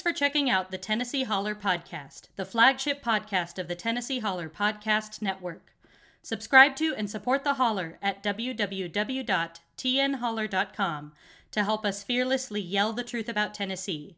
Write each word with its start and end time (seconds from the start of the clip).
Thanks 0.00 0.16
for 0.16 0.18
checking 0.18 0.48
out 0.48 0.70
the 0.70 0.78
Tennessee 0.78 1.24
Holler 1.24 1.54
Podcast, 1.54 2.28
the 2.36 2.46
flagship 2.46 3.04
podcast 3.04 3.58
of 3.58 3.68
the 3.68 3.74
Tennessee 3.74 4.20
Holler 4.20 4.48
Podcast 4.48 5.20
Network. 5.20 5.74
Subscribe 6.22 6.74
to 6.76 6.94
and 6.96 7.10
support 7.10 7.44
the 7.44 7.52
Holler 7.54 7.98
at 8.00 8.22
www.tnholler.com 8.22 11.12
to 11.50 11.64
help 11.64 11.84
us 11.84 12.02
fearlessly 12.02 12.62
yell 12.62 12.94
the 12.94 13.04
truth 13.04 13.28
about 13.28 13.52
Tennessee. 13.52 14.16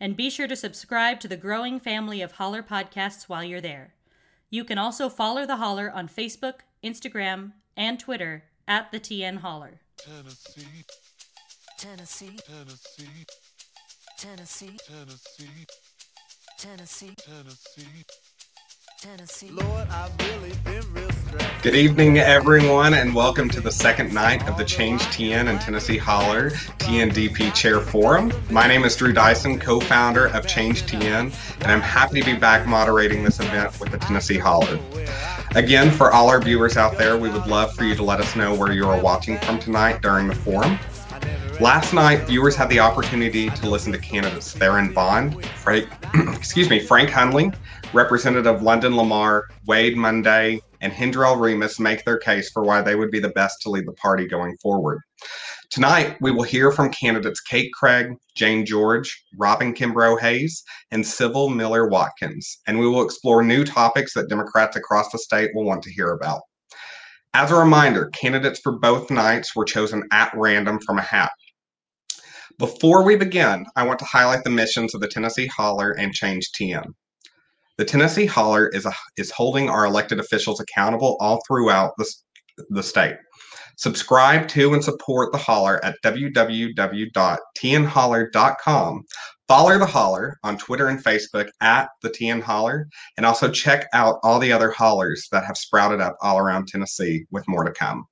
And 0.00 0.16
be 0.16 0.30
sure 0.30 0.48
to 0.48 0.56
subscribe 0.56 1.20
to 1.20 1.28
the 1.28 1.36
growing 1.36 1.78
family 1.78 2.20
of 2.22 2.32
Holler 2.32 2.64
podcasts 2.64 3.28
while 3.28 3.44
you're 3.44 3.60
there. 3.60 3.94
You 4.50 4.64
can 4.64 4.78
also 4.78 5.08
follow 5.08 5.46
the 5.46 5.58
Holler 5.58 5.92
on 5.92 6.08
Facebook, 6.08 6.62
Instagram, 6.82 7.52
and 7.76 8.00
Twitter 8.00 8.46
at 8.66 8.90
the 8.90 8.98
TN 8.98 9.42
Holler. 9.42 9.80
Tennessee, 9.96 10.84
Tennessee, 11.78 12.36
Tennessee, 12.44 13.26
Tennessee, 14.20 14.76
Tennessee, 14.86 15.48
Tennessee, 16.58 17.14
Tennessee. 17.16 18.04
Tennessee. 19.00 19.50
Lord, 19.50 19.88
I've 19.88 20.12
really 20.18 20.52
been 20.62 20.82
real 20.92 21.10
stressed. 21.10 21.62
Good 21.62 21.74
evening, 21.74 22.18
everyone, 22.18 22.92
and 22.92 23.14
welcome 23.14 23.48
to 23.48 23.62
the 23.62 23.72
second 23.72 24.12
night 24.12 24.46
of 24.46 24.58
the 24.58 24.64
Change 24.66 25.00
TN 25.04 25.48
and 25.48 25.58
Tennessee 25.58 25.96
Holler 25.96 26.50
TNDP 26.50 27.54
Chair 27.54 27.80
Forum. 27.80 28.30
My 28.50 28.68
name 28.68 28.84
is 28.84 28.94
Drew 28.94 29.14
Dyson, 29.14 29.58
co 29.58 29.80
founder 29.80 30.26
of 30.26 30.46
Change 30.46 30.82
TN, 30.82 31.32
and 31.62 31.72
I'm 31.72 31.80
happy 31.80 32.20
to 32.20 32.26
be 32.26 32.38
back 32.38 32.66
moderating 32.66 33.24
this 33.24 33.40
event 33.40 33.80
with 33.80 33.90
the 33.90 33.96
Tennessee 33.96 34.36
Holler. 34.36 34.78
Again, 35.54 35.90
for 35.90 36.12
all 36.12 36.28
our 36.28 36.42
viewers 36.42 36.76
out 36.76 36.98
there, 36.98 37.16
we 37.16 37.30
would 37.30 37.46
love 37.46 37.72
for 37.72 37.84
you 37.84 37.94
to 37.94 38.02
let 38.02 38.20
us 38.20 38.36
know 38.36 38.54
where 38.54 38.70
you 38.70 38.86
are 38.86 39.00
watching 39.00 39.38
from 39.38 39.58
tonight 39.58 40.02
during 40.02 40.28
the 40.28 40.34
forum. 40.34 40.78
Last 41.60 41.92
night, 41.92 42.26
viewers 42.26 42.56
had 42.56 42.70
the 42.70 42.80
opportunity 42.80 43.50
to 43.50 43.68
listen 43.68 43.92
to 43.92 43.98
candidates 43.98 44.50
Theron 44.54 44.94
Bond, 44.94 45.44
Frank, 45.44 45.90
excuse 46.34 46.70
me, 46.70 46.80
Frank 46.80 47.10
Hundley, 47.10 47.52
Representative 47.92 48.62
London 48.62 48.96
Lamar, 48.96 49.44
Wade 49.66 49.94
Munday, 49.94 50.62
and 50.80 50.90
Hendrell 50.90 51.38
Remus 51.38 51.78
make 51.78 52.02
their 52.06 52.16
case 52.16 52.50
for 52.50 52.62
why 52.62 52.80
they 52.80 52.96
would 52.96 53.10
be 53.10 53.20
the 53.20 53.28
best 53.28 53.60
to 53.60 53.68
lead 53.68 53.86
the 53.86 53.92
party 53.92 54.26
going 54.26 54.56
forward. 54.62 55.00
Tonight, 55.68 56.16
we 56.22 56.30
will 56.30 56.44
hear 56.44 56.72
from 56.72 56.90
candidates 56.92 57.42
Kate 57.42 57.70
Craig, 57.74 58.14
Jane 58.34 58.64
George, 58.64 59.22
Robin 59.36 59.74
Kimbrough 59.74 60.18
Hayes, 60.18 60.64
and 60.90 61.06
Sybil 61.06 61.50
Miller 61.50 61.88
Watkins, 61.90 62.56
and 62.66 62.78
we 62.78 62.88
will 62.88 63.04
explore 63.04 63.42
new 63.42 63.66
topics 63.66 64.14
that 64.14 64.30
Democrats 64.30 64.78
across 64.78 65.12
the 65.12 65.18
state 65.18 65.50
will 65.54 65.66
want 65.66 65.82
to 65.82 65.92
hear 65.92 66.12
about. 66.12 66.40
As 67.34 67.52
a 67.52 67.56
reminder, 67.56 68.06
candidates 68.06 68.60
for 68.60 68.78
both 68.78 69.10
nights 69.10 69.54
were 69.54 69.64
chosen 69.64 70.02
at 70.10 70.32
random 70.34 70.80
from 70.80 70.98
a 70.98 71.02
hat. 71.02 71.30
Before 72.60 73.02
we 73.02 73.16
begin, 73.16 73.66
I 73.74 73.84
want 73.86 73.98
to 74.00 74.04
highlight 74.04 74.44
the 74.44 74.50
missions 74.50 74.94
of 74.94 75.00
the 75.00 75.08
Tennessee 75.08 75.46
Holler 75.46 75.92
and 75.92 76.12
Change 76.12 76.50
TN. 76.52 76.84
The 77.78 77.86
Tennessee 77.86 78.26
Holler 78.26 78.68
is, 78.68 78.84
a, 78.84 78.92
is 79.16 79.30
holding 79.30 79.70
our 79.70 79.86
elected 79.86 80.20
officials 80.20 80.60
accountable 80.60 81.16
all 81.20 81.40
throughout 81.48 81.92
the, 81.96 82.04
the 82.68 82.82
state. 82.82 83.16
Subscribe 83.78 84.46
to 84.48 84.74
and 84.74 84.84
support 84.84 85.32
the 85.32 85.38
Holler 85.38 85.82
at 85.82 85.96
www.tnholler.com. 86.04 89.02
Follow 89.48 89.78
the 89.78 89.86
Holler 89.86 90.36
on 90.44 90.58
Twitter 90.58 90.88
and 90.88 91.02
Facebook 91.02 91.48
at 91.62 91.88
the 92.02 92.10
TN 92.10 92.42
Holler, 92.42 92.86
and 93.16 93.24
also 93.24 93.50
check 93.50 93.86
out 93.94 94.18
all 94.22 94.38
the 94.38 94.52
other 94.52 94.70
hollers 94.70 95.28
that 95.32 95.46
have 95.46 95.56
sprouted 95.56 96.02
up 96.02 96.18
all 96.20 96.36
around 96.36 96.68
Tennessee 96.68 97.24
with 97.30 97.48
more 97.48 97.64
to 97.64 97.72
come. 97.72 98.04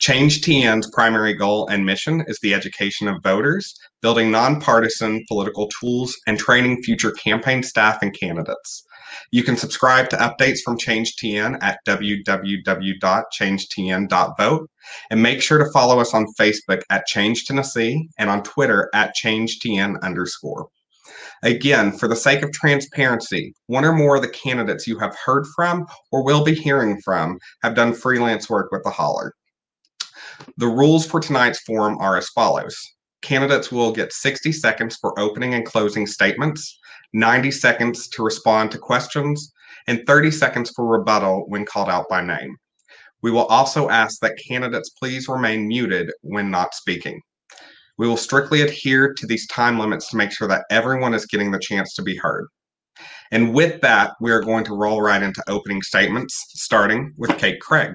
Change 0.00 0.40
TN's 0.40 0.90
primary 0.92 1.34
goal 1.34 1.68
and 1.68 1.86
mission 1.86 2.24
is 2.26 2.36
the 2.42 2.52
education 2.52 3.06
of 3.06 3.22
voters, 3.22 3.72
building 4.02 4.28
nonpartisan 4.30 5.24
political 5.28 5.68
tools, 5.68 6.16
and 6.26 6.38
training 6.38 6.82
future 6.82 7.12
campaign 7.12 7.62
staff 7.62 8.02
and 8.02 8.18
candidates. 8.18 8.84
You 9.30 9.44
can 9.44 9.56
subscribe 9.56 10.10
to 10.10 10.16
updates 10.16 10.58
from 10.64 10.78
Change 10.78 11.14
TN 11.16 11.62
at 11.62 11.78
www.changetn.vote 11.86 14.70
and 15.10 15.22
make 15.22 15.40
sure 15.40 15.58
to 15.58 15.70
follow 15.70 16.00
us 16.00 16.12
on 16.12 16.26
Facebook 16.38 16.82
at 16.90 17.06
Change 17.06 17.44
Tennessee 17.44 18.08
and 18.18 18.28
on 18.28 18.42
Twitter 18.42 18.90
at 18.94 19.14
ChangeTN 19.14 20.02
underscore. 20.02 20.66
Again, 21.44 21.92
for 21.92 22.08
the 22.08 22.16
sake 22.16 22.42
of 22.42 22.50
transparency, 22.52 23.54
one 23.68 23.84
or 23.84 23.92
more 23.92 24.16
of 24.16 24.22
the 24.22 24.28
candidates 24.28 24.88
you 24.88 24.98
have 24.98 25.16
heard 25.24 25.46
from 25.54 25.86
or 26.10 26.24
will 26.24 26.42
be 26.42 26.54
hearing 26.54 27.00
from 27.04 27.38
have 27.62 27.76
done 27.76 27.94
freelance 27.94 28.50
work 28.50 28.72
with 28.72 28.82
the 28.82 28.90
Holler. 28.90 29.32
The 30.56 30.66
rules 30.66 31.06
for 31.06 31.20
tonight's 31.20 31.60
forum 31.60 31.98
are 32.00 32.16
as 32.16 32.28
follows. 32.30 32.76
Candidates 33.22 33.72
will 33.72 33.92
get 33.92 34.12
60 34.12 34.52
seconds 34.52 34.96
for 35.00 35.18
opening 35.18 35.54
and 35.54 35.64
closing 35.64 36.06
statements, 36.06 36.78
90 37.12 37.50
seconds 37.50 38.08
to 38.08 38.22
respond 38.22 38.70
to 38.70 38.78
questions, 38.78 39.52
and 39.86 40.02
30 40.06 40.30
seconds 40.30 40.70
for 40.74 40.86
rebuttal 40.86 41.44
when 41.48 41.64
called 41.64 41.88
out 41.88 42.08
by 42.08 42.22
name. 42.22 42.56
We 43.22 43.30
will 43.30 43.46
also 43.46 43.88
ask 43.88 44.20
that 44.20 44.38
candidates 44.46 44.90
please 44.90 45.28
remain 45.28 45.66
muted 45.66 46.12
when 46.20 46.50
not 46.50 46.74
speaking. 46.74 47.20
We 47.96 48.08
will 48.08 48.16
strictly 48.16 48.62
adhere 48.62 49.14
to 49.14 49.26
these 49.26 49.46
time 49.46 49.78
limits 49.78 50.10
to 50.10 50.16
make 50.16 50.32
sure 50.32 50.48
that 50.48 50.66
everyone 50.70 51.14
is 51.14 51.26
getting 51.26 51.50
the 51.50 51.58
chance 51.58 51.94
to 51.94 52.02
be 52.02 52.16
heard. 52.16 52.46
And 53.30 53.54
with 53.54 53.80
that, 53.80 54.12
we 54.20 54.30
are 54.32 54.42
going 54.42 54.64
to 54.64 54.76
roll 54.76 55.00
right 55.00 55.22
into 55.22 55.42
opening 55.48 55.80
statements, 55.82 56.34
starting 56.54 57.14
with 57.16 57.38
Kate 57.38 57.60
Craig. 57.60 57.94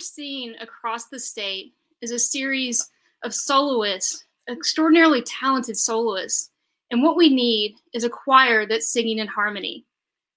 We're 0.00 0.04
seeing 0.04 0.54
across 0.62 1.08
the 1.08 1.20
state 1.20 1.74
is 2.00 2.10
a 2.10 2.18
series 2.18 2.90
of 3.22 3.34
soloists, 3.34 4.24
extraordinarily 4.48 5.20
talented 5.20 5.76
soloists. 5.76 6.50
And 6.90 7.02
what 7.02 7.18
we 7.18 7.28
need 7.28 7.74
is 7.92 8.02
a 8.02 8.08
choir 8.08 8.64
that's 8.64 8.90
singing 8.90 9.18
in 9.18 9.26
harmony. 9.26 9.84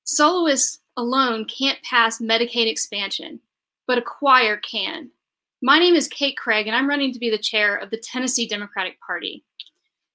Soloists 0.04 0.80
alone 0.98 1.46
can't 1.46 1.82
pass 1.82 2.20
Medicaid 2.20 2.70
expansion, 2.70 3.40
but 3.88 3.98
a 3.98 4.02
choir 4.02 4.58
can. 4.58 5.10
My 5.62 5.80
name 5.80 5.96
is 5.96 6.10
Kate 6.10 6.36
Craig, 6.36 6.68
and 6.68 6.76
I'm 6.76 6.90
running 6.90 7.14
to 7.14 7.20
be 7.20 7.30
the 7.30 7.38
chair 7.38 7.78
of 7.78 7.90
the 7.90 7.96
Tennessee 7.96 8.46
Democratic 8.46 9.00
Party. 9.00 9.46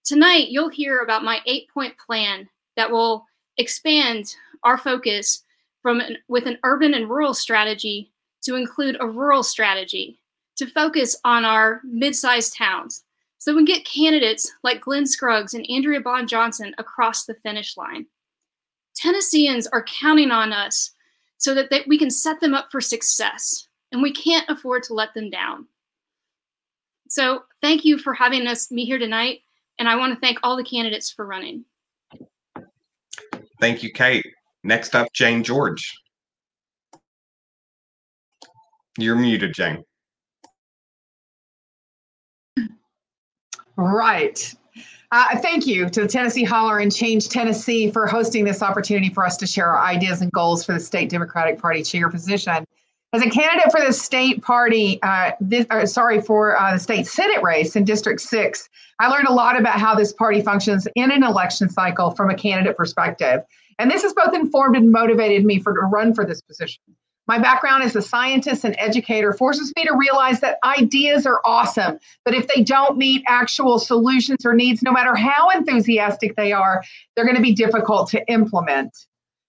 Tonight, 0.04 0.48
you'll 0.50 0.69
hear 0.69 1.00
about 1.00 1.25
my 1.25 1.41
eight 1.47 1.70
point 1.72 1.94
plan 1.97 2.47
that 2.76 2.91
will 2.91 3.25
expand 3.56 4.34
our 4.62 4.76
focus 4.76 5.42
from 5.80 6.00
an, 6.00 6.19
with 6.28 6.47
an 6.47 6.59
urban 6.65 6.92
and 6.92 7.09
rural 7.09 7.32
strategy 7.32 8.12
to 8.43 8.56
include 8.56 8.97
a 9.00 9.06
rural 9.06 9.43
strategy 9.43 10.19
to 10.56 10.66
focus 10.66 11.16
on 11.25 11.44
our 11.44 11.81
mid-sized 11.84 12.56
towns 12.56 13.04
so 13.38 13.53
we 13.53 13.59
can 13.59 13.76
get 13.76 13.84
candidates 13.84 14.53
like 14.65 14.81
Glenn 14.81 15.06
Scruggs 15.06 15.54
and 15.54 15.69
Andrea 15.71 16.00
Bond 16.00 16.28
Johnson 16.28 16.75
across 16.78 17.25
the 17.25 17.34
finish 17.34 17.77
line. 17.77 18.06
Tennesseans 18.97 19.69
are 19.69 19.84
counting 19.84 20.32
on 20.32 20.53
us 20.53 20.91
so 21.38 21.54
that 21.54 21.71
they, 21.71 21.82
we 21.87 21.97
can 21.98 22.10
set 22.10 22.41
them 22.41 22.53
up 22.53 22.69
for 22.72 22.81
success, 22.81 23.69
and 23.93 24.03
we 24.03 24.12
can't 24.12 24.48
afford 24.50 24.82
to 24.82 24.94
let 24.94 25.15
them 25.15 25.31
down. 25.31 25.66
So, 27.09 27.44
thank 27.62 27.84
you 27.84 27.97
for 27.97 28.12
having 28.12 28.47
us 28.48 28.72
me 28.72 28.84
here 28.84 28.98
tonight, 28.98 29.41
and 29.78 29.88
I 29.88 29.94
want 29.94 30.12
to 30.12 30.21
thank 30.21 30.38
all 30.43 30.56
the 30.56 30.65
candidates 30.65 31.10
for 31.10 31.25
running. 31.25 31.65
Thank 33.60 33.84
you, 33.84 33.93
Kate. 33.93 34.27
Next 34.65 34.97
up, 34.97 35.12
Jane 35.12 35.44
George. 35.44 35.97
You're 38.98 39.14
muted, 39.14 39.54
Jane. 39.54 39.84
Right. 43.76 44.54
Uh, 45.12 45.38
thank 45.38 45.69
you 45.69 45.88
to 45.88 46.03
the 46.03 46.09
Tennessee 46.09 46.42
Holler 46.42 46.81
and 46.81 46.94
Change 46.94 47.28
Tennessee 47.28 47.92
for 47.92 48.09
hosting 48.09 48.44
this 48.44 48.60
opportunity 48.60 49.09
for 49.14 49.25
us 49.25 49.36
to 49.36 49.47
share 49.47 49.69
our 49.69 49.86
ideas 49.86 50.20
and 50.20 50.32
goals 50.32 50.64
for 50.64 50.72
the 50.72 50.81
state 50.81 51.09
Democratic 51.09 51.60
Party 51.60 51.82
chair 51.84 52.10
position. 52.10 52.66
As 53.12 53.22
a 53.22 53.31
candidate 53.31 53.70
for 53.70 53.81
the 53.81 53.92
state 53.92 54.42
party, 54.42 54.98
uh, 55.03 55.30
this, 55.41 55.65
uh, 55.70 55.86
sorry, 55.86 56.20
for 56.20 56.60
uh, 56.60 56.75
the 56.75 56.80
state 56.80 57.06
Senate 57.06 57.42
race 57.42 57.76
in 57.76 57.84
District 57.84 58.20
6, 58.20 58.68
I 58.98 59.09
learned 59.09 59.28
a 59.28 59.33
lot 59.33 59.59
about 59.59 59.78
how 59.78 59.94
this 59.94 60.12
party 60.12 60.42
functions 60.42 60.89
in 60.97 61.12
an 61.12 61.22
election 61.22 61.71
cycle 61.71 62.10
from 62.10 62.30
a 62.30 62.34
candidate 62.34 62.77
perspective. 62.77 63.42
And 63.78 63.91
this 63.91 64.03
has 64.03 64.12
both 64.12 64.34
informed 64.34 64.77
and 64.77 64.91
motivated 64.91 65.44
me 65.44 65.60
for 65.60 65.72
to 65.72 65.83
run 65.83 66.15
for 66.15 66.27
this 66.27 66.42
position. 66.42 66.83
My 67.28 67.39
background 67.39 67.83
as 67.83 67.95
a 67.95 68.01
scientist 68.01 68.65
and 68.65 68.75
educator 68.78 69.34
forces 69.34 69.71
me 69.77 69.84
to 69.84 69.95
realize 69.95 70.41
that 70.41 70.57
ideas 70.65 71.27
are 71.27 71.42
awesome, 71.45 71.98
but 72.25 72.33
if 72.33 72.48
they 72.48 72.63
don't 72.63 72.97
meet 72.97 73.22
actual 73.28 73.78
solutions 73.78 74.47
or 74.47 74.54
needs, 74.54 74.83
no 74.83 74.92
matter 74.92 75.15
how 75.15 75.51
enthusiastic 75.51 76.36
they 76.36 76.53
are, 76.53 76.83
they're 77.15 77.27
going 77.27 77.36
to 77.36 77.42
be 77.42 77.53
difficult 77.53 78.09
to 78.10 78.27
implement. 78.33 78.97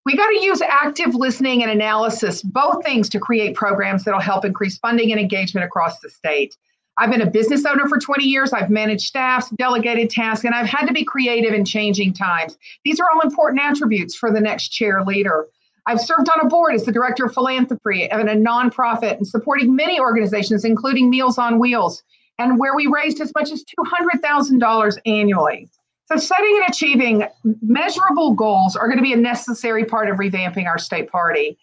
We 0.06 0.18
got 0.18 0.28
to 0.28 0.44
use 0.44 0.62
active 0.62 1.16
listening 1.16 1.64
and 1.64 1.72
analysis, 1.72 2.42
both 2.42 2.84
things, 2.84 3.08
to 3.10 3.20
create 3.20 3.56
programs 3.56 4.04
that'll 4.04 4.20
help 4.20 4.44
increase 4.44 4.78
funding 4.78 5.12
and 5.12 5.20
engagement 5.20 5.66
across 5.66 6.00
the 6.00 6.10
state. 6.10 6.58
I've 6.98 7.12
been 7.12 7.22
a 7.22 7.30
business 7.30 7.64
owner 7.66 7.88
for 7.88 7.98
20 7.98 8.26
years. 8.26 8.52
I've 8.52 8.70
managed 8.70 9.06
staffs, 9.06 9.50
delegated 9.52 10.10
tasks, 10.10 10.44
and 10.44 10.54
I've 10.54 10.68
had 10.68 10.86
to 10.88 10.94
be 10.94 11.06
creative 11.06 11.54
in 11.54 11.64
changing 11.64 12.14
times. 12.14 12.58
These 12.84 13.00
are 13.00 13.08
all 13.14 13.22
important 13.22 13.62
attributes 13.62 14.16
for 14.16 14.34
the 14.34 14.42
next 14.42 14.70
chair 14.70 15.02
leader. 15.04 15.48
I've 15.90 16.00
served 16.00 16.30
on 16.30 16.46
a 16.46 16.48
board 16.48 16.76
as 16.76 16.86
the 16.86 16.92
director 16.92 17.26
of 17.26 17.34
philanthropy 17.34 18.12
of 18.12 18.20
a 18.20 18.24
nonprofit 18.24 19.18
and 19.18 19.26
supporting 19.26 19.76
many 19.76 20.00
organizations, 20.00 20.64
including 20.64 21.10
Meals 21.10 21.40
on 21.40 21.58
Wheels. 21.58 22.04
and 22.38 22.58
where 22.58 22.74
we 22.74 22.88
raised 22.88 23.20
as 23.20 23.34
much 23.36 23.52
as 23.52 23.66
$200,000 23.66 24.98
annually. 25.06 25.68
So, 26.06 26.16
setting 26.16 26.62
and 26.62 26.70
achieving 26.70 27.28
measurable 27.62 28.34
goals 28.34 28.78
are 28.78 28.88
going 28.88 28.98
to 29.00 29.04
be 29.04 29.12
a 29.12 29.18
necessary 29.18 29.84
part 29.84 30.10
of 30.10 30.18
revamping 30.18 30.66
our 30.66 30.78
state 30.78 31.12
party. 31.12 31.58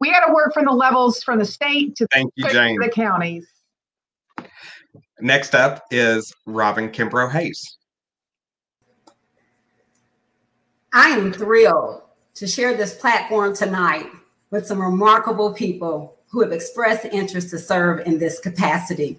We 0.00 0.10
got 0.10 0.26
to 0.26 0.34
work 0.34 0.52
from 0.52 0.66
the 0.66 0.72
levels 0.72 1.22
from 1.22 1.38
the 1.38 1.46
state 1.46 1.96
to 1.96 2.06
Thank 2.12 2.30
you, 2.34 2.50
Jane. 2.50 2.78
the 2.78 2.90
counties. 2.90 3.46
Next 5.20 5.54
up 5.54 5.84
is 5.90 6.30
Robin 6.46 6.90
Kimbrough 6.90 7.32
Hayes. 7.32 7.78
I 10.92 11.08
am 11.10 11.32
thrilled 11.32 12.02
to 12.38 12.46
share 12.46 12.76
this 12.76 12.94
platform 12.94 13.52
tonight 13.54 14.06
with 14.50 14.64
some 14.64 14.80
remarkable 14.80 15.52
people 15.52 16.16
who 16.28 16.40
have 16.40 16.52
expressed 16.52 17.04
interest 17.06 17.50
to 17.50 17.58
serve 17.58 18.06
in 18.06 18.16
this 18.16 18.38
capacity. 18.38 19.18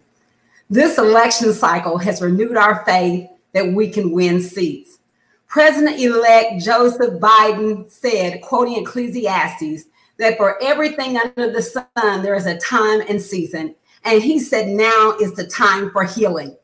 This 0.69 0.97
election 0.97 1.53
cycle 1.53 1.97
has 1.97 2.21
renewed 2.21 2.55
our 2.55 2.85
faith 2.85 3.29
that 3.51 3.73
we 3.73 3.89
can 3.89 4.11
win 4.11 4.41
seats. 4.41 4.99
President 5.47 5.99
elect 5.99 6.63
Joseph 6.63 7.19
Biden 7.19 7.91
said, 7.91 8.41
quoting 8.41 8.75
Ecclesiastes, 8.75 9.85
that 10.17 10.37
for 10.37 10.61
everything 10.63 11.17
under 11.17 11.51
the 11.51 11.61
sun, 11.61 11.85
there 11.95 12.35
is 12.35 12.45
a 12.45 12.59
time 12.59 13.01
and 13.09 13.21
season. 13.21 13.75
And 14.05 14.23
he 14.23 14.39
said, 14.39 14.67
now 14.67 15.17
is 15.19 15.33
the 15.33 15.47
time 15.47 15.91
for 15.91 16.05
healing. 16.05 16.55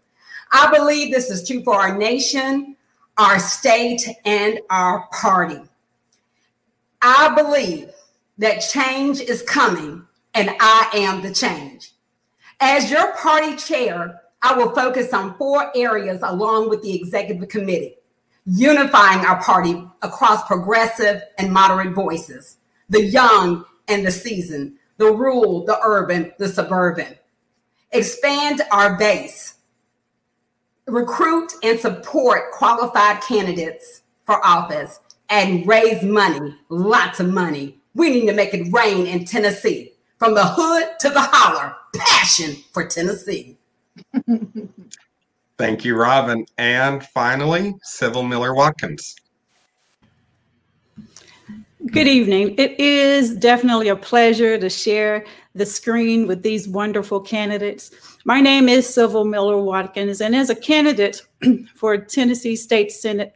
I 0.53 0.71
believe 0.73 1.11
this 1.11 1.29
is 1.29 1.45
true 1.45 1.63
for 1.63 1.75
our 1.75 1.97
nation, 1.97 2.77
our 3.17 3.39
state, 3.39 4.07
and 4.23 4.59
our 4.69 5.07
party. 5.11 5.59
I 7.07 7.35
believe 7.35 7.91
that 8.39 8.61
change 8.61 9.21
is 9.21 9.43
coming, 9.43 10.07
and 10.33 10.49
I 10.59 10.89
am 10.95 11.21
the 11.21 11.31
change. 11.31 11.91
As 12.59 12.89
your 12.89 13.15
party 13.17 13.55
chair, 13.57 14.21
I 14.41 14.55
will 14.55 14.71
focus 14.71 15.13
on 15.13 15.37
four 15.37 15.71
areas 15.77 16.21
along 16.23 16.69
with 16.69 16.81
the 16.81 16.95
executive 16.95 17.47
committee, 17.47 17.97
unifying 18.47 19.23
our 19.23 19.39
party 19.39 19.87
across 20.01 20.47
progressive 20.47 21.21
and 21.37 21.53
moderate 21.53 21.93
voices, 21.93 22.57
the 22.89 23.03
young 23.03 23.65
and 23.87 24.03
the 24.03 24.11
seasoned, 24.11 24.73
the 24.97 25.11
rural, 25.11 25.63
the 25.63 25.79
urban, 25.83 26.33
the 26.39 26.47
suburban. 26.47 27.15
Expand 27.91 28.63
our 28.71 28.97
base, 28.97 29.57
recruit 30.87 31.53
and 31.61 31.79
support 31.79 32.51
qualified 32.53 33.21
candidates 33.21 34.01
for 34.25 34.43
office, 34.43 34.99
and 35.29 35.67
raise 35.67 36.03
money, 36.03 36.55
lots 36.69 37.19
of 37.19 37.29
money. 37.29 37.79
We 37.93 38.09
need 38.09 38.27
to 38.27 38.33
make 38.33 38.53
it 38.53 38.71
rain 38.71 39.07
in 39.07 39.25
Tennessee, 39.25 39.93
from 40.17 40.33
the 40.33 40.45
hood 40.45 40.99
to 40.99 41.09
the 41.09 41.21
holler. 41.21 41.75
Passion 41.95 42.55
for 42.73 42.85
Tennessee. 42.85 43.57
Thank 45.57 45.85
you, 45.85 45.95
Robin. 45.95 46.45
And 46.57 47.05
finally, 47.07 47.75
Sybil 47.83 48.23
Miller 48.23 48.53
Watkins. 48.53 49.15
Good 51.91 52.07
evening. 52.07 52.55
It 52.57 52.79
is 52.79 53.35
definitely 53.35 53.89
a 53.89 53.95
pleasure 53.95 54.57
to 54.57 54.69
share 54.69 55.23
the 55.53 55.65
screen 55.65 56.27
with 56.27 56.41
these 56.41 56.67
wonderful 56.67 57.21
candidates. 57.21 57.91
My 58.25 58.41
name 58.41 58.67
is 58.67 58.91
Sybil 58.91 59.23
Miller 59.23 59.61
Watkins, 59.61 60.19
and 60.19 60.35
as 60.35 60.49
a 60.49 60.55
candidate 60.55 61.21
for 61.75 61.97
Tennessee 61.97 62.55
State 62.55 62.91
Senate, 62.91 63.35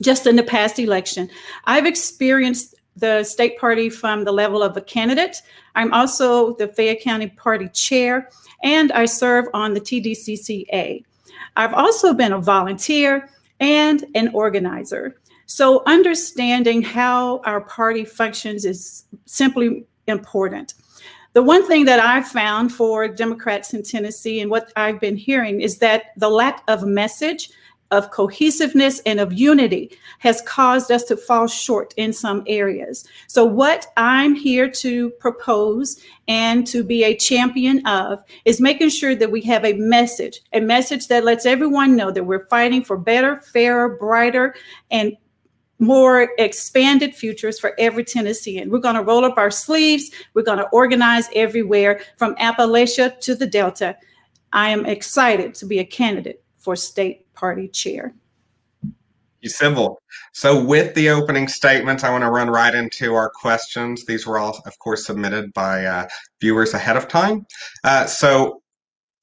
just 0.00 0.26
in 0.26 0.36
the 0.36 0.42
past 0.42 0.78
election, 0.78 1.30
I've 1.64 1.86
experienced 1.86 2.74
the 2.96 3.24
state 3.24 3.58
party 3.58 3.90
from 3.90 4.24
the 4.24 4.32
level 4.32 4.62
of 4.62 4.76
a 4.76 4.80
candidate. 4.80 5.36
I'm 5.74 5.92
also 5.92 6.54
the 6.54 6.68
Fayette 6.68 7.00
County 7.00 7.28
Party 7.28 7.68
Chair, 7.70 8.30
and 8.62 8.92
I 8.92 9.06
serve 9.06 9.46
on 9.52 9.74
the 9.74 9.80
TDCCA. 9.80 11.04
I've 11.56 11.74
also 11.74 12.14
been 12.14 12.32
a 12.32 12.40
volunteer 12.40 13.28
and 13.60 14.04
an 14.14 14.28
organizer. 14.34 15.16
So, 15.46 15.82
understanding 15.86 16.82
how 16.82 17.40
our 17.44 17.60
party 17.60 18.04
functions 18.04 18.64
is 18.64 19.04
simply 19.26 19.84
important. 20.06 20.74
The 21.34 21.42
one 21.42 21.66
thing 21.66 21.84
that 21.86 22.00
I've 22.00 22.28
found 22.28 22.72
for 22.72 23.08
Democrats 23.08 23.74
in 23.74 23.82
Tennessee 23.82 24.40
and 24.40 24.50
what 24.50 24.72
I've 24.76 25.00
been 25.00 25.16
hearing 25.16 25.60
is 25.60 25.78
that 25.78 26.12
the 26.16 26.30
lack 26.30 26.62
of 26.68 26.86
message, 26.86 27.50
of 27.90 28.10
cohesiveness, 28.10 29.00
and 29.00 29.20
of 29.20 29.32
unity 29.32 29.96
has 30.18 30.42
caused 30.42 30.90
us 30.90 31.04
to 31.04 31.16
fall 31.16 31.46
short 31.46 31.94
in 31.96 32.12
some 32.12 32.42
areas. 32.46 33.04
So, 33.26 33.44
what 33.44 33.86
I'm 33.96 34.34
here 34.34 34.68
to 34.70 35.10
propose 35.10 36.00
and 36.26 36.66
to 36.68 36.82
be 36.82 37.04
a 37.04 37.16
champion 37.16 37.86
of 37.86 38.22
is 38.44 38.60
making 38.60 38.88
sure 38.88 39.14
that 39.14 39.30
we 39.30 39.40
have 39.42 39.64
a 39.64 39.74
message, 39.74 40.40
a 40.52 40.60
message 40.60 41.08
that 41.08 41.24
lets 41.24 41.46
everyone 41.46 41.96
know 41.96 42.10
that 42.10 42.24
we're 42.24 42.46
fighting 42.46 42.82
for 42.82 42.96
better, 42.96 43.36
fairer, 43.36 43.96
brighter, 43.96 44.54
and 44.90 45.16
more 45.78 46.30
expanded 46.38 47.14
futures 47.14 47.58
for 47.58 47.74
every 47.78 48.04
Tennessean. 48.04 48.70
We're 48.70 48.78
going 48.78 48.94
to 48.94 49.02
roll 49.02 49.24
up 49.24 49.36
our 49.36 49.50
sleeves. 49.50 50.10
We're 50.32 50.42
going 50.42 50.58
to 50.58 50.68
organize 50.68 51.28
everywhere 51.34 52.00
from 52.16 52.34
Appalachia 52.36 53.20
to 53.20 53.34
the 53.34 53.46
Delta. 53.46 53.96
I 54.52 54.70
am 54.70 54.86
excited 54.86 55.54
to 55.56 55.66
be 55.66 55.80
a 55.80 55.84
candidate 55.84 56.42
for 56.58 56.76
state 56.76 57.23
party 57.34 57.68
chair. 57.68 58.14
You 59.40 59.50
Sybil. 59.50 60.00
So, 60.32 60.64
with 60.64 60.94
the 60.94 61.10
opening 61.10 61.48
statements, 61.48 62.02
I 62.02 62.10
want 62.10 62.24
to 62.24 62.30
run 62.30 62.48
right 62.48 62.74
into 62.74 63.14
our 63.14 63.28
questions. 63.28 64.06
These 64.06 64.26
were 64.26 64.38
all, 64.38 64.58
of 64.64 64.78
course, 64.78 65.04
submitted 65.04 65.52
by 65.52 65.84
uh, 65.84 66.06
viewers 66.40 66.72
ahead 66.72 66.96
of 66.96 67.08
time. 67.08 67.44
Uh, 67.84 68.06
so, 68.06 68.62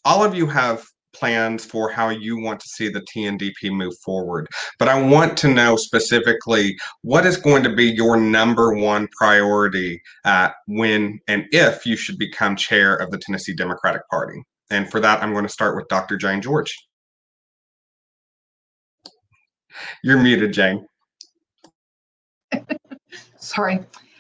all 0.06 0.24
of 0.24 0.36
you 0.36 0.46
have 0.46 0.86
plans 1.14 1.66
for 1.66 1.90
how 1.90 2.10
you 2.10 2.40
want 2.40 2.60
to 2.60 2.68
see 2.70 2.88
the 2.88 3.02
TNDP 3.02 3.72
move 3.72 3.98
forward. 4.06 4.48
But 4.80 4.88
I 4.88 5.02
want 5.02 5.38
to 5.40 5.48
know 5.48 5.76
specifically 5.76 6.78
what 7.02 7.26
is 7.26 7.38
going 7.38 7.64
to 7.64 7.76
be 7.76 7.86
your 7.86 8.18
number 8.18 8.74
one 8.74 9.08
priority 9.18 10.02
uh, 10.24 10.50
when 10.68 11.20
and 11.28 11.46
if 11.52 11.86
you 11.86 11.96
should 11.96 12.18
become 12.18 12.56
chair 12.56 12.96
of 12.96 13.12
the 13.12 13.18
Tennessee 13.18 13.56
Democratic 13.56 14.08
Party. 14.10 14.42
And 14.70 14.90
for 14.90 15.00
that, 15.00 15.22
I'm 15.22 15.34
going 15.34 15.46
to 15.46 15.50
start 15.50 15.76
with 15.76 15.88
Dr. 15.90 16.16
Jane 16.16 16.42
George. 16.42 16.74
You're 20.04 20.18
muted, 20.18 20.54
Jane. 20.54 20.88
Sorry. 23.40 23.80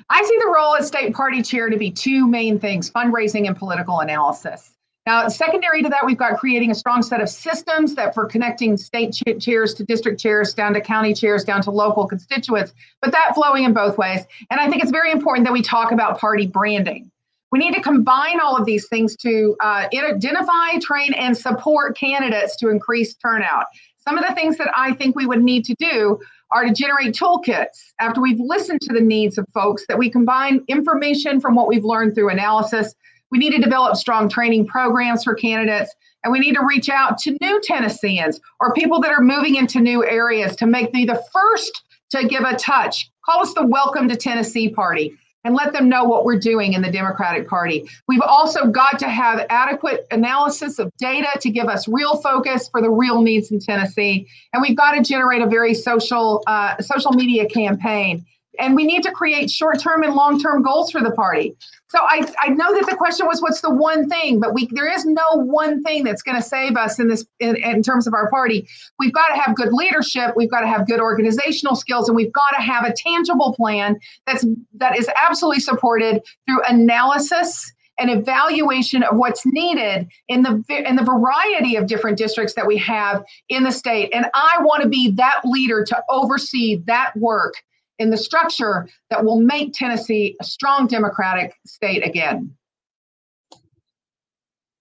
I 0.09 0.23
see 0.23 0.37
the 0.39 0.53
role 0.53 0.75
as 0.75 0.87
state 0.87 1.13
party 1.13 1.41
chair 1.41 1.69
to 1.69 1.77
be 1.77 1.89
two 1.89 2.27
main 2.27 2.59
things 2.59 2.91
fundraising 2.91 3.47
and 3.47 3.55
political 3.55 4.01
analysis. 4.01 4.71
Now, 5.07 5.27
secondary 5.29 5.81
to 5.81 5.89
that, 5.89 6.05
we've 6.05 6.17
got 6.17 6.37
creating 6.37 6.69
a 6.69 6.75
strong 6.75 7.01
set 7.01 7.21
of 7.21 7.29
systems 7.29 7.95
that 7.95 8.13
for 8.13 8.25
connecting 8.25 8.77
state 8.77 9.13
ch- 9.13 9.43
chairs 9.43 9.73
to 9.75 9.83
district 9.83 10.19
chairs, 10.19 10.53
down 10.53 10.73
to 10.73 10.81
county 10.81 11.13
chairs, 11.13 11.43
down 11.43 11.61
to 11.63 11.71
local 11.71 12.07
constituents, 12.07 12.73
but 13.01 13.11
that 13.11 13.31
flowing 13.33 13.63
in 13.63 13.73
both 13.73 13.97
ways. 13.97 14.21
And 14.51 14.59
I 14.59 14.69
think 14.69 14.83
it's 14.83 14.91
very 14.91 15.11
important 15.11 15.45
that 15.45 15.53
we 15.53 15.63
talk 15.63 15.91
about 15.91 16.19
party 16.19 16.45
branding. 16.45 17.09
We 17.51 17.59
need 17.59 17.73
to 17.73 17.81
combine 17.81 18.39
all 18.39 18.55
of 18.55 18.65
these 18.65 18.87
things 18.87 19.15
to 19.17 19.55
uh, 19.61 19.87
identify, 19.93 20.77
train, 20.81 21.13
and 21.13 21.35
support 21.35 21.97
candidates 21.97 22.55
to 22.57 22.69
increase 22.69 23.15
turnout. 23.15 23.65
Some 24.07 24.17
of 24.17 24.25
the 24.27 24.33
things 24.33 24.57
that 24.57 24.71
I 24.75 24.93
think 24.93 25.15
we 25.15 25.27
would 25.27 25.43
need 25.43 25.63
to 25.65 25.75
do 25.75 26.19
are 26.51 26.65
to 26.65 26.73
generate 26.73 27.13
toolkits 27.13 27.93
after 27.99 28.19
we've 28.19 28.39
listened 28.39 28.81
to 28.81 28.93
the 28.93 29.01
needs 29.01 29.37
of 29.37 29.45
folks, 29.53 29.85
that 29.87 29.97
we 29.97 30.09
combine 30.09 30.63
information 30.67 31.39
from 31.39 31.55
what 31.55 31.67
we've 31.67 31.85
learned 31.85 32.15
through 32.15 32.29
analysis. 32.29 32.95
We 33.29 33.37
need 33.37 33.51
to 33.51 33.61
develop 33.61 33.95
strong 33.95 34.27
training 34.27 34.67
programs 34.67 35.23
for 35.23 35.35
candidates, 35.35 35.93
and 36.23 36.33
we 36.33 36.39
need 36.39 36.55
to 36.55 36.65
reach 36.67 36.89
out 36.89 37.17
to 37.19 37.37
new 37.41 37.61
Tennesseans 37.63 38.39
or 38.59 38.73
people 38.73 38.99
that 39.01 39.11
are 39.11 39.21
moving 39.21 39.55
into 39.55 39.79
new 39.79 40.03
areas 40.03 40.55
to 40.57 40.65
make 40.65 40.93
me 40.93 41.05
the 41.05 41.23
first 41.31 41.83
to 42.09 42.27
give 42.27 42.43
a 42.43 42.55
touch. 42.55 43.09
Call 43.23 43.41
us 43.41 43.53
the 43.53 43.65
Welcome 43.65 44.09
to 44.09 44.15
Tennessee 44.15 44.69
Party 44.69 45.15
and 45.43 45.55
let 45.55 45.73
them 45.73 45.89
know 45.89 46.03
what 46.03 46.25
we're 46.25 46.39
doing 46.39 46.73
in 46.73 46.81
the 46.81 46.91
Democratic 46.91 47.47
Party. 47.47 47.87
We've 48.07 48.21
also 48.21 48.67
got 48.67 48.99
to 48.99 49.09
have 49.09 49.45
adequate 49.49 50.05
analysis 50.11 50.79
of 50.79 50.91
data 50.97 51.29
to 51.39 51.49
give 51.49 51.67
us 51.67 51.87
real 51.87 52.21
focus 52.21 52.69
for 52.69 52.81
the 52.81 52.89
real 52.89 53.21
needs 53.21 53.51
in 53.51 53.59
Tennessee, 53.59 54.27
and 54.53 54.61
we've 54.61 54.77
got 54.77 54.91
to 54.93 55.01
generate 55.01 55.41
a 55.41 55.47
very 55.47 55.73
social 55.73 56.43
uh, 56.47 56.79
social 56.81 57.11
media 57.11 57.47
campaign. 57.47 58.25
And 58.59 58.75
we 58.75 58.85
need 58.85 59.01
to 59.03 59.11
create 59.11 59.49
short-term 59.49 60.03
and 60.03 60.13
long-term 60.13 60.61
goals 60.61 60.91
for 60.91 61.01
the 61.01 61.11
party. 61.11 61.55
So 61.91 61.99
I, 61.99 62.25
I 62.39 62.47
know 62.47 62.73
that 62.73 62.85
the 62.89 62.95
question 62.95 63.27
was 63.27 63.41
what's 63.41 63.59
the 63.59 63.69
one 63.69 64.07
thing, 64.07 64.39
but 64.39 64.53
we 64.53 64.69
there 64.71 64.89
is 64.89 65.05
no 65.05 65.27
one 65.33 65.83
thing 65.83 66.05
that's 66.05 66.21
going 66.21 66.37
to 66.37 66.41
save 66.41 66.77
us 66.77 66.99
in 66.99 67.09
this 67.09 67.25
in, 67.41 67.57
in 67.57 67.83
terms 67.83 68.07
of 68.07 68.13
our 68.13 68.29
party. 68.29 68.65
We've 68.97 69.11
got 69.11 69.27
to 69.27 69.35
have 69.35 69.57
good 69.57 69.73
leadership, 69.73 70.31
we've 70.37 70.49
got 70.49 70.61
to 70.61 70.67
have 70.67 70.87
good 70.87 71.01
organizational 71.01 71.75
skills, 71.75 72.07
and 72.07 72.15
we've 72.15 72.31
got 72.31 72.55
to 72.55 72.61
have 72.61 72.85
a 72.85 72.93
tangible 72.93 73.53
plan 73.55 73.99
that's 74.25 74.45
that 74.75 74.97
is 74.97 75.09
absolutely 75.17 75.59
supported 75.59 76.21
through 76.47 76.63
analysis 76.63 77.73
and 77.99 78.09
evaluation 78.09 79.03
of 79.03 79.17
what's 79.17 79.45
needed 79.45 80.07
in 80.29 80.43
the 80.43 80.63
in 80.69 80.95
the 80.95 81.03
variety 81.03 81.75
of 81.75 81.87
different 81.87 82.17
districts 82.17 82.53
that 82.53 82.65
we 82.65 82.77
have 82.77 83.21
in 83.49 83.63
the 83.63 83.71
state. 83.71 84.09
And 84.13 84.27
I 84.33 84.59
want 84.61 84.81
to 84.81 84.87
be 84.87 85.11
that 85.17 85.41
leader 85.43 85.83
to 85.83 86.03
oversee 86.09 86.81
that 86.87 87.11
work 87.17 87.55
in 88.01 88.09
the 88.09 88.17
structure 88.17 88.89
that 89.09 89.23
will 89.23 89.39
make 89.39 89.73
Tennessee 89.73 90.35
a 90.41 90.43
strong 90.43 90.87
democratic 90.87 91.53
state 91.65 92.05
again. 92.05 92.53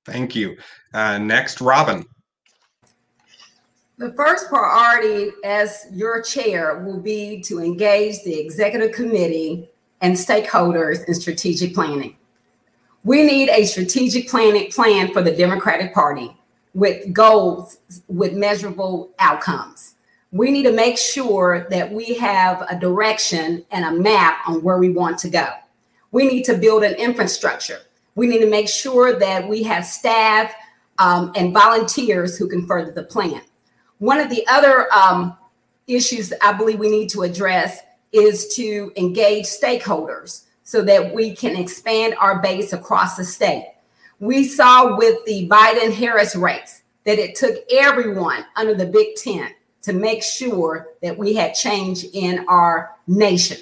Thank 0.06 0.34
you. 0.34 0.56
Uh, 0.94 1.18
next, 1.18 1.60
Robin. 1.60 2.04
The 3.98 4.12
first 4.14 4.48
priority 4.48 5.30
as 5.44 5.86
your 5.92 6.22
chair 6.22 6.78
will 6.78 6.98
be 6.98 7.42
to 7.42 7.60
engage 7.60 8.22
the 8.24 8.40
executive 8.40 8.92
committee 8.92 9.68
and 10.00 10.16
stakeholders 10.16 11.06
in 11.06 11.14
strategic 11.14 11.74
planning. 11.74 12.16
We 13.04 13.22
need 13.22 13.50
a 13.50 13.66
strategic 13.66 14.28
planning 14.28 14.70
plan 14.70 15.12
for 15.12 15.20
the 15.20 15.36
Democratic 15.36 15.92
Party 15.92 16.34
with 16.72 17.12
goals 17.12 17.78
with 18.08 18.32
measurable 18.32 19.10
outcomes. 19.18 19.96
We 20.32 20.52
need 20.52 20.62
to 20.64 20.72
make 20.72 20.96
sure 20.96 21.66
that 21.70 21.90
we 21.90 22.14
have 22.14 22.62
a 22.70 22.78
direction 22.78 23.64
and 23.72 23.84
a 23.84 24.00
map 24.00 24.48
on 24.48 24.62
where 24.62 24.78
we 24.78 24.90
want 24.90 25.18
to 25.20 25.30
go. 25.30 25.48
We 26.12 26.26
need 26.26 26.44
to 26.44 26.56
build 26.56 26.84
an 26.84 26.94
infrastructure. 26.94 27.80
We 28.14 28.26
need 28.26 28.38
to 28.40 28.50
make 28.50 28.68
sure 28.68 29.18
that 29.18 29.48
we 29.48 29.62
have 29.64 29.84
staff 29.84 30.52
um, 30.98 31.32
and 31.34 31.52
volunteers 31.52 32.36
who 32.36 32.48
can 32.48 32.66
further 32.66 32.92
the 32.92 33.04
plan. 33.04 33.42
One 33.98 34.18
of 34.18 34.30
the 34.30 34.46
other 34.46 34.92
um, 34.92 35.36
issues 35.86 36.32
I 36.42 36.52
believe 36.52 36.78
we 36.78 36.90
need 36.90 37.10
to 37.10 37.22
address 37.22 37.80
is 38.12 38.54
to 38.54 38.92
engage 38.96 39.46
stakeholders 39.46 40.44
so 40.62 40.82
that 40.82 41.12
we 41.12 41.34
can 41.34 41.56
expand 41.56 42.14
our 42.20 42.40
base 42.40 42.72
across 42.72 43.16
the 43.16 43.24
state. 43.24 43.72
We 44.20 44.44
saw 44.44 44.96
with 44.96 45.24
the 45.24 45.48
Biden 45.48 45.92
Harris 45.92 46.36
race 46.36 46.82
that 47.04 47.18
it 47.18 47.34
took 47.34 47.56
everyone 47.72 48.44
under 48.56 48.74
the 48.74 48.86
big 48.86 49.16
tent 49.16 49.54
to 49.82 49.92
make 49.92 50.22
sure 50.22 50.88
that 51.02 51.16
we 51.16 51.34
had 51.34 51.54
change 51.54 52.04
in 52.12 52.44
our 52.48 52.94
nation. 53.06 53.58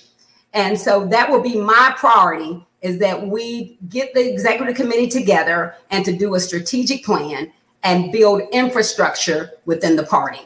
And 0.54 0.78
so 0.78 1.06
that 1.06 1.30
will 1.30 1.40
be 1.40 1.56
my 1.56 1.94
priority 1.96 2.64
is 2.82 2.98
that 2.98 3.26
we 3.26 3.76
get 3.88 4.14
the 4.14 4.32
executive 4.32 4.76
committee 4.76 5.08
together 5.08 5.74
and 5.90 6.04
to 6.04 6.16
do 6.16 6.34
a 6.34 6.40
strategic 6.40 7.04
plan 7.04 7.52
and 7.82 8.12
build 8.12 8.42
infrastructure 8.52 9.50
within 9.64 9.96
the 9.96 10.04
party. 10.04 10.40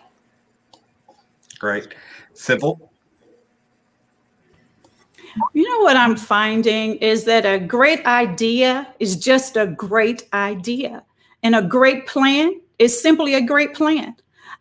Great. 1.58 1.94
Sybil? 2.34 2.90
You 5.54 5.68
know 5.68 5.80
what 5.80 5.96
I'm 5.96 6.16
finding 6.16 6.96
is 6.96 7.24
that 7.24 7.46
a 7.46 7.58
great 7.58 8.04
idea 8.04 8.92
is 8.98 9.16
just 9.16 9.56
a 9.56 9.66
great 9.66 10.28
idea, 10.34 11.02
and 11.42 11.54
a 11.54 11.62
great 11.62 12.06
plan 12.06 12.60
is 12.78 13.00
simply 13.00 13.34
a 13.34 13.40
great 13.40 13.72
plan. 13.72 14.14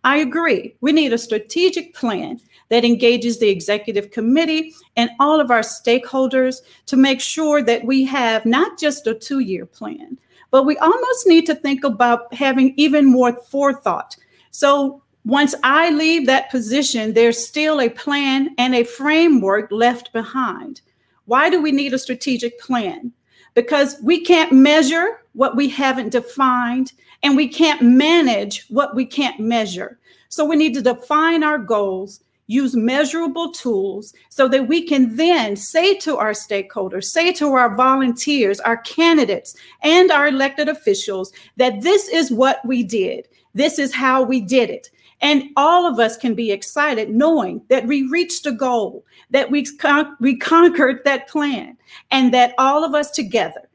I 0.04 0.18
agree. 0.18 0.76
We 0.82 0.92
need 0.92 1.14
a 1.14 1.18
strategic 1.18 1.94
plan 1.94 2.42
that 2.70 2.86
engages 2.86 3.40
the 3.40 3.50
executive 3.50 4.12
committee 4.12 4.74
and 4.96 5.12
all 5.20 5.40
of 5.40 5.52
our 5.52 5.62
stakeholders 5.62 6.62
to 6.88 6.98
make 6.98 7.22
sure 7.22 7.62
that 7.62 7.86
we 7.86 8.04
have 8.06 8.46
not 8.46 8.80
just 8.80 9.06
a 9.06 9.14
two 9.14 9.40
year 9.40 9.66
plan, 9.66 10.18
but 10.50 10.64
we 10.64 10.78
almost 10.78 11.28
need 11.28 11.46
to 11.46 11.56
think 11.56 11.84
about 11.84 12.34
having 12.34 12.74
even 12.78 13.06
more 13.06 13.34
forethought. 13.34 14.16
So 14.50 15.04
once 15.26 15.54
I 15.64 15.92
leave 15.92 16.26
that 16.26 16.50
position, 16.50 17.14
there's 17.14 17.46
still 17.46 17.80
a 17.80 17.90
plan 17.90 18.56
and 18.58 18.74
a 18.74 18.84
framework 18.84 19.72
left 19.72 20.12
behind. 20.14 20.82
Why 21.26 21.50
do 21.50 21.62
we 21.62 21.72
need 21.72 21.94
a 21.94 22.00
strategic 22.00 22.60
plan? 22.60 23.12
Because 23.54 23.98
we 24.02 24.24
can't 24.24 24.52
measure 24.52 25.22
what 25.34 25.56
we 25.56 25.70
haven't 25.70 26.10
defined, 26.10 26.94
and 27.24 27.36
we 27.36 27.48
can't 27.48 27.82
manage 27.82 28.66
what 28.70 28.96
we 28.96 29.06
can't 29.06 29.40
measure. 29.40 30.00
So 30.30 30.46
we 30.46 30.56
need 30.56 30.74
to 30.76 30.82
define 30.82 31.44
our 31.44 31.58
goals 31.58 32.22
use 32.52 32.76
measurable 32.76 33.52
tools 33.52 34.14
so 34.30 34.48
that 34.50 34.68
we 34.68 34.84
can 34.84 35.16
then 35.16 35.56
say 35.56 35.96
to 35.96 36.18
our 36.18 36.34
stakeholders, 36.34 37.06
say 37.06 37.32
to 37.32 37.54
our 37.54 37.76
volunteers, 37.76 38.60
our 38.60 38.78
candidates, 38.78 39.56
and 39.84 40.12
our 40.12 40.28
elected 40.28 40.68
officials 40.68 41.32
that 41.56 41.82
this 41.82 42.10
is 42.10 42.32
what 42.32 42.60
we 42.66 42.84
did. 42.84 43.28
This 43.54 43.80
is 43.80 43.94
how 43.94 44.22
we 44.22 44.42
did 44.42 44.70
it. 44.70 44.90
And 45.22 45.44
all 45.56 45.86
of 45.86 46.00
us 46.00 46.18
can 46.18 46.36
be 46.36 46.52
excited 46.52 47.10
knowing 47.10 47.62
that 47.70 47.86
we 47.86 48.08
reached 48.10 48.46
a 48.46 48.52
goal, 48.52 49.06
that 49.30 49.50
we, 49.50 49.64
con- 49.64 50.18
we 50.20 50.36
conquered 50.36 51.00
that 51.06 51.30
plan, 51.30 51.78
and 52.10 52.34
that 52.34 52.54
all 52.58 52.84
of 52.84 52.96
us 52.96 53.12
together 53.12 53.70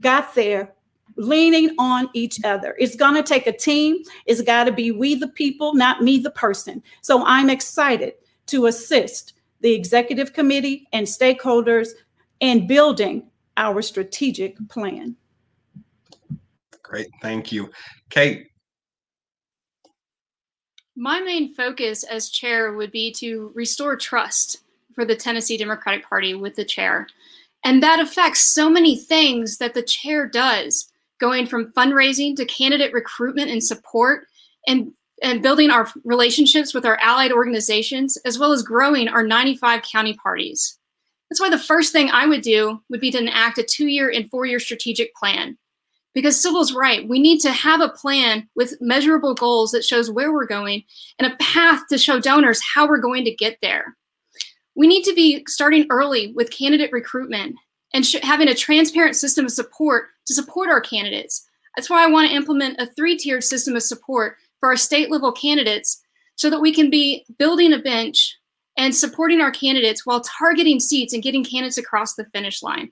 got 0.00 0.34
there 0.34 0.72
leaning 1.16 1.74
on 1.78 2.08
each 2.14 2.42
other. 2.44 2.76
It's 2.78 2.96
going 2.96 3.14
to 3.14 3.22
take 3.22 3.46
a 3.46 3.56
team. 3.56 3.98
It's 4.26 4.42
got 4.42 4.64
to 4.64 4.72
be 4.72 4.90
we 4.90 5.14
the 5.14 5.28
people, 5.28 5.74
not 5.74 6.02
me 6.02 6.18
the 6.18 6.30
person. 6.30 6.82
So 7.00 7.24
I'm 7.24 7.50
excited 7.50 8.14
to 8.46 8.66
assist 8.66 9.34
the 9.60 9.72
executive 9.72 10.32
committee 10.32 10.88
and 10.92 11.06
stakeholders 11.06 11.90
in 12.40 12.66
building 12.66 13.30
our 13.56 13.82
strategic 13.82 14.56
plan. 14.68 15.16
Great, 16.82 17.08
thank 17.22 17.52
you. 17.52 17.70
Kate. 18.10 18.48
My 20.94 21.20
main 21.20 21.54
focus 21.54 22.04
as 22.04 22.28
chair 22.28 22.74
would 22.74 22.92
be 22.92 23.12
to 23.12 23.50
restore 23.54 23.96
trust 23.96 24.58
for 24.94 25.06
the 25.06 25.16
Tennessee 25.16 25.56
Democratic 25.56 26.06
Party 26.06 26.34
with 26.34 26.54
the 26.54 26.64
chair. 26.64 27.06
And 27.64 27.82
that 27.82 28.00
affects 28.00 28.52
so 28.52 28.68
many 28.68 28.98
things 28.98 29.56
that 29.58 29.72
the 29.72 29.82
chair 29.82 30.26
does, 30.26 30.91
going 31.22 31.46
from 31.46 31.72
fundraising 31.72 32.34
to 32.34 32.44
candidate 32.44 32.92
recruitment 32.92 33.48
and 33.48 33.62
support, 33.62 34.26
and 34.66 34.92
and 35.22 35.40
building 35.40 35.70
our 35.70 35.88
relationships 36.04 36.74
with 36.74 36.84
our 36.84 36.98
allied 37.00 37.30
organizations, 37.30 38.18
as 38.26 38.40
well 38.40 38.50
as 38.50 38.64
growing 38.64 39.06
our 39.06 39.22
95 39.22 39.82
county 39.82 40.14
parties. 40.14 40.76
That's 41.30 41.40
why 41.40 41.48
the 41.48 41.58
first 41.58 41.92
thing 41.92 42.10
I 42.10 42.26
would 42.26 42.42
do 42.42 42.82
would 42.90 43.00
be 43.00 43.12
to 43.12 43.18
enact 43.18 43.56
a 43.56 43.62
two 43.62 43.86
year 43.86 44.10
and 44.10 44.28
four 44.30 44.46
year 44.46 44.58
strategic 44.58 45.14
plan. 45.14 45.56
Because 46.12 46.42
Sybil's 46.42 46.74
right, 46.74 47.08
we 47.08 47.20
need 47.20 47.38
to 47.40 47.52
have 47.52 47.80
a 47.80 47.88
plan 47.88 48.48
with 48.56 48.76
measurable 48.80 49.32
goals 49.34 49.70
that 49.70 49.84
shows 49.84 50.10
where 50.10 50.32
we're 50.32 50.44
going 50.44 50.82
and 51.18 51.32
a 51.32 51.36
path 51.36 51.82
to 51.88 51.96
show 51.96 52.20
donors 52.20 52.60
how 52.60 52.86
we're 52.86 52.98
going 52.98 53.24
to 53.24 53.34
get 53.34 53.58
there. 53.62 53.96
We 54.74 54.88
need 54.88 55.04
to 55.04 55.14
be 55.14 55.44
starting 55.46 55.86
early 55.88 56.32
with 56.34 56.50
candidate 56.50 56.92
recruitment 56.92 57.56
and 57.94 58.06
sh- 58.06 58.16
having 58.22 58.48
a 58.48 58.54
transparent 58.54 59.16
system 59.16 59.46
of 59.46 59.52
support 59.52 60.08
to 60.26 60.34
support 60.34 60.68
our 60.68 60.80
candidates. 60.80 61.46
That's 61.76 61.90
why 61.90 62.04
I 62.04 62.10
want 62.10 62.28
to 62.28 62.34
implement 62.34 62.80
a 62.80 62.86
three 62.86 63.16
tiered 63.16 63.44
system 63.44 63.76
of 63.76 63.82
support 63.82 64.36
for 64.60 64.68
our 64.68 64.76
state 64.76 65.10
level 65.10 65.32
candidates 65.32 66.02
so 66.36 66.50
that 66.50 66.60
we 66.60 66.72
can 66.72 66.90
be 66.90 67.24
building 67.38 67.72
a 67.72 67.78
bench 67.78 68.36
and 68.76 68.94
supporting 68.94 69.40
our 69.40 69.50
candidates 69.50 70.06
while 70.06 70.20
targeting 70.20 70.80
seats 70.80 71.12
and 71.12 71.22
getting 71.22 71.44
candidates 71.44 71.78
across 71.78 72.14
the 72.14 72.24
finish 72.32 72.62
line. 72.62 72.90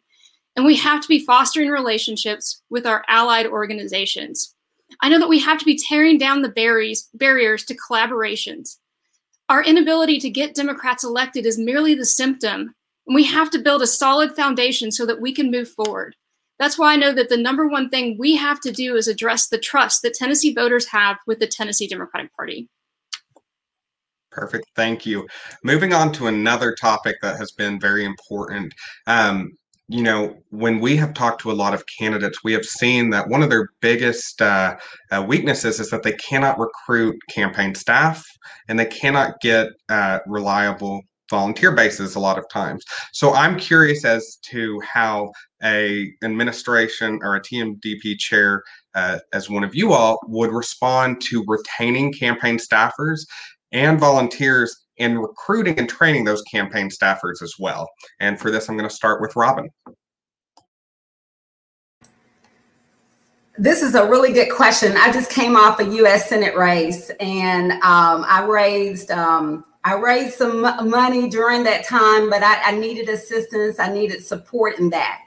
And 0.57 0.66
we 0.66 0.76
have 0.76 1.00
to 1.00 1.09
be 1.09 1.25
fostering 1.25 1.71
relationships 1.71 2.62
with 2.71 2.87
our 2.87 3.04
allied 3.09 3.47
organizations. 3.47 4.54
I 5.00 5.09
know 5.09 5.19
that 5.19 5.28
we 5.28 5.38
have 5.40 5.59
to 5.59 5.64
be 5.64 5.78
tearing 5.78 6.19
down 6.19 6.42
the 6.42 6.49
barriers, 6.49 7.09
barriers 7.14 7.64
to 7.66 7.76
collaborations. 7.76 8.76
Our 9.49 9.62
inability 9.62 10.19
to 10.21 10.30
get 10.30 10.54
Democrats 10.54 11.04
elected 11.04 11.47
is 11.47 11.59
merely 11.59 11.95
the 11.95 12.04
symptom, 12.04 12.75
we 13.12 13.25
have 13.25 13.50
to 13.50 13.59
build 13.59 13.83
a 13.83 13.87
solid 13.87 14.37
foundation 14.37 14.93
so 14.93 15.05
that 15.07 15.21
we 15.21 15.35
can 15.35 15.50
move 15.50 15.69
forward. 15.69 16.14
That's 16.59 16.79
why 16.79 16.93
I 16.93 16.97
know 16.97 17.12
that 17.12 17.29
the 17.29 17.37
number 17.37 17.67
one 17.67 17.88
thing 17.88 18.17
we 18.19 18.37
have 18.37 18.61
to 18.61 18.71
do 18.71 18.95
is 18.95 19.09
address 19.09 19.49
the 19.49 19.59
trust 19.59 20.02
that 20.02 20.14
Tennessee 20.14 20.55
voters 20.55 20.87
have 20.88 21.17
with 21.26 21.40
the 21.40 21.47
Tennessee 21.47 21.88
Democratic 21.88 22.35
Party. 22.37 22.69
Perfect. 24.31 24.67
Thank 24.76 25.07
you. 25.07 25.26
Moving 25.64 25.93
on 25.93 26.12
to 26.12 26.29
another 26.29 26.75
topic 26.75 27.17
that 27.23 27.37
has 27.37 27.50
been 27.52 27.81
very 27.81 28.05
important. 28.05 28.73
Um, 29.07 29.52
you 29.88 30.05
know, 30.05 30.37
when 30.50 30.79
we 30.79 30.97
have 30.97 31.14
talked 31.14 31.40
to 31.40 31.50
a 31.50 31.52
lot 31.52 31.75
of 31.75 31.83
candidates, 31.99 32.45
we 32.45 32.52
have 32.52 32.64
seen 32.64 33.11
that 33.11 33.29
one 33.29 33.43
of 33.43 33.50
their 33.50 33.71
biggest 33.81 34.40
uh, 34.40 34.76
uh, 35.11 35.25
weaknesses 35.26 35.81
is 35.81 35.90
that 35.90 36.05
they 36.05 36.12
cannot 36.12 36.61
recruit 36.61 37.17
campaign 37.29 37.75
staff 37.75 38.25
and 38.69 38.79
they 38.79 38.87
cannot 38.87 39.40
get 39.40 39.67
uh, 39.88 40.21
reliable 40.29 41.02
volunteer 41.31 41.73
basis 41.73 42.17
a 42.17 42.21
lot 42.21 42.39
of 42.39 42.49
times. 42.49 42.85
So 43.13 43.33
I'm 43.33 43.59
curious 43.59 44.05
as 44.05 44.37
to 44.51 44.81
how 44.81 45.33
a 45.63 46.13
administration 46.23 47.21
or 47.23 47.37
a 47.37 47.41
TNDP 47.41 48.19
chair, 48.19 48.63
uh, 48.95 49.19
as 49.33 49.49
one 49.49 49.65
of 49.65 49.75
you 49.75 49.93
all, 49.93 50.19
would 50.27 50.51
respond 50.51 51.21
to 51.23 51.45
retaining 51.47 52.13
campaign 52.13 52.59
staffers 52.59 53.21
and 53.73 53.99
volunteers 53.99 54.77
and 54.99 55.21
recruiting 55.21 55.79
and 55.79 55.89
training 55.89 56.25
those 56.25 56.43
campaign 56.43 56.89
staffers 56.89 57.43
as 57.43 57.55
well. 57.59 57.89
And 58.19 58.39
for 58.39 58.51
this, 58.51 58.69
I'm 58.69 58.77
going 58.77 58.89
to 58.89 58.95
start 58.95 59.21
with 59.21 59.35
Robin. 59.37 59.71
This 63.59 63.83
is 63.83 63.95
a 63.95 64.09
really 64.09 64.33
good 64.33 64.51
question. 64.51 64.97
I 64.97 65.13
just 65.13 65.31
came 65.31 65.55
off 65.55 65.81
a 65.81 65.85
U.S. 65.85 66.29
Senate 66.31 66.57
race, 66.57 67.11
and 67.21 67.73
um, 67.73 68.25
I 68.27 68.47
raised 68.49 69.11
um, 69.11 69.65
I 69.85 69.95
raised 69.95 70.37
some 70.37 70.61
money 70.91 71.31
during 71.31 71.63
that 71.65 71.87
time, 71.87 72.29
but 72.29 72.43
I, 72.43 72.63
I, 72.65 72.73
needed 72.73 73.09
assistance. 73.09 73.79
I 73.79 73.91
needed 73.93 74.23
support 74.23 74.79
in 74.79 74.91
that. 74.91 75.21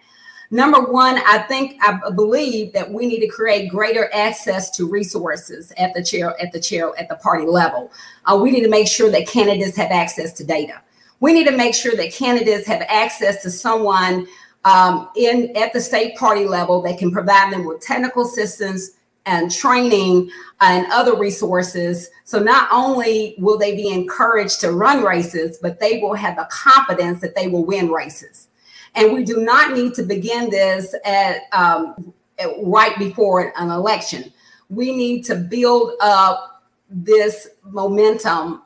Number 0.51 0.79
one, 0.79 1.17
I 1.25 1.39
think 1.39 1.77
I 1.81 1.97
believe 2.11 2.73
that 2.73 2.91
we 2.91 3.07
need 3.07 3.21
to 3.21 3.27
create 3.27 3.71
greater 3.71 4.13
access 4.13 4.69
to 4.77 4.87
resources 4.87 5.73
at 5.77 5.95
the 5.95 6.03
chair, 6.03 6.39
at 6.39 6.51
the 6.51 6.59
chair, 6.59 6.91
at 6.99 7.09
the 7.09 7.15
party 7.15 7.47
level. 7.47 7.91
Uh, 8.25 8.37
we 8.39 8.51
need 8.51 8.61
to 8.61 8.69
make 8.69 8.87
sure 8.87 9.09
that 9.09 9.27
candidates 9.27 9.75
have 9.77 9.89
access 9.89 10.31
to 10.33 10.43
data. 10.43 10.79
We 11.19 11.33
need 11.33 11.47
to 11.47 11.57
make 11.57 11.73
sure 11.73 11.95
that 11.95 12.13
candidates 12.13 12.67
have 12.67 12.83
access 12.87 13.41
to 13.41 13.49
someone 13.49 14.27
um, 14.65 15.09
in 15.15 15.55
at 15.57 15.73
the 15.73 15.81
state 15.81 16.15
party 16.15 16.45
level 16.45 16.81
that 16.83 16.99
can 16.99 17.11
provide 17.11 17.51
them 17.51 17.65
with 17.65 17.81
technical 17.81 18.23
assistance 18.23 18.91
and 19.25 19.51
training 19.51 20.29
and 20.61 20.85
other 20.91 21.17
resources. 21.17 22.09
So 22.25 22.39
not 22.39 22.69
only 22.71 23.35
will 23.37 23.57
they 23.57 23.75
be 23.75 23.89
encouraged 23.89 24.59
to 24.61 24.71
run 24.71 25.03
races, 25.03 25.57
but 25.61 25.79
they 25.79 25.99
will 25.99 26.13
have 26.13 26.35
the 26.35 26.47
confidence 26.51 27.21
that 27.21 27.35
they 27.35 27.47
will 27.47 27.65
win 27.65 27.89
races. 27.89 28.47
And 28.95 29.13
we 29.13 29.23
do 29.23 29.37
not 29.37 29.73
need 29.73 29.93
to 29.95 30.03
begin 30.03 30.49
this 30.49 30.93
at, 31.05 31.41
um, 31.51 32.13
at 32.37 32.49
right 32.61 32.97
before 32.99 33.53
an 33.57 33.69
election. 33.69 34.31
We 34.69 34.95
need 34.95 35.23
to 35.25 35.35
build 35.35 35.93
up 36.01 36.63
this 36.89 37.49
momentum 37.63 38.61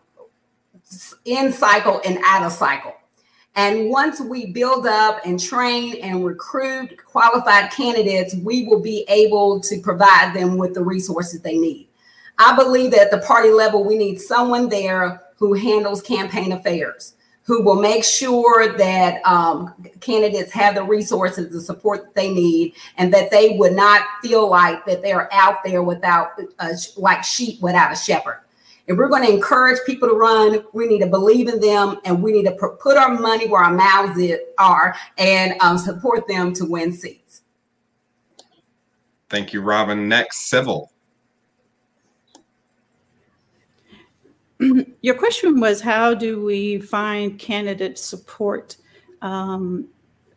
in 1.25 1.51
cycle 1.51 2.01
and 2.05 2.19
out 2.23 2.43
of 2.43 2.51
cycle. 2.51 2.93
And 3.57 3.89
once 3.89 4.21
we 4.21 4.45
build 4.45 4.85
up 4.85 5.19
and 5.25 5.39
train 5.39 5.95
and 6.03 6.23
recruit 6.23 7.03
qualified 7.03 7.71
candidates, 7.71 8.35
we 8.35 8.67
will 8.67 8.79
be 8.79 9.03
able 9.09 9.59
to 9.61 9.81
provide 9.81 10.35
them 10.35 10.57
with 10.57 10.75
the 10.75 10.83
resources 10.83 11.41
they 11.41 11.57
need. 11.57 11.89
I 12.37 12.55
believe 12.55 12.91
that 12.91 13.01
at 13.01 13.11
the 13.11 13.25
party 13.25 13.49
level, 13.49 13.83
we 13.83 13.97
need 13.97 14.21
someone 14.21 14.69
there 14.69 15.23
who 15.37 15.53
handles 15.53 16.03
campaign 16.03 16.51
affairs, 16.51 17.15
who 17.45 17.63
will 17.63 17.81
make 17.81 18.03
sure 18.03 18.77
that 18.77 19.25
um, 19.25 19.73
candidates 20.01 20.51
have 20.51 20.75
the 20.75 20.83
resources, 20.83 21.51
the 21.51 21.59
support 21.59 22.03
that 22.03 22.13
they 22.13 22.31
need, 22.31 22.75
and 22.97 23.11
that 23.11 23.31
they 23.31 23.57
would 23.57 23.73
not 23.73 24.03
feel 24.21 24.47
like 24.47 24.85
that 24.85 25.01
they're 25.01 25.33
out 25.33 25.63
there 25.65 25.81
without, 25.81 26.39
uh, 26.59 26.73
like 26.95 27.23
sheep 27.23 27.59
without 27.59 27.91
a 27.91 27.95
shepherd. 27.95 28.39
If 28.87 28.97
we're 28.97 29.09
going 29.09 29.25
to 29.25 29.33
encourage 29.33 29.79
people 29.85 30.07
to 30.07 30.15
run, 30.15 30.63
we 30.73 30.87
need 30.87 30.99
to 30.99 31.07
believe 31.07 31.49
in 31.49 31.59
them 31.59 31.99
and 32.05 32.23
we 32.23 32.31
need 32.31 32.45
to 32.45 32.51
put 32.51 32.97
our 32.97 33.13
money 33.19 33.47
where 33.47 33.61
our 33.61 33.73
mouths 33.73 34.19
are 34.57 34.95
and 35.17 35.53
um, 35.61 35.77
support 35.77 36.25
them 36.27 36.53
to 36.53 36.65
win 36.65 36.93
seats. 36.93 37.41
Thank 39.29 39.51
you, 39.51 39.61
Robin. 39.61 40.07
Next, 40.07 40.47
Sybil. 40.47 40.89
Your 45.01 45.15
question 45.15 45.59
was 45.59 45.81
how 45.81 46.13
do 46.13 46.41
we 46.43 46.79
find 46.79 47.37
candidate 47.37 47.99
support? 47.99 48.77
Um, 49.21 49.89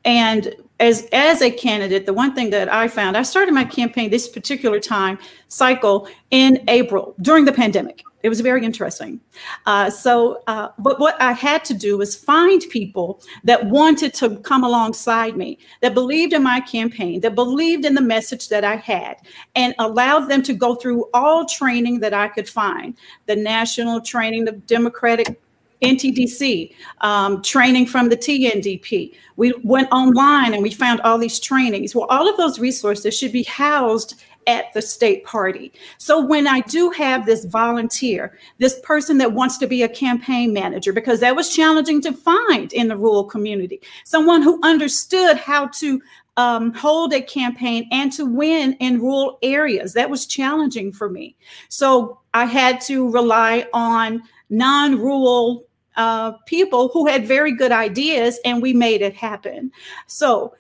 and 0.05 0.55
as 0.81 1.07
as 1.13 1.43
a 1.43 1.51
candidate, 1.51 2.07
the 2.07 2.13
one 2.13 2.35
thing 2.35 2.51
that 2.51 2.73
I 2.73 2.89
found, 2.89 3.17
I 3.17 3.23
started 3.23 3.53
my 3.53 3.65
campaign 3.65 4.11
this 4.11 4.29
particular 4.29 4.81
time 4.81 5.19
cycle 5.49 6.09
in 6.31 6.65
April 6.69 7.15
during 7.21 7.45
the 7.45 7.53
pandemic. 7.53 8.03
It 8.23 8.29
was 8.29 8.41
very 8.41 8.65
interesting. 8.65 9.19
Uh, 9.65 9.89
so, 9.89 10.43
uh, 10.47 10.69
but 10.79 11.01
what 11.01 11.21
I 11.23 11.33
had 11.33 11.65
to 11.67 11.75
do 11.75 11.97
was 11.97 12.15
find 12.15 12.63
people 12.71 13.23
that 13.45 13.65
wanted 13.67 14.13
to 14.15 14.37
come 14.41 14.63
alongside 14.63 15.39
me, 15.39 15.59
that 15.81 15.95
believed 15.95 16.35
in 16.35 16.43
my 16.43 16.61
campaign, 16.61 17.21
that 17.21 17.35
believed 17.35 17.87
in 17.87 17.95
the 17.95 18.03
message 18.03 18.49
that 18.49 18.63
I 18.63 18.77
had, 18.77 19.17
and 19.55 19.75
allowed 19.79 20.27
them 20.27 20.43
to 20.43 20.53
go 20.53 20.75
through 20.75 21.09
all 21.15 21.47
training 21.47 22.01
that 22.01 22.13
I 22.13 22.29
could 22.29 22.49
find 22.49 22.95
the 23.25 23.37
national 23.37 24.03
training, 24.03 24.45
the 24.45 24.53
Democratic 24.53 25.41
NTDC, 25.83 26.75
um, 27.01 27.43
training 27.43 27.87
from 27.87 28.09
the 28.09 28.17
TNDP. 28.17 29.15
We 29.37 29.55
went 29.65 29.91
online 29.91 30.55
and 30.55 30.63
we 30.63 30.71
found 30.71 31.01
all 31.01 31.19
these 31.19 31.41
trainings. 31.41 31.95
Well, 31.95 32.07
all 32.11 32.29
of 32.29 32.37
those 32.37 32.59
resources 32.59 33.17
should 33.17 33.33
be 33.33 33.45
housed 33.45 34.23
at 34.47 34.73
the 34.73 34.83
state 34.83 35.25
party. 35.25 35.73
So 35.99 36.25
when 36.25 36.47
I 36.47 36.61
do 36.61 36.91
have 36.91 37.27
this 37.27 37.45
volunteer, 37.45 38.39
this 38.59 38.81
person 38.81 39.19
that 39.19 39.33
wants 39.33 39.59
to 39.59 39.67
be 39.67 39.83
a 39.83 39.89
campaign 39.89 40.53
manager, 40.53 40.93
because 40.93 41.21
that 41.21 41.37
was 41.37 41.55
challenging 41.55 42.01
to 42.03 42.13
find 42.13 42.73
in 42.73 42.89
the 42.89 42.97
rural 42.97 43.25
community, 43.25 43.81
someone 44.05 44.43
who 44.43 44.59
understood 44.63 45.37
how 45.37 45.69
to 45.69 46.01
um, 46.37 46.73
hold 46.73 47.13
a 47.13 47.21
campaign 47.21 47.89
and 47.93 48.13
to 48.13 48.25
win 48.25 48.75
in 48.75 49.01
rural 49.01 49.39
areas. 49.43 49.93
That 49.93 50.11
was 50.11 50.27
challenging 50.27 50.91
for 50.93 51.09
me. 51.09 51.37
So 51.69 52.19
I 52.33 52.47
had 52.47 52.81
to 52.83 53.11
rely 53.11 53.67
on 53.73 54.23
non 54.49 54.99
rural 54.99 55.67
uh, 55.97 56.33
people 56.47 56.89
who 56.89 57.07
had 57.07 57.27
very 57.27 57.53
good 57.53 57.73
ideas, 57.73 58.39
and 58.45 58.63
we 58.63 58.73
made 58.73 59.03
it 59.03 59.15
happen. 59.15 59.73
So 60.07 60.55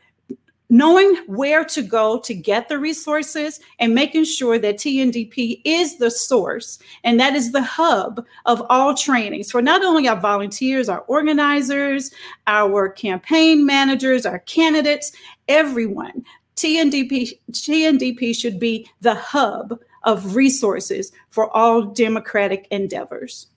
knowing 0.70 1.16
where 1.26 1.64
to 1.64 1.82
go 1.82 2.20
to 2.20 2.32
get 2.32 2.68
the 2.68 2.78
resources 2.78 3.60
and 3.80 3.94
making 3.94 4.24
sure 4.24 4.58
that 4.58 4.76
TNDP 4.76 5.60
is 5.64 5.98
the 5.98 6.10
source 6.10 6.78
and 7.02 7.18
that 7.18 7.34
is 7.34 7.50
the 7.50 7.62
hub 7.62 8.24
of 8.46 8.64
all 8.70 8.94
trainings 8.94 9.50
for 9.50 9.60
not 9.60 9.84
only 9.84 10.06
our 10.06 10.18
volunteers, 10.18 10.88
our 10.88 11.00
organizers, 11.00 12.12
our 12.46 12.88
campaign 12.88 13.66
managers, 13.66 14.24
our 14.24 14.38
candidates, 14.40 15.12
everyone. 15.48 16.24
TNDP, 16.54 17.38
TNDP 17.50 18.36
should 18.36 18.60
be 18.60 18.88
the 19.00 19.14
hub 19.14 19.78
of 20.04 20.36
resources 20.36 21.10
for 21.30 21.54
all 21.54 21.82
democratic 21.82 22.68
endeavors. 22.70 23.48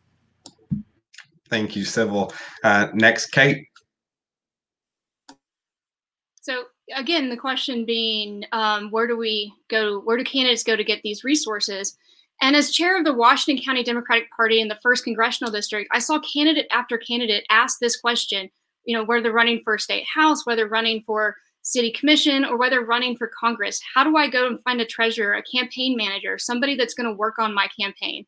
Thank 1.49 1.75
you, 1.75 1.85
Sybil. 1.85 2.33
Uh, 2.63 2.87
next, 2.93 3.27
Kate. 3.27 3.67
So 6.41 6.63
again, 6.95 7.29
the 7.29 7.37
question 7.37 7.85
being, 7.85 8.43
um, 8.51 8.91
where 8.91 9.07
do 9.07 9.17
we 9.17 9.53
go? 9.69 9.99
Where 9.99 10.17
do 10.17 10.23
candidates 10.23 10.63
go 10.63 10.75
to 10.75 10.83
get 10.83 11.01
these 11.03 11.23
resources? 11.23 11.97
And 12.41 12.55
as 12.55 12.71
chair 12.71 12.97
of 12.97 13.05
the 13.05 13.13
Washington 13.13 13.63
County 13.63 13.83
Democratic 13.83 14.29
Party 14.35 14.59
in 14.59 14.67
the 14.67 14.79
first 14.83 15.03
congressional 15.03 15.51
district, 15.51 15.89
I 15.93 15.99
saw 15.99 16.19
candidate 16.19 16.67
after 16.71 16.97
candidate 16.97 17.45
ask 17.49 17.79
this 17.79 17.95
question. 17.95 18.49
You 18.83 18.97
know, 18.97 19.05
whether 19.05 19.23
they're 19.23 19.31
running 19.31 19.61
for 19.63 19.77
state 19.77 20.05
house, 20.13 20.45
whether 20.45 20.67
running 20.67 21.03
for 21.05 21.37
city 21.61 21.91
commission, 21.91 22.43
or 22.43 22.57
whether 22.57 22.83
running 22.83 23.15
for 23.15 23.31
Congress. 23.39 23.81
How 23.93 24.03
do 24.03 24.17
I 24.17 24.29
go 24.29 24.47
and 24.47 24.61
find 24.63 24.81
a 24.81 24.85
treasurer, 24.85 25.35
a 25.35 25.43
campaign 25.43 25.95
manager, 25.95 26.37
somebody 26.37 26.75
that's 26.75 26.93
going 26.93 27.09
to 27.09 27.15
work 27.15 27.39
on 27.39 27.53
my 27.53 27.67
campaign? 27.79 28.25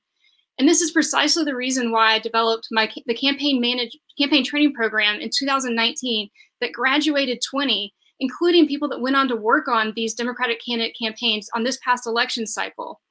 And 0.58 0.70
this 0.70 0.82
is 0.82 0.92
precisely 0.92 1.44
the 1.44 1.56
reason 1.56 1.92
why 1.92 2.14
I 2.14 2.20
developed 2.20 2.68
my 2.72 2.90
the 3.06 3.14
campaign 3.14 3.60
manage 3.60 3.98
campaign 4.18 4.44
training 4.44 4.74
program 4.74 5.20
in 5.20 5.30
2019 5.34 6.30
that 6.62 6.72
graduated 6.72 7.42
20 7.50 7.94
including 8.20 8.68
people 8.68 8.88
that 8.90 9.02
went 9.02 9.16
on 9.16 9.28
to 9.28 9.36
work 9.36 9.68
on 9.68 9.94
these 9.96 10.14
Democratic 10.14 10.60
candidate 10.66 10.96
campaigns 11.00 11.50
on 11.54 11.64
this 11.64 11.78
past 11.84 12.08
election 12.08 12.48
cycle. 12.48 13.02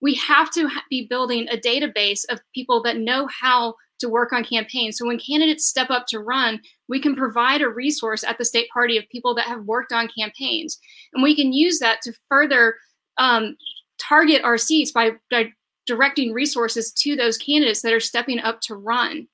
We 0.00 0.14
have 0.14 0.50
to 0.52 0.68
be 0.90 1.06
building 1.08 1.48
a 1.48 1.56
database 1.56 2.22
of 2.28 2.40
people 2.54 2.82
that 2.82 2.98
know 2.98 3.28
how 3.28 3.74
to 4.00 4.08
work 4.08 4.32
on 4.32 4.44
campaigns. 4.44 4.96
So 4.96 5.06
when 5.06 5.18
candidates 5.18 5.66
step 5.66 5.90
up 5.90 6.06
to 6.08 6.20
run, 6.20 6.60
we 6.88 7.00
can 7.00 7.16
provide 7.16 7.62
a 7.62 7.68
resource 7.68 8.22
at 8.22 8.38
the 8.38 8.44
state 8.44 8.68
party 8.72 8.96
of 8.96 9.08
people 9.10 9.34
that 9.34 9.46
have 9.46 9.64
worked 9.64 9.92
on 9.92 10.08
campaigns. 10.16 10.78
And 11.12 11.22
we 11.22 11.34
can 11.34 11.52
use 11.52 11.80
that 11.80 12.00
to 12.02 12.12
further 12.28 12.76
um, 13.18 13.56
target 14.00 14.42
our 14.44 14.56
seats 14.56 14.92
by, 14.92 15.12
by 15.32 15.52
directing 15.88 16.32
resources 16.32 16.92
to 16.92 17.16
those 17.16 17.36
candidates 17.36 17.82
that 17.82 17.92
are 17.92 18.00
stepping 18.00 18.38
up 18.38 18.60
to 18.60 18.76
run. 18.76 19.26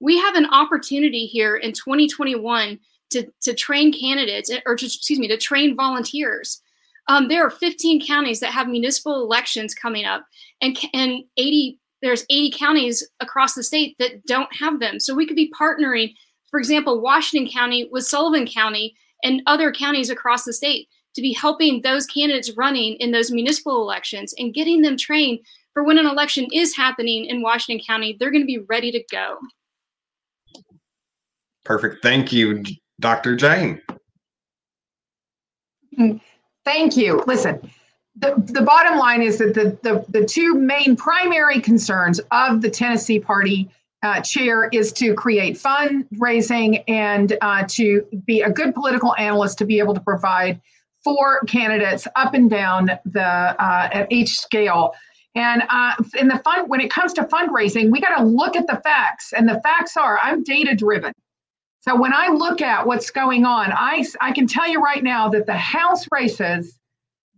We 0.00 0.18
have 0.18 0.34
an 0.34 0.46
opportunity 0.46 1.26
here 1.26 1.56
in 1.56 1.72
2021 1.72 2.80
to, 3.10 3.26
to 3.42 3.54
train 3.54 3.92
candidates 3.92 4.50
or 4.66 4.74
to, 4.74 4.86
excuse 4.86 5.18
me 5.18 5.28
to 5.28 5.36
train 5.36 5.76
volunteers 5.76 6.60
um, 7.08 7.28
there 7.28 7.44
are 7.44 7.50
15 7.50 8.06
counties 8.06 8.40
that 8.40 8.52
have 8.52 8.68
municipal 8.68 9.22
elections 9.22 9.74
coming 9.74 10.04
up 10.04 10.26
and 10.60 10.78
and 10.92 11.24
80 11.36 11.78
there's 12.02 12.24
80 12.30 12.52
counties 12.56 13.08
across 13.20 13.54
the 13.54 13.62
state 13.62 13.96
that 13.98 14.24
don't 14.26 14.54
have 14.54 14.78
them 14.78 15.00
so 15.00 15.14
we 15.14 15.26
could 15.26 15.36
be 15.36 15.52
partnering 15.58 16.14
for 16.50 16.60
example 16.60 17.00
washington 17.00 17.50
county 17.50 17.88
with 17.90 18.04
sullivan 18.04 18.46
county 18.46 18.94
and 19.24 19.42
other 19.46 19.72
counties 19.72 20.10
across 20.10 20.44
the 20.44 20.52
state 20.52 20.88
to 21.14 21.22
be 21.22 21.32
helping 21.32 21.82
those 21.82 22.06
candidates 22.06 22.52
running 22.56 22.94
in 22.96 23.10
those 23.10 23.30
municipal 23.30 23.80
elections 23.82 24.34
and 24.38 24.54
getting 24.54 24.82
them 24.82 24.96
trained 24.96 25.40
for 25.78 25.84
when 25.84 25.98
an 25.98 26.06
election 26.06 26.46
is 26.52 26.76
happening 26.76 27.26
in 27.26 27.40
washington 27.40 27.84
county 27.86 28.16
they're 28.18 28.30
going 28.30 28.42
to 28.42 28.46
be 28.46 28.58
ready 28.68 28.90
to 28.90 29.02
go 29.10 29.38
Perfect. 31.68 32.02
Thank 32.02 32.32
you, 32.32 32.64
Dr. 32.98 33.36
Jane. 33.36 33.82
Thank 36.64 36.96
you. 36.96 37.22
Listen, 37.26 37.60
the, 38.16 38.42
the 38.46 38.62
bottom 38.62 38.98
line 38.98 39.20
is 39.20 39.36
that 39.36 39.52
the, 39.52 39.78
the, 39.82 40.02
the 40.08 40.24
two 40.24 40.54
main 40.54 40.96
primary 40.96 41.60
concerns 41.60 42.22
of 42.30 42.62
the 42.62 42.70
Tennessee 42.70 43.20
Party 43.20 43.68
uh, 44.02 44.22
chair 44.22 44.70
is 44.72 44.94
to 44.94 45.12
create 45.12 45.56
fundraising 45.56 46.82
and 46.88 47.36
uh, 47.42 47.64
to 47.68 48.02
be 48.24 48.40
a 48.40 48.50
good 48.50 48.74
political 48.74 49.14
analyst 49.16 49.58
to 49.58 49.66
be 49.66 49.78
able 49.78 49.92
to 49.92 50.00
provide 50.00 50.58
for 51.04 51.40
candidates 51.40 52.08
up 52.16 52.32
and 52.32 52.48
down 52.48 52.90
the 53.04 53.20
uh, 53.22 53.88
at 53.92 54.10
each 54.10 54.38
scale. 54.38 54.94
And 55.38 55.62
uh, 55.70 55.94
in 56.18 56.26
the 56.26 56.38
fund, 56.38 56.68
when 56.68 56.80
it 56.80 56.90
comes 56.90 57.12
to 57.12 57.22
fundraising, 57.22 57.92
we 57.92 58.00
got 58.00 58.18
to 58.18 58.24
look 58.24 58.56
at 58.56 58.66
the 58.66 58.80
facts. 58.82 59.32
And 59.32 59.48
the 59.48 59.60
facts 59.60 59.96
are, 59.96 60.18
I'm 60.20 60.42
data 60.42 60.74
driven. 60.74 61.12
So 61.78 61.94
when 61.94 62.12
I 62.12 62.26
look 62.26 62.60
at 62.60 62.88
what's 62.88 63.10
going 63.10 63.44
on, 63.44 63.70
I, 63.72 64.04
I 64.20 64.32
can 64.32 64.48
tell 64.48 64.66
you 64.66 64.80
right 64.80 65.02
now 65.02 65.28
that 65.28 65.46
the 65.46 65.56
House 65.56 66.06
races, 66.10 66.76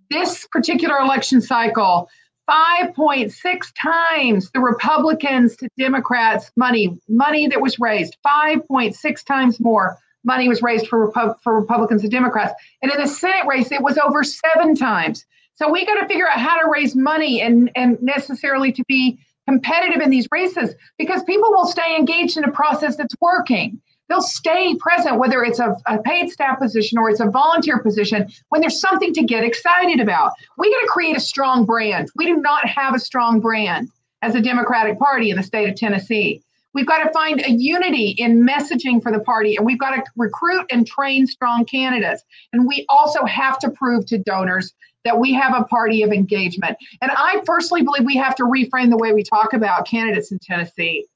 this 0.08 0.46
particular 0.50 0.96
election 0.96 1.42
cycle, 1.42 2.08
5.6 2.48 3.32
times 3.78 4.50
the 4.52 4.60
Republicans 4.60 5.54
to 5.56 5.68
Democrats 5.78 6.50
money, 6.56 6.98
money 7.06 7.48
that 7.48 7.60
was 7.60 7.78
raised, 7.78 8.16
5.6 8.26 9.24
times 9.26 9.60
more 9.60 9.98
money 10.24 10.48
was 10.48 10.62
raised 10.62 10.88
for, 10.88 11.10
Repu- 11.10 11.36
for 11.42 11.60
Republicans 11.60 12.02
and 12.02 12.10
Democrats. 12.10 12.54
And 12.80 12.90
in 12.90 12.98
the 12.98 13.06
Senate 13.06 13.46
race, 13.46 13.70
it 13.70 13.82
was 13.82 13.98
over 13.98 14.24
seven 14.24 14.74
times. 14.74 15.26
So 15.60 15.70
we 15.70 15.84
got 15.84 16.00
to 16.00 16.06
figure 16.08 16.26
out 16.26 16.40
how 16.40 16.58
to 16.58 16.70
raise 16.70 16.96
money 16.96 17.42
and, 17.42 17.70
and 17.76 18.00
necessarily 18.00 18.72
to 18.72 18.82
be 18.88 19.18
competitive 19.46 20.00
in 20.00 20.08
these 20.08 20.26
races 20.32 20.74
because 20.96 21.22
people 21.24 21.50
will 21.50 21.66
stay 21.66 21.96
engaged 21.96 22.38
in 22.38 22.44
a 22.44 22.50
process 22.50 22.96
that's 22.96 23.14
working. 23.20 23.78
They'll 24.08 24.22
stay 24.22 24.74
present, 24.76 25.18
whether 25.18 25.44
it's 25.44 25.58
a, 25.58 25.76
a 25.86 26.00
paid 26.00 26.30
staff 26.30 26.58
position 26.58 26.96
or 26.96 27.10
it's 27.10 27.20
a 27.20 27.28
volunteer 27.28 27.78
position, 27.78 28.30
when 28.48 28.62
there's 28.62 28.80
something 28.80 29.12
to 29.12 29.22
get 29.22 29.44
excited 29.44 30.00
about. 30.00 30.32
We 30.56 30.72
got 30.72 30.80
to 30.80 30.88
create 30.88 31.16
a 31.16 31.20
strong 31.20 31.66
brand. 31.66 32.08
We 32.16 32.24
do 32.24 32.38
not 32.38 32.66
have 32.66 32.94
a 32.94 32.98
strong 32.98 33.40
brand 33.40 33.90
as 34.22 34.34
a 34.34 34.40
Democratic 34.40 34.98
Party 34.98 35.30
in 35.30 35.36
the 35.36 35.42
state 35.42 35.68
of 35.68 35.76
Tennessee. 35.76 36.42
We've 36.72 36.86
got 36.86 37.04
to 37.04 37.12
find 37.12 37.40
a 37.40 37.50
unity 37.50 38.14
in 38.16 38.46
messaging 38.46 39.02
for 39.02 39.12
the 39.12 39.20
party, 39.20 39.56
and 39.56 39.66
we've 39.66 39.78
got 39.78 39.90
to 39.90 40.04
recruit 40.16 40.66
and 40.70 40.86
train 40.86 41.26
strong 41.26 41.64
candidates. 41.64 42.22
And 42.52 42.66
we 42.66 42.86
also 42.88 43.24
have 43.24 43.58
to 43.58 43.70
prove 43.70 44.06
to 44.06 44.18
donors 44.18 44.72
that 45.04 45.18
we 45.18 45.32
have 45.32 45.54
a 45.54 45.64
party 45.64 46.02
of 46.02 46.12
engagement. 46.12 46.76
And 47.00 47.10
I 47.10 47.42
personally 47.44 47.82
believe 47.82 48.04
we 48.04 48.16
have 48.16 48.34
to 48.36 48.44
reframe 48.44 48.90
the 48.90 48.96
way 48.96 49.12
we 49.12 49.22
talk 49.22 49.52
about 49.52 49.86
candidates 49.86 50.30
in 50.32 50.38
Tennessee. 50.38 51.06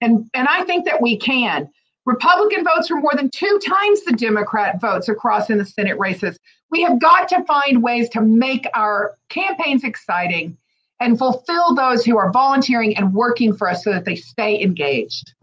And, 0.00 0.28
and 0.34 0.48
I 0.48 0.64
think 0.64 0.84
that 0.86 1.00
we 1.00 1.16
can. 1.16 1.68
Republican 2.06 2.64
votes 2.64 2.90
are 2.90 2.96
more 2.96 3.12
than 3.14 3.30
two 3.30 3.58
times 3.66 4.04
the 4.04 4.12
Democrat 4.12 4.80
votes 4.80 5.08
across 5.08 5.48
in 5.48 5.58
the 5.58 5.64
Senate 5.64 5.98
races. 5.98 6.38
We 6.70 6.82
have 6.82 7.00
got 7.00 7.28
to 7.28 7.44
find 7.44 7.82
ways 7.82 8.08
to 8.10 8.20
make 8.20 8.66
our 8.74 9.16
campaigns 9.30 9.84
exciting 9.84 10.56
and 11.00 11.18
fulfill 11.18 11.74
those 11.74 12.04
who 12.04 12.18
are 12.18 12.30
volunteering 12.30 12.96
and 12.96 13.14
working 13.14 13.54
for 13.54 13.68
us 13.68 13.84
so 13.84 13.90
that 13.92 14.04
they 14.04 14.16
stay 14.16 14.60
engaged. 14.60 15.34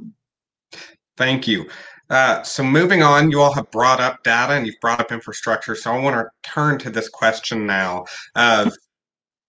Thank 1.17 1.47
you. 1.47 1.69
Uh, 2.11 2.43
so 2.43 2.61
moving 2.61 3.01
on, 3.01 3.31
you 3.31 3.39
all 3.39 3.53
have 3.53 3.71
brought 3.71 4.01
up 4.01 4.21
data 4.23 4.53
and 4.53 4.67
you've 4.67 4.79
brought 4.81 4.99
up 4.99 5.13
infrastructure. 5.13 5.75
So 5.75 5.93
I 5.93 5.97
want 5.97 6.15
to 6.17 6.27
turn 6.47 6.77
to 6.79 6.89
this 6.89 7.07
question 7.07 7.65
now 7.65 8.03
of 8.35 8.73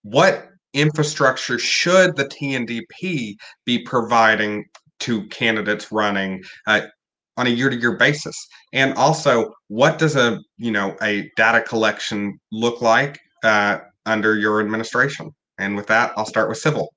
what 0.02 0.48
infrastructure 0.72 1.58
should 1.58 2.16
the 2.16 2.24
TNDP 2.24 3.34
be 3.64 3.78
providing 3.80 4.64
to 5.00 5.26
candidates 5.26 5.90
running 5.90 6.44
uh, 6.68 6.82
on 7.36 7.48
a 7.48 7.50
year-to-year 7.50 7.96
basis? 7.96 8.36
And 8.72 8.94
also, 8.94 9.52
what 9.66 9.98
does 9.98 10.14
a 10.14 10.38
you 10.56 10.70
know 10.70 10.96
a 11.02 11.28
data 11.36 11.62
collection 11.62 12.38
look 12.52 12.80
like 12.80 13.18
uh, 13.42 13.78
under 14.06 14.36
your 14.36 14.60
administration? 14.60 15.32
And 15.58 15.74
with 15.76 15.88
that, 15.88 16.12
I'll 16.16 16.26
start 16.26 16.48
with 16.48 16.58
Sybil. 16.58 16.88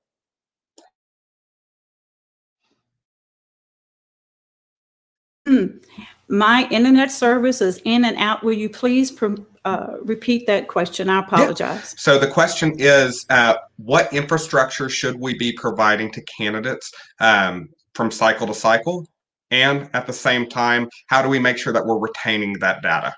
My 6.28 6.66
internet 6.70 7.12
service 7.12 7.60
is 7.60 7.80
in 7.84 8.04
and 8.04 8.16
out. 8.16 8.42
Will 8.42 8.52
you 8.52 8.68
please 8.68 9.16
uh, 9.64 9.94
repeat 10.02 10.46
that 10.46 10.66
question? 10.66 11.08
I 11.08 11.20
apologize. 11.20 11.94
Yeah. 11.94 11.98
So 11.98 12.18
the 12.18 12.26
question 12.26 12.74
is, 12.78 13.24
uh, 13.30 13.54
what 13.76 14.12
infrastructure 14.12 14.88
should 14.88 15.20
we 15.20 15.38
be 15.38 15.52
providing 15.52 16.10
to 16.12 16.22
candidates 16.22 16.92
um, 17.20 17.68
from 17.94 18.10
cycle 18.10 18.48
to 18.48 18.54
cycle? 18.54 19.06
And 19.52 19.88
at 19.92 20.08
the 20.08 20.12
same 20.12 20.48
time, 20.48 20.88
how 21.06 21.22
do 21.22 21.28
we 21.28 21.38
make 21.38 21.58
sure 21.58 21.72
that 21.72 21.86
we're 21.86 21.98
retaining 21.98 22.54
that 22.54 22.82
data? 22.82 23.14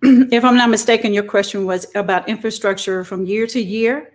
if 0.02 0.44
I'm 0.44 0.56
not 0.56 0.70
mistaken, 0.70 1.12
your 1.12 1.24
question 1.24 1.66
was 1.66 1.86
about 1.94 2.26
infrastructure 2.26 3.04
from 3.04 3.26
year 3.26 3.46
to 3.48 3.60
year 3.60 4.13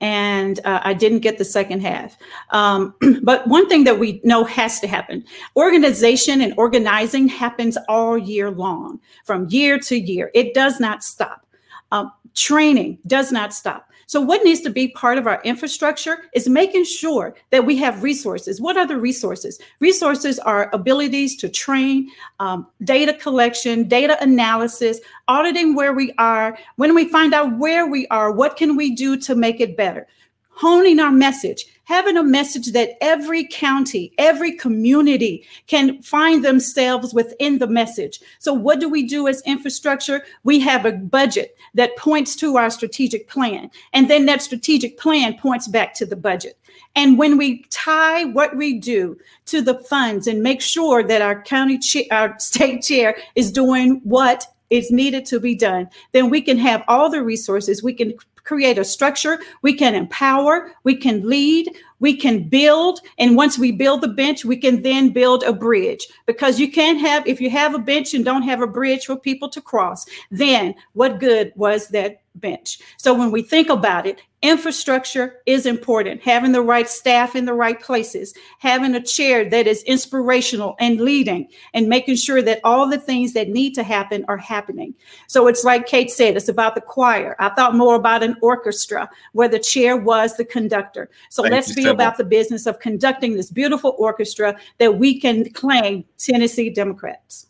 and 0.00 0.60
uh, 0.64 0.80
I 0.82 0.94
didn't 0.94 1.20
get 1.20 1.38
the 1.38 1.44
second 1.44 1.80
half. 1.80 2.16
Um, 2.50 2.94
but 3.22 3.46
one 3.46 3.68
thing 3.68 3.84
that 3.84 3.98
we 3.98 4.20
know 4.24 4.44
has 4.44 4.80
to 4.80 4.86
happen 4.86 5.24
organization 5.56 6.40
and 6.40 6.54
organizing 6.56 7.28
happens 7.28 7.78
all 7.88 8.18
year 8.18 8.50
long, 8.50 9.00
from 9.24 9.48
year 9.48 9.78
to 9.80 9.96
year. 9.98 10.30
It 10.34 10.54
does 10.54 10.80
not 10.80 11.02
stop. 11.02 11.46
Um, 11.92 12.12
training 12.34 12.98
does 13.06 13.32
not 13.32 13.54
stop. 13.54 13.90
So, 14.08 14.20
what 14.20 14.44
needs 14.44 14.60
to 14.60 14.70
be 14.70 14.88
part 14.88 15.18
of 15.18 15.26
our 15.26 15.42
infrastructure 15.42 16.30
is 16.32 16.48
making 16.48 16.84
sure 16.84 17.34
that 17.50 17.66
we 17.66 17.76
have 17.78 18.04
resources. 18.04 18.60
What 18.60 18.76
are 18.76 18.86
the 18.86 18.96
resources? 18.96 19.58
Resources 19.80 20.38
are 20.38 20.70
abilities 20.72 21.36
to 21.38 21.48
train, 21.48 22.08
um, 22.38 22.68
data 22.84 23.14
collection, 23.14 23.88
data 23.88 24.16
analysis, 24.22 25.00
auditing 25.26 25.74
where 25.74 25.92
we 25.92 26.12
are. 26.18 26.56
When 26.76 26.94
we 26.94 27.08
find 27.08 27.34
out 27.34 27.58
where 27.58 27.88
we 27.88 28.06
are, 28.08 28.30
what 28.30 28.56
can 28.56 28.76
we 28.76 28.94
do 28.94 29.16
to 29.18 29.34
make 29.34 29.60
it 29.60 29.76
better? 29.76 30.06
Honing 30.50 31.00
our 31.00 31.12
message, 31.12 31.66
having 31.86 32.16
a 32.16 32.22
message 32.22 32.72
that 32.72 32.90
every 33.00 33.46
county, 33.46 34.12
every 34.18 34.52
community 34.52 35.46
can 35.66 36.02
find 36.02 36.44
themselves 36.44 37.14
within 37.14 37.58
the 37.58 37.66
message. 37.66 38.20
So, 38.38 38.52
what 38.52 38.80
do 38.80 38.88
we 38.88 39.04
do 39.04 39.26
as 39.26 39.42
infrastructure? 39.46 40.22
We 40.44 40.60
have 40.60 40.84
a 40.84 40.92
budget 40.92 41.56
that 41.74 41.96
points 41.96 42.36
to 42.36 42.56
our 42.56 42.70
strategic 42.70 43.28
plan, 43.28 43.70
and 43.92 44.10
then 44.10 44.26
that 44.26 44.42
strategic 44.42 44.98
plan 44.98 45.38
points 45.38 45.66
back 45.66 45.94
to 45.94 46.06
the 46.06 46.16
budget. 46.16 46.58
And 46.94 47.18
when 47.18 47.36
we 47.36 47.64
tie 47.70 48.24
what 48.24 48.56
we 48.56 48.78
do 48.78 49.16
to 49.46 49.62
the 49.62 49.78
funds 49.78 50.26
and 50.26 50.42
make 50.42 50.60
sure 50.60 51.02
that 51.02 51.22
our 51.22 51.42
county, 51.42 51.78
cha- 51.78 52.10
our 52.10 52.36
state 52.38 52.82
chair 52.82 53.16
is 53.34 53.52
doing 53.52 54.00
what 54.04 54.46
is 54.70 54.90
needed 54.90 55.24
to 55.26 55.38
be 55.38 55.54
done, 55.54 55.88
then 56.12 56.28
we 56.28 56.40
can 56.40 56.58
have 56.58 56.82
all 56.88 57.08
the 57.08 57.22
resources. 57.22 57.82
We 57.82 57.94
can 57.94 58.14
create 58.46 58.78
a 58.78 58.84
structure. 58.84 59.40
We 59.60 59.74
can 59.74 59.94
empower, 59.94 60.72
we 60.84 60.96
can 60.96 61.28
lead, 61.28 61.68
we 61.98 62.16
can 62.16 62.48
build. 62.48 63.00
And 63.18 63.36
once 63.36 63.58
we 63.58 63.72
build 63.72 64.00
the 64.00 64.08
bench, 64.08 64.44
we 64.44 64.56
can 64.56 64.82
then 64.82 65.10
build 65.10 65.42
a 65.42 65.52
bridge. 65.52 66.06
Because 66.24 66.58
you 66.58 66.70
can't 66.70 67.00
have, 67.00 67.26
if 67.26 67.40
you 67.40 67.50
have 67.50 67.74
a 67.74 67.78
bench 67.78 68.14
and 68.14 68.24
don't 68.24 68.42
have 68.42 68.62
a 68.62 68.66
bridge 68.66 69.06
for 69.06 69.16
people 69.16 69.48
to 69.50 69.60
cross, 69.60 70.06
then 70.30 70.74
what 70.94 71.20
good 71.20 71.52
was 71.56 71.88
that 71.88 72.22
bench. 72.40 72.78
So 72.96 73.14
when 73.14 73.30
we 73.30 73.42
think 73.42 73.68
about 73.68 74.06
it, 74.06 74.20
infrastructure 74.42 75.40
is 75.46 75.66
important. 75.66 76.22
Having 76.22 76.52
the 76.52 76.62
right 76.62 76.88
staff 76.88 77.34
in 77.34 77.46
the 77.46 77.54
right 77.54 77.80
places, 77.80 78.34
having 78.58 78.94
a 78.94 79.02
chair 79.02 79.48
that 79.48 79.66
is 79.66 79.82
inspirational 79.84 80.76
and 80.78 81.00
leading, 81.00 81.48
and 81.74 81.88
making 81.88 82.16
sure 82.16 82.42
that 82.42 82.60
all 82.62 82.88
the 82.88 82.98
things 82.98 83.32
that 83.32 83.48
need 83.48 83.74
to 83.74 83.82
happen 83.82 84.24
are 84.28 84.36
happening. 84.36 84.94
So 85.26 85.48
it's 85.48 85.64
like 85.64 85.86
Kate 85.86 86.10
said, 86.10 86.36
it's 86.36 86.48
about 86.48 86.74
the 86.74 86.80
choir. 86.80 87.34
I 87.38 87.48
thought 87.50 87.74
more 87.74 87.96
about 87.96 88.22
an 88.22 88.36
orchestra 88.42 89.08
where 89.32 89.48
the 89.48 89.58
chair 89.58 89.96
was 89.96 90.36
the 90.36 90.44
conductor. 90.44 91.10
So 91.30 91.42
Thank 91.42 91.52
let's 91.52 91.74
be 91.74 91.86
about 91.86 92.16
the 92.16 92.24
business 92.24 92.66
of 92.66 92.78
conducting 92.78 93.36
this 93.36 93.50
beautiful 93.50 93.94
orchestra 93.98 94.56
that 94.78 94.96
we 94.96 95.18
can 95.18 95.50
claim 95.52 96.04
Tennessee 96.18 96.70
Democrats. 96.70 97.46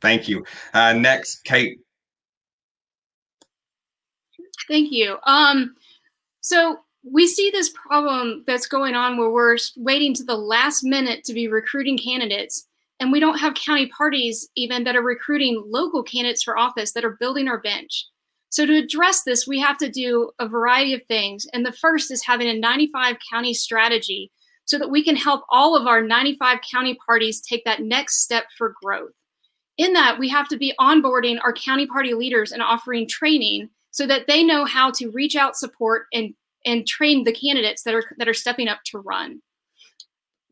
Thank 0.00 0.28
you. 0.28 0.44
Uh, 0.72 0.94
next, 0.94 1.44
Kate 1.44 1.80
Thank 4.70 4.92
you. 4.92 5.16
Um, 5.26 5.74
so 6.40 6.78
we 7.02 7.26
see 7.26 7.50
this 7.50 7.70
problem 7.70 8.44
that's 8.46 8.68
going 8.68 8.94
on 8.94 9.18
where 9.18 9.30
we're 9.30 9.56
waiting 9.76 10.14
to 10.14 10.22
the 10.22 10.36
last 10.36 10.84
minute 10.84 11.24
to 11.24 11.34
be 11.34 11.48
recruiting 11.48 11.98
candidates, 11.98 12.68
and 13.00 13.10
we 13.10 13.18
don't 13.18 13.40
have 13.40 13.54
county 13.54 13.88
parties 13.88 14.48
even 14.54 14.84
that 14.84 14.94
are 14.94 15.02
recruiting 15.02 15.60
local 15.66 16.04
candidates 16.04 16.44
for 16.44 16.56
office 16.56 16.92
that 16.92 17.04
are 17.04 17.16
building 17.18 17.48
our 17.48 17.60
bench. 17.60 18.06
So 18.50 18.64
to 18.64 18.76
address 18.76 19.24
this, 19.24 19.44
we 19.44 19.58
have 19.58 19.76
to 19.78 19.90
do 19.90 20.30
a 20.38 20.46
variety 20.46 20.94
of 20.94 21.02
things. 21.08 21.48
And 21.52 21.66
the 21.66 21.72
first 21.72 22.12
is 22.12 22.24
having 22.24 22.48
a 22.48 22.54
95 22.54 23.16
county 23.28 23.54
strategy 23.54 24.30
so 24.66 24.78
that 24.78 24.90
we 24.90 25.02
can 25.02 25.16
help 25.16 25.42
all 25.50 25.76
of 25.76 25.88
our 25.88 26.00
95 26.00 26.58
county 26.70 26.96
parties 27.04 27.40
take 27.40 27.64
that 27.64 27.82
next 27.82 28.22
step 28.22 28.44
for 28.56 28.74
growth. 28.80 29.10
In 29.78 29.94
that, 29.94 30.18
we 30.20 30.28
have 30.28 30.46
to 30.48 30.56
be 30.56 30.74
onboarding 30.78 31.38
our 31.42 31.52
county 31.52 31.86
party 31.86 32.14
leaders 32.14 32.52
and 32.52 32.62
offering 32.62 33.08
training 33.08 33.68
so 33.90 34.06
that 34.06 34.26
they 34.26 34.42
know 34.42 34.64
how 34.64 34.90
to 34.92 35.10
reach 35.10 35.36
out 35.36 35.56
support 35.56 36.06
and 36.12 36.34
and 36.66 36.86
train 36.86 37.24
the 37.24 37.32
candidates 37.32 37.82
that 37.84 37.94
are 37.94 38.04
that 38.18 38.28
are 38.28 38.34
stepping 38.34 38.68
up 38.68 38.80
to 38.86 38.98
run. 38.98 39.40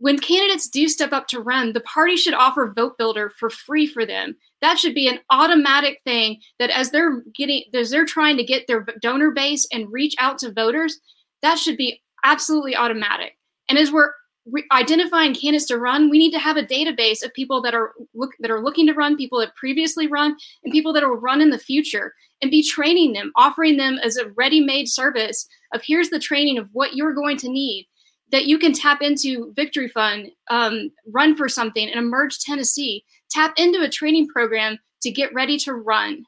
When 0.00 0.18
candidates 0.18 0.68
do 0.68 0.86
step 0.88 1.12
up 1.12 1.26
to 1.28 1.40
run 1.40 1.72
the 1.72 1.80
party 1.80 2.16
should 2.16 2.34
offer 2.34 2.72
vote 2.74 2.96
builder 2.98 3.30
for 3.38 3.50
free 3.50 3.86
for 3.86 4.06
them. 4.06 4.36
That 4.60 4.78
should 4.78 4.94
be 4.94 5.08
an 5.08 5.18
automatic 5.30 6.00
thing 6.04 6.40
that 6.58 6.70
as 6.70 6.90
they're 6.90 7.22
getting 7.34 7.64
as 7.74 7.90
they're 7.90 8.04
trying 8.06 8.36
to 8.36 8.44
get 8.44 8.66
their 8.66 8.86
donor 9.00 9.32
base 9.32 9.66
and 9.72 9.92
reach 9.92 10.14
out 10.18 10.38
to 10.38 10.52
voters 10.52 11.00
that 11.42 11.58
should 11.58 11.76
be 11.76 12.02
absolutely 12.24 12.76
automatic. 12.76 13.36
And 13.68 13.78
as 13.78 13.92
we're 13.92 14.12
re- 14.50 14.66
identifying 14.72 15.34
candidates 15.34 15.66
to 15.66 15.78
run 15.78 16.10
we 16.10 16.18
need 16.18 16.32
to 16.32 16.38
have 16.38 16.56
a 16.56 16.62
database 16.62 17.24
of 17.24 17.32
people 17.34 17.62
that 17.62 17.74
are 17.74 17.92
look 18.14 18.32
that 18.40 18.50
are 18.50 18.62
looking 18.62 18.86
to 18.86 18.94
run 18.94 19.16
people 19.16 19.38
that 19.38 19.54
previously 19.56 20.06
run 20.06 20.36
and 20.64 20.72
people 20.72 20.92
that 20.92 21.02
will 21.02 21.16
run 21.16 21.40
in 21.40 21.50
the 21.50 21.58
future 21.58 22.12
and 22.40 22.50
be 22.50 22.62
training 22.62 23.12
them, 23.12 23.32
offering 23.36 23.76
them 23.76 23.98
as 24.02 24.16
a 24.16 24.30
ready 24.30 24.60
made 24.60 24.88
service 24.88 25.48
of 25.74 25.82
here's 25.84 26.10
the 26.10 26.18
training 26.18 26.58
of 26.58 26.68
what 26.72 26.94
you're 26.94 27.14
going 27.14 27.36
to 27.36 27.48
need 27.48 27.86
that 28.30 28.46
you 28.46 28.58
can 28.58 28.72
tap 28.72 29.00
into 29.00 29.52
Victory 29.56 29.88
Fund, 29.88 30.30
um, 30.50 30.90
run 31.12 31.34
for 31.34 31.48
something, 31.48 31.88
and 31.88 31.98
emerge 31.98 32.38
Tennessee. 32.40 33.04
Tap 33.30 33.54
into 33.56 33.82
a 33.82 33.88
training 33.88 34.28
program 34.28 34.78
to 35.02 35.10
get 35.10 35.32
ready 35.32 35.58
to 35.58 35.72
run. 35.72 36.24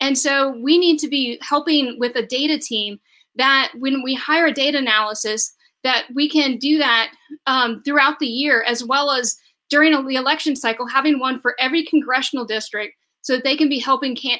And 0.00 0.18
so 0.18 0.50
we 0.62 0.78
need 0.78 0.98
to 0.98 1.08
be 1.08 1.38
helping 1.40 1.98
with 1.98 2.14
a 2.16 2.26
data 2.26 2.58
team 2.58 3.00
that 3.36 3.72
when 3.78 4.02
we 4.02 4.14
hire 4.14 4.46
a 4.46 4.52
data 4.52 4.78
analysis, 4.78 5.54
that 5.84 6.06
we 6.14 6.28
can 6.28 6.56
do 6.58 6.78
that 6.78 7.12
um, 7.46 7.82
throughout 7.84 8.18
the 8.18 8.26
year, 8.26 8.62
as 8.66 8.84
well 8.84 9.10
as 9.10 9.36
during 9.68 9.92
the 10.06 10.16
election 10.16 10.56
cycle, 10.56 10.86
having 10.86 11.18
one 11.18 11.40
for 11.40 11.54
every 11.58 11.84
congressional 11.84 12.44
district 12.44 12.94
so 13.22 13.34
that 13.34 13.44
they 13.44 13.56
can 13.56 13.68
be 13.68 13.78
helping 13.78 14.16
can, 14.16 14.38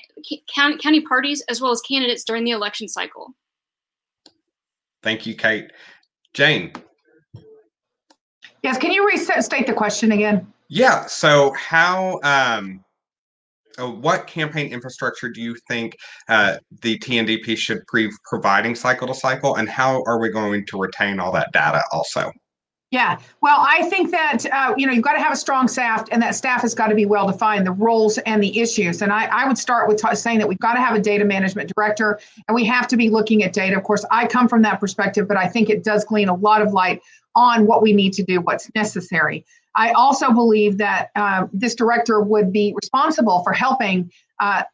can, 0.53 0.79
county 0.79 1.01
parties 1.01 1.43
as 1.49 1.61
well 1.61 1.71
as 1.71 1.81
candidates 1.83 2.25
during 2.25 2.45
the 2.45 2.51
election 2.51 2.89
cycle. 2.89 3.35
Thank 5.03 5.27
you, 5.27 5.35
Kate. 5.35 5.71
Jane. 6.35 6.73
Yes, 8.63 8.77
can 8.77 8.93
you 8.93 9.07
restate 9.07 9.67
the 9.67 9.73
question 9.73 10.13
again? 10.13 10.47
Yeah. 10.69 11.07
So, 11.07 11.53
how, 11.55 12.21
um, 12.23 12.85
what 13.89 14.27
campaign 14.27 14.73
infrastructure 14.73 15.29
do 15.29 15.41
you 15.41 15.57
think 15.69 15.97
uh, 16.29 16.59
the 16.83 16.99
TNDP 16.99 17.57
should 17.57 17.81
be 17.93 18.09
providing 18.25 18.75
cycle 18.75 19.07
to 19.07 19.15
cycle, 19.15 19.57
and 19.57 19.69
how 19.69 20.03
are 20.07 20.21
we 20.21 20.31
going 20.31 20.67
to 20.67 20.79
retain 20.79 21.21
all 21.21 21.33
that 21.33 21.53
data 21.53 21.83
also? 21.93 22.33
Yeah, 22.91 23.21
well, 23.41 23.59
I 23.61 23.89
think 23.89 24.11
that 24.11 24.45
uh, 24.47 24.75
you 24.77 24.85
know 24.85 24.93
you've 24.93 25.05
got 25.05 25.13
to 25.13 25.21
have 25.21 25.33
a 25.33 25.37
strong 25.37 25.69
staff, 25.69 26.05
and 26.11 26.21
that 26.23 26.35
staff 26.35 26.63
has 26.63 26.75
got 26.75 26.89
to 26.89 26.97
be 26.97 27.07
well 27.07 27.29
defined, 27.29 27.65
the 27.65 27.73
roles 27.73 28.19
and 28.19 28.43
the 28.43 28.59
issues. 28.59 29.01
And 29.01 29.13
I, 29.13 29.27
I 29.27 29.47
would 29.47 29.57
start 29.57 29.87
with 29.87 30.03
t- 30.03 30.15
saying 30.17 30.41
that 30.41 30.49
we've 30.49 30.59
got 30.59 30.75
to 30.75 30.81
have 30.81 30.97
a 30.97 31.01
data 31.01 31.25
management 31.25 31.73
director, 31.77 32.19
and 32.49 32.55
we 32.55 32.65
have 32.65 32.89
to 32.89 32.97
be 32.97 33.09
looking 33.09 33.45
at 33.45 33.53
data. 33.53 33.77
Of 33.77 33.85
course, 33.85 34.05
I 34.11 34.27
come 34.27 34.49
from 34.49 34.63
that 34.63 34.81
perspective, 34.81 35.29
but 35.29 35.37
I 35.37 35.47
think 35.47 35.71
it 35.71 35.85
does 35.85 36.05
glean 36.05 36.29
a 36.29 36.35
lot 36.35 36.63
of 36.63 36.73
light 36.73 37.01
on 37.37 37.65
what 37.67 37.81
we 37.81 37.93
need 37.93 38.13
to 38.15 38.25
do, 38.25 38.41
what's 38.41 38.69
necessary. 38.75 39.45
I 39.77 39.93
also 39.93 40.33
believe 40.33 40.79
that 40.79 41.11
uh, 41.17 41.47
this 41.53 41.75
director 41.75 42.21
would 42.21 42.53
be 42.53 42.75
responsible 42.75 43.43
for 43.45 43.53
helping 43.53 44.11
uh, 44.41 44.65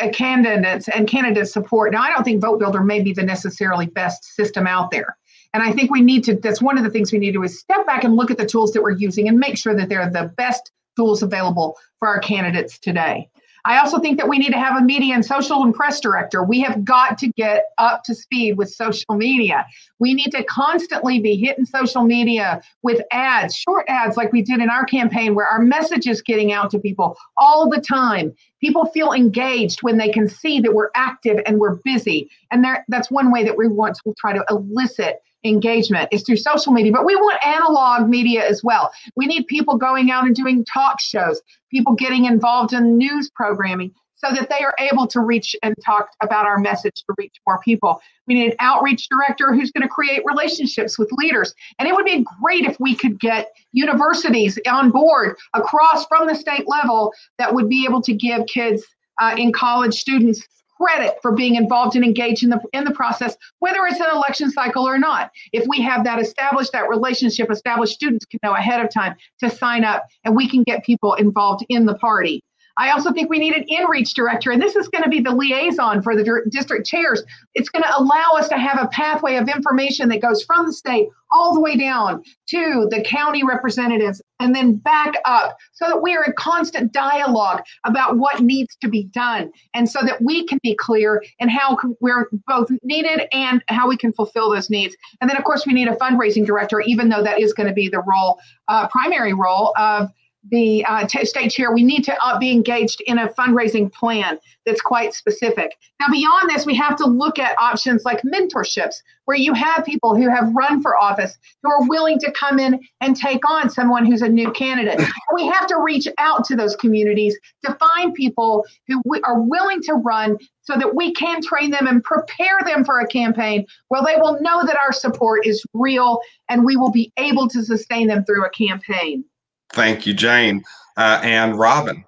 uh, 0.00 0.08
candidates 0.12 0.88
and 0.88 1.06
candidates 1.06 1.52
support. 1.52 1.92
Now, 1.92 2.02
I 2.02 2.10
don't 2.10 2.24
think 2.24 2.40
Vote 2.40 2.58
Builder 2.58 2.82
may 2.82 3.00
be 3.00 3.12
the 3.12 3.22
necessarily 3.22 3.86
best 3.86 4.24
system 4.24 4.66
out 4.66 4.90
there. 4.90 5.16
And 5.52 5.62
I 5.62 5.72
think 5.72 5.90
we 5.90 6.00
need 6.00 6.24
to, 6.24 6.36
that's 6.36 6.62
one 6.62 6.78
of 6.78 6.84
the 6.84 6.90
things 6.90 7.12
we 7.12 7.18
need 7.18 7.32
to 7.32 7.38
do 7.38 7.42
is 7.42 7.58
step 7.58 7.86
back 7.86 8.04
and 8.04 8.14
look 8.14 8.30
at 8.30 8.38
the 8.38 8.46
tools 8.46 8.72
that 8.72 8.82
we're 8.82 8.96
using 8.96 9.28
and 9.28 9.38
make 9.38 9.56
sure 9.56 9.74
that 9.74 9.88
they're 9.88 10.10
the 10.10 10.32
best 10.36 10.70
tools 10.96 11.22
available 11.22 11.76
for 11.98 12.08
our 12.08 12.18
candidates 12.20 12.78
today. 12.78 13.28
I 13.64 13.78
also 13.78 13.98
think 13.98 14.18
that 14.18 14.28
we 14.28 14.38
need 14.38 14.52
to 14.52 14.58
have 14.58 14.80
a 14.80 14.84
media 14.84 15.14
and 15.14 15.24
social 15.24 15.62
and 15.62 15.74
press 15.74 16.00
director. 16.00 16.42
We 16.42 16.60
have 16.60 16.84
got 16.84 17.18
to 17.18 17.28
get 17.28 17.64
up 17.78 18.04
to 18.04 18.14
speed 18.14 18.56
with 18.56 18.70
social 18.70 19.14
media. 19.14 19.66
We 19.98 20.14
need 20.14 20.30
to 20.30 20.42
constantly 20.44 21.20
be 21.20 21.36
hitting 21.36 21.66
social 21.66 22.02
media 22.02 22.62
with 22.82 23.02
ads, 23.12 23.54
short 23.54 23.84
ads 23.88 24.16
like 24.16 24.32
we 24.32 24.42
did 24.42 24.60
in 24.60 24.70
our 24.70 24.84
campaign, 24.84 25.34
where 25.34 25.46
our 25.46 25.60
message 25.60 26.06
is 26.06 26.22
getting 26.22 26.52
out 26.52 26.70
to 26.70 26.78
people 26.78 27.16
all 27.36 27.68
the 27.68 27.80
time. 27.80 28.34
People 28.60 28.86
feel 28.86 29.12
engaged 29.12 29.82
when 29.82 29.98
they 29.98 30.10
can 30.10 30.28
see 30.28 30.60
that 30.60 30.74
we're 30.74 30.90
active 30.94 31.40
and 31.46 31.58
we're 31.58 31.76
busy. 31.84 32.30
And 32.50 32.64
that's 32.88 33.10
one 33.10 33.30
way 33.30 33.44
that 33.44 33.56
we 33.56 33.68
want 33.68 33.96
to 33.96 34.14
try 34.18 34.32
to 34.32 34.44
elicit 34.50 35.20
engagement 35.44 36.08
is 36.12 36.22
through 36.22 36.36
social 36.36 36.72
media, 36.72 36.92
but 36.92 37.04
we 37.04 37.16
want 37.16 37.44
analog 37.44 38.08
media 38.08 38.46
as 38.46 38.62
well. 38.62 38.92
We 39.16 39.26
need 39.26 39.46
people 39.46 39.76
going 39.76 40.10
out 40.10 40.24
and 40.24 40.34
doing 40.34 40.64
talk 40.64 41.00
shows, 41.00 41.40
people 41.70 41.94
getting 41.94 42.26
involved 42.26 42.72
in 42.72 42.98
news 42.98 43.30
programming 43.34 43.92
so 44.22 44.34
that 44.34 44.50
they 44.50 44.62
are 44.62 44.74
able 44.78 45.06
to 45.06 45.20
reach 45.20 45.56
and 45.62 45.74
talk 45.84 46.10
about 46.22 46.44
our 46.44 46.58
message 46.58 46.94
to 47.06 47.14
reach 47.16 47.34
more 47.46 47.58
people. 47.64 48.00
We 48.26 48.34
need 48.34 48.50
an 48.50 48.56
outreach 48.60 49.08
director 49.08 49.54
who's 49.54 49.70
going 49.70 49.82
to 49.82 49.88
create 49.88 50.22
relationships 50.26 50.98
with 50.98 51.10
leaders. 51.12 51.54
And 51.78 51.88
it 51.88 51.94
would 51.94 52.04
be 52.04 52.24
great 52.42 52.66
if 52.66 52.76
we 52.78 52.94
could 52.94 53.18
get 53.18 53.50
universities 53.72 54.58
on 54.68 54.90
board 54.90 55.36
across 55.54 56.06
from 56.06 56.26
the 56.26 56.34
state 56.34 56.68
level 56.68 57.14
that 57.38 57.54
would 57.54 57.68
be 57.68 57.86
able 57.88 58.02
to 58.02 58.12
give 58.12 58.46
kids 58.46 58.84
uh, 59.20 59.34
in 59.38 59.52
college 59.52 59.94
students 59.94 60.46
credit 60.80 61.18
for 61.22 61.32
being 61.32 61.56
involved 61.56 61.96
and 61.96 62.04
engaged 62.04 62.42
in 62.42 62.50
the 62.50 62.60
in 62.72 62.84
the 62.84 62.92
process, 62.92 63.36
whether 63.58 63.86
it's 63.86 64.00
an 64.00 64.10
election 64.12 64.50
cycle 64.50 64.86
or 64.86 64.98
not. 64.98 65.30
If 65.52 65.66
we 65.68 65.80
have 65.82 66.04
that 66.04 66.18
established, 66.18 66.72
that 66.72 66.88
relationship 66.88 67.50
established, 67.50 67.94
students 67.94 68.24
can 68.24 68.40
know 68.42 68.54
ahead 68.54 68.84
of 68.84 68.92
time 68.92 69.14
to 69.40 69.50
sign 69.50 69.84
up, 69.84 70.06
and 70.24 70.34
we 70.34 70.48
can 70.48 70.62
get 70.62 70.84
people 70.84 71.14
involved 71.14 71.64
in 71.68 71.86
the 71.86 71.94
party. 71.94 72.42
I 72.76 72.90
also 72.90 73.12
think 73.12 73.30
we 73.30 73.38
need 73.38 73.54
an 73.54 73.64
in-reach 73.68 74.14
director, 74.14 74.50
and 74.50 74.60
this 74.60 74.76
is 74.76 74.88
going 74.88 75.04
to 75.04 75.10
be 75.10 75.20
the 75.20 75.34
liaison 75.34 76.02
for 76.02 76.16
the 76.16 76.42
district 76.50 76.86
chairs. 76.86 77.22
It's 77.54 77.68
going 77.68 77.82
to 77.82 77.98
allow 77.98 78.32
us 78.36 78.48
to 78.48 78.58
have 78.58 78.80
a 78.80 78.88
pathway 78.88 79.36
of 79.36 79.48
information 79.48 80.08
that 80.08 80.22
goes 80.22 80.42
from 80.44 80.66
the 80.66 80.72
state 80.72 81.08
all 81.32 81.54
the 81.54 81.60
way 81.60 81.76
down 81.76 82.22
to 82.48 82.88
the 82.90 83.02
county 83.02 83.44
representatives 83.44 84.20
and 84.40 84.54
then 84.54 84.74
back 84.76 85.14
up 85.24 85.56
so 85.72 85.86
that 85.86 86.02
we 86.02 86.16
are 86.16 86.24
in 86.24 86.32
constant 86.36 86.92
dialogue 86.92 87.62
about 87.84 88.16
what 88.16 88.40
needs 88.40 88.76
to 88.80 88.88
be 88.88 89.04
done 89.04 89.50
and 89.74 89.88
so 89.88 90.00
that 90.02 90.20
we 90.22 90.46
can 90.46 90.58
be 90.62 90.74
clear 90.74 91.22
in 91.38 91.48
how 91.48 91.76
we're 92.00 92.28
both 92.46 92.68
needed 92.82 93.28
and 93.32 93.62
how 93.68 93.88
we 93.88 93.96
can 93.96 94.12
fulfill 94.12 94.50
those 94.50 94.70
needs. 94.70 94.96
And 95.20 95.30
then, 95.30 95.36
of 95.36 95.44
course, 95.44 95.66
we 95.66 95.72
need 95.72 95.88
a 95.88 95.96
fundraising 95.96 96.46
director, 96.46 96.80
even 96.80 97.08
though 97.08 97.22
that 97.22 97.40
is 97.40 97.52
going 97.52 97.68
to 97.68 97.74
be 97.74 97.88
the 97.88 98.00
role, 98.00 98.38
uh, 98.68 98.88
primary 98.88 99.32
role 99.32 99.72
of 99.78 100.08
the 100.48 100.84
uh, 100.86 101.06
t- 101.06 101.24
state 101.24 101.50
chair, 101.50 101.72
we 101.72 101.82
need 101.82 102.02
to 102.04 102.24
uh, 102.24 102.38
be 102.38 102.50
engaged 102.50 103.02
in 103.02 103.18
a 103.18 103.28
fundraising 103.28 103.92
plan 103.92 104.38
that's 104.64 104.80
quite 104.80 105.12
specific. 105.12 105.76
Now, 106.00 106.06
beyond 106.10 106.50
this, 106.50 106.64
we 106.64 106.74
have 106.76 106.96
to 106.96 107.06
look 107.06 107.38
at 107.38 107.56
options 107.60 108.04
like 108.04 108.22
mentorships, 108.22 108.96
where 109.26 109.36
you 109.36 109.52
have 109.52 109.84
people 109.84 110.16
who 110.16 110.28
have 110.28 110.52
run 110.54 110.80
for 110.82 110.96
office 110.96 111.36
who 111.62 111.70
are 111.70 111.86
willing 111.88 112.18
to 112.20 112.32
come 112.32 112.58
in 112.58 112.80
and 113.00 113.16
take 113.16 113.48
on 113.48 113.68
someone 113.68 114.06
who's 114.06 114.22
a 114.22 114.28
new 114.28 114.50
candidate. 114.52 115.00
we 115.34 115.46
have 115.46 115.66
to 115.66 115.76
reach 115.78 116.08
out 116.18 116.44
to 116.46 116.56
those 116.56 116.74
communities 116.76 117.38
to 117.64 117.74
find 117.74 118.14
people 118.14 118.64
who 118.88 119.02
w- 119.02 119.22
are 119.24 119.40
willing 119.40 119.82
to 119.82 119.94
run 119.94 120.36
so 120.62 120.74
that 120.76 120.94
we 120.94 121.12
can 121.12 121.42
train 121.42 121.70
them 121.70 121.86
and 121.86 122.02
prepare 122.02 122.58
them 122.64 122.84
for 122.84 123.00
a 123.00 123.06
campaign 123.06 123.66
where 123.88 124.02
they 124.04 124.16
will 124.20 124.40
know 124.40 124.64
that 124.64 124.78
our 124.84 124.92
support 124.92 125.46
is 125.46 125.64
real 125.74 126.20
and 126.48 126.64
we 126.64 126.76
will 126.76 126.90
be 126.90 127.12
able 127.18 127.48
to 127.48 127.62
sustain 127.62 128.06
them 128.06 128.24
through 128.24 128.44
a 128.44 128.50
campaign. 128.50 129.24
Thank 129.72 130.06
you, 130.06 130.14
Jane. 130.14 130.64
Uh, 130.96 131.20
and 131.22 131.58
Robin. 131.58 132.04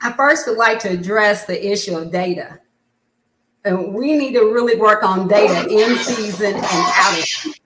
I 0.00 0.12
first 0.12 0.46
would 0.46 0.58
like 0.58 0.78
to 0.80 0.90
address 0.90 1.46
the 1.46 1.70
issue 1.70 1.96
of 1.96 2.10
data. 2.10 2.58
And 3.64 3.94
we 3.94 4.16
need 4.16 4.32
to 4.32 4.40
really 4.52 4.76
work 4.76 5.04
on 5.04 5.28
data 5.28 5.68
in 5.68 5.96
season 5.96 6.54
and 6.54 6.64
out 6.64 7.18
of 7.18 7.24
season. 7.24 7.60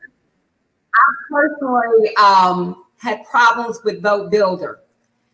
I 0.94 1.12
personally 1.30 2.16
um, 2.16 2.84
had 2.98 3.24
problems 3.24 3.80
with 3.84 4.02
Vote 4.02 4.30
Builder 4.30 4.80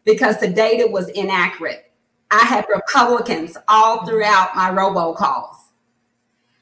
because 0.04 0.38
the 0.38 0.48
data 0.48 0.88
was 0.90 1.08
inaccurate. 1.10 1.92
I 2.30 2.44
had 2.44 2.66
Republicans 2.72 3.56
all 3.68 4.06
throughout 4.06 4.54
my 4.54 4.70
robocalls. 4.70 5.56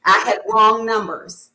I 0.04 0.18
had 0.24 0.38
wrong 0.48 0.86
numbers 0.86 1.49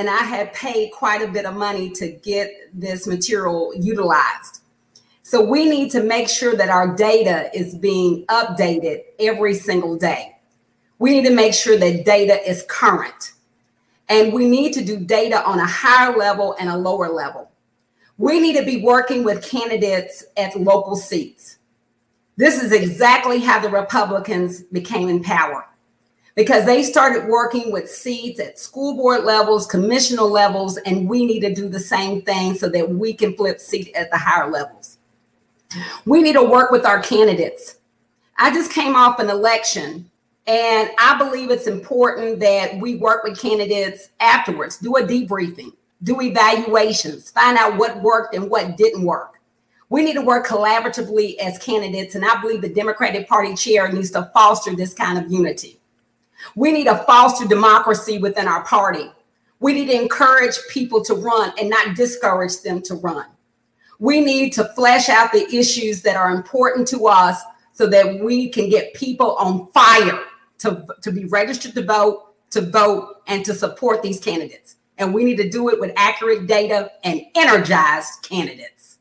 and 0.00 0.08
I 0.08 0.22
had 0.22 0.54
paid 0.54 0.92
quite 0.92 1.20
a 1.20 1.28
bit 1.28 1.44
of 1.44 1.54
money 1.54 1.90
to 1.90 2.08
get 2.08 2.50
this 2.72 3.06
material 3.06 3.70
utilized. 3.76 4.62
So 5.20 5.44
we 5.44 5.66
need 5.66 5.90
to 5.90 6.02
make 6.02 6.26
sure 6.26 6.56
that 6.56 6.70
our 6.70 6.96
data 6.96 7.50
is 7.54 7.74
being 7.74 8.24
updated 8.28 9.02
every 9.18 9.52
single 9.52 9.98
day. 9.98 10.38
We 10.98 11.10
need 11.10 11.28
to 11.28 11.34
make 11.34 11.52
sure 11.52 11.76
that 11.76 12.06
data 12.06 12.40
is 12.48 12.64
current. 12.66 13.32
And 14.08 14.32
we 14.32 14.48
need 14.48 14.72
to 14.72 14.82
do 14.82 14.98
data 14.98 15.44
on 15.44 15.58
a 15.58 15.66
higher 15.66 16.16
level 16.16 16.56
and 16.58 16.70
a 16.70 16.78
lower 16.78 17.10
level. 17.10 17.50
We 18.16 18.40
need 18.40 18.56
to 18.56 18.64
be 18.64 18.80
working 18.80 19.22
with 19.22 19.44
candidates 19.44 20.24
at 20.34 20.58
local 20.58 20.96
seats. 20.96 21.58
This 22.38 22.62
is 22.62 22.72
exactly 22.72 23.40
how 23.40 23.60
the 23.60 23.68
Republicans 23.68 24.62
became 24.62 25.10
in 25.10 25.22
power 25.22 25.66
because 26.36 26.64
they 26.64 26.82
started 26.82 27.28
working 27.28 27.72
with 27.72 27.90
seats 27.90 28.40
at 28.40 28.58
school 28.58 28.96
board 28.96 29.24
levels, 29.24 29.66
commissioner 29.66 30.22
levels, 30.22 30.76
and 30.78 31.08
we 31.08 31.26
need 31.26 31.40
to 31.40 31.54
do 31.54 31.68
the 31.68 31.80
same 31.80 32.22
thing 32.22 32.54
so 32.54 32.68
that 32.68 32.88
we 32.88 33.12
can 33.12 33.36
flip 33.36 33.58
seat 33.60 33.92
at 33.94 34.10
the 34.10 34.18
higher 34.18 34.50
levels. 34.50 34.98
We 36.04 36.22
need 36.22 36.34
to 36.34 36.42
work 36.42 36.70
with 36.70 36.84
our 36.84 37.00
candidates. 37.00 37.76
I 38.38 38.52
just 38.52 38.72
came 38.72 38.96
off 38.96 39.20
an 39.20 39.28
election, 39.28 40.10
and 40.46 40.90
I 40.98 41.18
believe 41.18 41.50
it's 41.50 41.66
important 41.66 42.40
that 42.40 42.78
we 42.78 42.96
work 42.96 43.22
with 43.24 43.38
candidates 43.38 44.10
afterwards, 44.20 44.78
do 44.78 44.96
a 44.96 45.02
debriefing, 45.02 45.72
do 46.02 46.20
evaluations, 46.22 47.30
find 47.30 47.58
out 47.58 47.76
what 47.76 48.02
worked 48.02 48.34
and 48.34 48.50
what 48.50 48.76
didn't 48.76 49.04
work. 49.04 49.40
We 49.90 50.02
need 50.02 50.14
to 50.14 50.22
work 50.22 50.46
collaboratively 50.46 51.36
as 51.38 51.58
candidates, 51.58 52.14
and 52.14 52.24
I 52.24 52.40
believe 52.40 52.62
the 52.62 52.68
Democratic 52.68 53.28
Party 53.28 53.54
chair 53.56 53.92
needs 53.92 54.12
to 54.12 54.30
foster 54.32 54.74
this 54.74 54.94
kind 54.94 55.18
of 55.18 55.30
unity. 55.30 55.79
We 56.54 56.72
need 56.72 56.84
to 56.84 56.96
foster 57.06 57.46
democracy 57.46 58.18
within 58.18 58.48
our 58.48 58.64
party. 58.64 59.10
We 59.60 59.72
need 59.72 59.86
to 59.86 60.00
encourage 60.00 60.56
people 60.70 61.04
to 61.04 61.14
run 61.14 61.52
and 61.58 61.68
not 61.68 61.94
discourage 61.94 62.62
them 62.62 62.82
to 62.82 62.94
run. 62.94 63.26
We 63.98 64.20
need 64.20 64.54
to 64.54 64.64
flesh 64.74 65.08
out 65.10 65.32
the 65.32 65.46
issues 65.54 66.00
that 66.02 66.16
are 66.16 66.30
important 66.30 66.88
to 66.88 67.06
us 67.06 67.42
so 67.72 67.86
that 67.88 68.20
we 68.20 68.48
can 68.48 68.70
get 68.70 68.94
people 68.94 69.36
on 69.36 69.70
fire 69.72 70.24
to, 70.58 70.86
to 71.02 71.12
be 71.12 71.26
registered 71.26 71.74
to 71.74 71.84
vote, 71.84 72.34
to 72.50 72.62
vote, 72.62 73.22
and 73.26 73.44
to 73.44 73.54
support 73.54 74.02
these 74.02 74.20
candidates. 74.20 74.76
And 74.98 75.14
we 75.14 75.24
need 75.24 75.36
to 75.36 75.48
do 75.48 75.68
it 75.68 75.80
with 75.80 75.92
accurate 75.96 76.46
data 76.46 76.90
and 77.04 77.22
energized 77.34 78.22
candidates. 78.22 78.98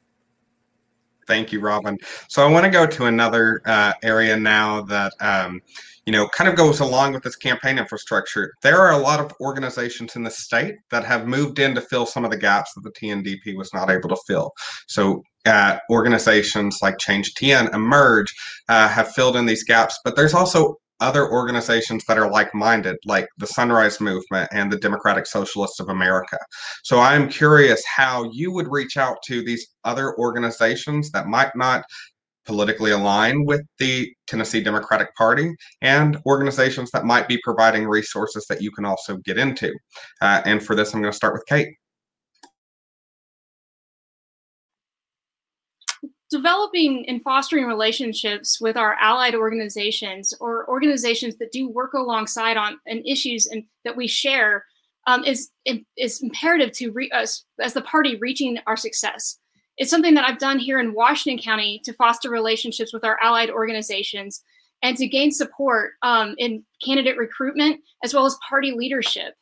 Thank 1.28 1.52
you, 1.52 1.60
Robin. 1.60 1.98
So 2.28 2.46
I 2.46 2.50
want 2.50 2.66
to 2.66 2.72
go 2.72 2.88
to 2.88 3.06
another 3.06 3.62
uh, 3.66 3.94
area 4.02 4.36
now 4.36 4.82
that 4.84 5.14
um, 5.20 5.62
you 6.10 6.14
know 6.14 6.28
kind 6.30 6.50
of 6.50 6.56
goes 6.56 6.80
along 6.80 7.14
with 7.14 7.22
this 7.22 7.36
campaign 7.36 7.78
infrastructure. 7.78 8.52
There 8.64 8.80
are 8.80 8.94
a 8.94 8.98
lot 8.98 9.20
of 9.20 9.32
organizations 9.40 10.16
in 10.16 10.24
the 10.24 10.32
state 10.32 10.74
that 10.90 11.06
have 11.06 11.28
moved 11.28 11.60
in 11.60 11.76
to 11.76 11.82
fill 11.82 12.08
some 12.08 12.26
of 12.26 12.32
the 12.32 12.38
gaps 12.38 12.74
that 12.74 12.82
the 12.82 12.92
TNDP 12.94 13.56
was 13.56 13.72
not 13.76 13.92
able 13.92 14.10
to 14.10 14.18
fill. 14.26 14.50
So 14.88 15.22
uh, 15.46 15.78
organizations 15.92 16.80
like 16.82 16.98
Change 16.98 17.36
TN, 17.36 17.76
Emerge 17.76 18.34
uh, 18.70 18.88
have 18.88 19.12
filled 19.12 19.36
in 19.36 19.46
these 19.46 19.64
gaps, 19.64 20.00
but 20.04 20.16
there's 20.16 20.34
also 20.34 20.78
other 21.00 21.30
organizations 21.30 22.04
that 22.08 22.18
are 22.18 22.30
like-minded, 22.30 22.98
like 23.06 23.28
the 23.38 23.48
Sunrise 23.48 24.02
Movement 24.02 24.50
and 24.52 24.72
the 24.72 24.78
Democratic 24.78 25.28
Socialists 25.28 25.80
of 25.80 25.90
America. 25.90 26.40
So 26.84 27.00
I'm 27.00 27.30
curious 27.30 27.84
how 27.86 28.30
you 28.32 28.52
would 28.52 28.68
reach 28.68 28.98
out 28.98 29.18
to 29.28 29.44
these 29.44 29.68
other 29.84 30.18
organizations 30.18 31.12
that 31.12 31.28
might 31.28 31.56
not 31.56 31.84
politically 32.50 32.90
align 32.90 33.46
with 33.46 33.62
the 33.78 34.12
Tennessee 34.26 34.60
Democratic 34.60 35.14
Party 35.16 35.54
and 35.84 36.18
organizations 36.26 36.90
that 36.90 37.06
might 37.06 37.28
be 37.28 37.38
providing 37.44 37.88
resources 37.88 38.44
that 38.50 38.60
you 38.60 38.72
can 38.72 38.86
also 38.86 39.18
get 39.18 39.38
into. 39.38 39.72
Uh, 40.20 40.42
and 40.46 40.66
for 40.66 40.76
this, 40.76 40.92
I'm 40.92 41.02
going 41.02 41.12
to 41.12 41.16
start 41.16 41.34
with 41.34 41.46
Kate. 41.46 41.70
developing 46.32 47.06
and 47.08 47.24
fostering 47.24 47.66
relationships 47.66 48.62
with 48.62 48.78
our 48.78 48.94
allied 49.02 49.34
organizations 49.34 50.32
or 50.40 50.70
organizations 50.70 51.38
that 51.38 51.52
do 51.52 51.68
work 51.68 51.94
alongside 51.94 52.56
on 52.56 52.78
and 52.86 53.04
issues 53.04 53.48
and 53.48 53.64
that 53.84 53.96
we 53.96 54.08
share 54.08 54.64
um, 55.08 55.24
is 55.24 55.50
is 55.98 56.22
imperative 56.22 56.72
to 56.72 56.92
re- 56.92 57.10
us 57.10 57.46
as 57.60 57.74
the 57.74 57.82
party 57.82 58.16
reaching 58.22 58.60
our 58.68 58.78
success. 58.78 59.40
It's 59.80 59.90
something 59.90 60.14
that 60.16 60.26
I've 60.26 60.40
done 60.40 60.60
here 60.60 60.80
in 60.80 60.94
Washington 60.94 61.42
County 61.42 61.82
to 61.86 61.94
foster 61.94 62.30
relationships 62.30 62.94
with 62.94 63.06
our 63.06 63.18
allied 63.24 63.50
organizations 63.50 64.44
and 64.84 64.98
to 64.98 65.08
gain 65.08 65.32
support 65.32 65.94
um, 66.04 66.36
in 66.38 66.64
candidate 66.84 67.18
recruitment 67.18 67.82
as 68.04 68.14
well 68.14 68.26
as 68.26 68.38
party 68.48 68.74
leadership. 68.74 69.36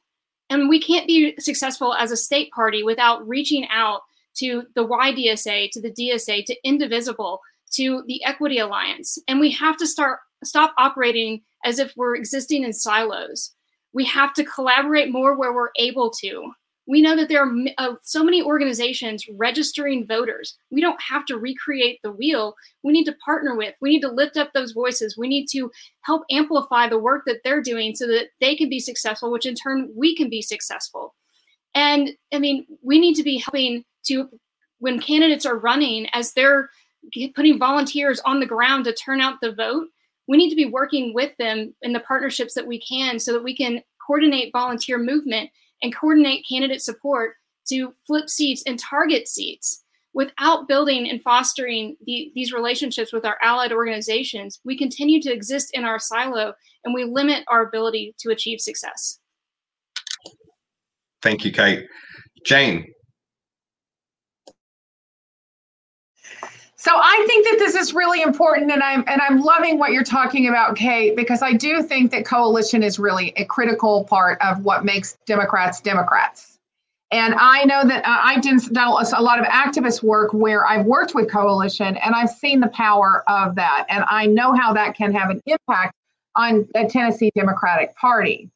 And 0.49 0.69
we 0.69 0.79
can't 0.79 1.07
be 1.07 1.35
successful 1.39 1.93
as 1.95 2.11
a 2.11 2.17
state 2.17 2.51
party 2.51 2.83
without 2.83 3.27
reaching 3.27 3.67
out 3.69 4.01
to 4.37 4.63
the 4.75 4.87
YDSA, 4.87 5.71
to 5.71 5.81
the 5.81 5.91
DSA, 5.91 6.45
to 6.45 6.55
Indivisible, 6.63 7.41
to 7.73 8.03
the 8.07 8.23
Equity 8.23 8.59
Alliance. 8.59 9.17
And 9.27 9.39
we 9.39 9.51
have 9.51 9.75
to 9.77 9.87
start 9.87 10.19
stop 10.43 10.73
operating 10.77 11.41
as 11.65 11.79
if 11.79 11.93
we're 11.97 12.15
existing 12.15 12.63
in 12.63 12.71
silos. 12.71 13.53
We 13.91 14.05
have 14.05 14.33
to 14.35 14.43
collaborate 14.43 15.11
more 15.11 15.35
where 15.35 15.53
we're 15.53 15.71
able 15.77 16.11
to. 16.21 16.51
We 16.87 17.01
know 17.01 17.15
that 17.15 17.27
there 17.27 17.43
are 17.43 17.53
uh, 17.77 17.95
so 18.01 18.23
many 18.23 18.41
organizations 18.41 19.25
registering 19.35 20.07
voters. 20.07 20.57
We 20.71 20.81
don't 20.81 21.01
have 21.01 21.25
to 21.25 21.37
recreate 21.37 21.99
the 22.01 22.11
wheel. 22.11 22.55
We 22.83 22.93
need 22.93 23.05
to 23.05 23.15
partner 23.23 23.55
with, 23.55 23.75
we 23.81 23.89
need 23.89 24.01
to 24.01 24.11
lift 24.11 24.37
up 24.37 24.51
those 24.53 24.71
voices. 24.71 25.17
We 25.17 25.27
need 25.27 25.47
to 25.51 25.69
help 26.01 26.23
amplify 26.31 26.87
the 26.87 26.99
work 26.99 27.23
that 27.25 27.41
they're 27.43 27.61
doing 27.61 27.95
so 27.95 28.07
that 28.07 28.27
they 28.39 28.55
can 28.55 28.69
be 28.69 28.79
successful, 28.79 29.31
which 29.31 29.45
in 29.45 29.55
turn 29.55 29.89
we 29.95 30.15
can 30.15 30.29
be 30.29 30.41
successful. 30.41 31.13
And 31.75 32.11
I 32.33 32.39
mean, 32.39 32.65
we 32.81 32.99
need 32.99 33.15
to 33.15 33.23
be 33.23 33.37
helping 33.37 33.83
to 34.05 34.29
when 34.79 34.99
candidates 34.99 35.45
are 35.45 35.57
running 35.57 36.07
as 36.13 36.33
they're 36.33 36.69
putting 37.35 37.59
volunteers 37.59 38.19
on 38.25 38.39
the 38.39 38.45
ground 38.45 38.85
to 38.85 38.93
turn 38.93 39.21
out 39.21 39.39
the 39.41 39.53
vote 39.53 39.87
we 40.27 40.37
need 40.37 40.49
to 40.49 40.55
be 40.55 40.65
working 40.65 41.13
with 41.13 41.31
them 41.37 41.73
in 41.81 41.93
the 41.93 42.01
partnerships 42.01 42.53
that 42.53 42.67
we 42.67 42.79
can 42.79 43.19
so 43.19 43.33
that 43.33 43.43
we 43.43 43.55
can 43.55 43.81
coordinate 44.05 44.51
volunteer 44.51 44.97
movement 44.97 45.49
and 45.81 45.95
coordinate 45.95 46.45
candidate 46.49 46.81
support 46.81 47.35
to 47.69 47.93
flip 48.05 48.29
seats 48.29 48.63
and 48.65 48.79
target 48.79 49.27
seats. 49.27 49.83
Without 50.13 50.67
building 50.67 51.07
and 51.07 51.21
fostering 51.21 51.95
the, 52.05 52.31
these 52.33 52.51
relationships 52.51 53.13
with 53.13 53.23
our 53.23 53.37
allied 53.43 53.71
organizations 53.71 54.59
we 54.65 54.75
continue 54.75 55.21
to 55.21 55.31
exist 55.31 55.69
in 55.73 55.83
our 55.83 55.99
silo 55.99 56.53
and 56.83 56.93
we 56.95 57.03
limit 57.03 57.43
our 57.47 57.67
ability 57.67 58.15
to 58.17 58.31
achieve 58.31 58.59
success. 58.59 59.19
Thank 61.21 61.45
you 61.45 61.51
kate. 61.51 61.85
Jane 62.45 62.91
So 66.87 66.93
I 66.95 67.25
think 67.27 67.45
that 67.49 67.59
this 67.59 67.75
is 67.75 67.93
really 67.93 68.21
important, 68.21 68.71
and 68.71 68.81
I'm 68.81 69.03
and 69.07 69.21
I'm 69.21 69.41
loving 69.41 69.77
what 69.77 69.91
you're 69.91 70.05
talking 70.05 70.47
about, 70.47 70.77
Kate, 70.77 71.17
because 71.17 71.41
I 71.41 71.51
do 71.51 71.83
think 71.83 72.11
that 72.11 72.23
coalition 72.23 72.81
is 72.81 72.97
really 72.97 73.33
a 73.35 73.43
critical 73.43 74.05
part 74.05 74.41
of 74.41 74.63
what 74.63 74.85
makes 74.85 75.17
Democrats 75.25 75.81
Democrats. 75.81 76.57
And 77.11 77.35
I 77.37 77.65
know 77.65 77.83
that 77.83 78.05
uh, 78.05 78.21
I've 78.23 78.41
done 78.41 78.61
a 78.73 79.21
lot 79.21 79.37
of 79.37 79.45
activist 79.47 80.01
work 80.01 80.33
where 80.33 80.65
I've 80.65 80.85
worked 80.85 81.13
with 81.13 81.29
coalition, 81.29 81.97
and 81.97 82.15
I've 82.15 82.29
seen 82.29 82.61
the 82.61 82.69
power 82.69 83.25
of 83.27 83.55
that, 83.55 83.85
and 83.89 84.05
I 84.07 84.25
know 84.25 84.53
how 84.53 84.71
that 84.71 84.95
can 84.95 85.13
have 85.13 85.29
an 85.29 85.41
impact 85.45 85.93
on 86.37 86.69
the 86.73 86.87
Tennessee 86.89 87.31
Democratic 87.35 87.97
Party. 87.97 88.49